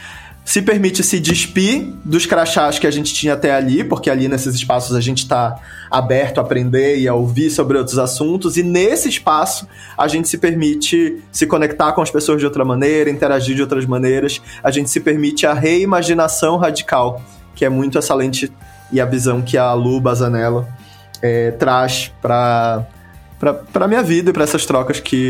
se 0.51 0.61
permite 0.61 1.05
se 1.05 1.20
despir 1.20 1.94
dos 2.05 2.26
crachás 2.26 2.76
que 2.76 2.84
a 2.84 2.90
gente 2.90 3.14
tinha 3.14 3.34
até 3.34 3.55
ali, 3.55 3.84
porque 3.84 4.11
ali 4.11 4.26
nesses 4.26 4.53
espaços 4.53 4.96
a 4.96 5.01
gente 5.01 5.18
está 5.18 5.61
aberto 5.88 6.38
a 6.38 6.40
aprender 6.40 6.98
e 6.98 7.07
a 7.07 7.14
ouvir 7.14 7.51
sobre 7.51 7.78
outros 7.78 8.01
assuntos, 8.01 8.57
e 8.57 8.64
nesse 8.64 9.09
espaço 9.09 9.68
a 9.96 10.09
gente 10.09 10.28
se 10.28 10.36
permite 10.38 11.22
se 11.30 11.46
conectar 11.46 11.92
com 11.92 12.03
as 12.03 12.11
pessoas 12.11 12.40
de 12.40 12.46
outra 12.46 12.64
maneira, 12.64 13.09
interagir 13.09 13.55
de 13.55 13.62
outras 13.62 13.86
maneiras, 13.86 14.42
a 14.61 14.72
gente 14.72 14.90
se 14.90 14.98
permite 14.98 15.46
a 15.46 15.55
reimaginação 15.55 16.57
radical, 16.57 17.22
que 17.55 17.64
é 17.64 17.68
muito 17.68 17.96
essa 17.96 18.12
lente 18.12 18.53
e 18.90 19.01
a 19.01 19.05
visão 19.05 19.40
que 19.40 19.57
a 19.57 19.72
Lu 19.72 20.01
Bazanella 20.01 20.66
é, 21.22 21.53
traz 21.53 22.12
para 22.20 22.88
para 23.72 23.88
minha 23.88 24.03
vida 24.03 24.30
e 24.30 24.32
para 24.34 24.44
essas 24.44 24.66
trocas 24.66 25.01
que 25.01 25.28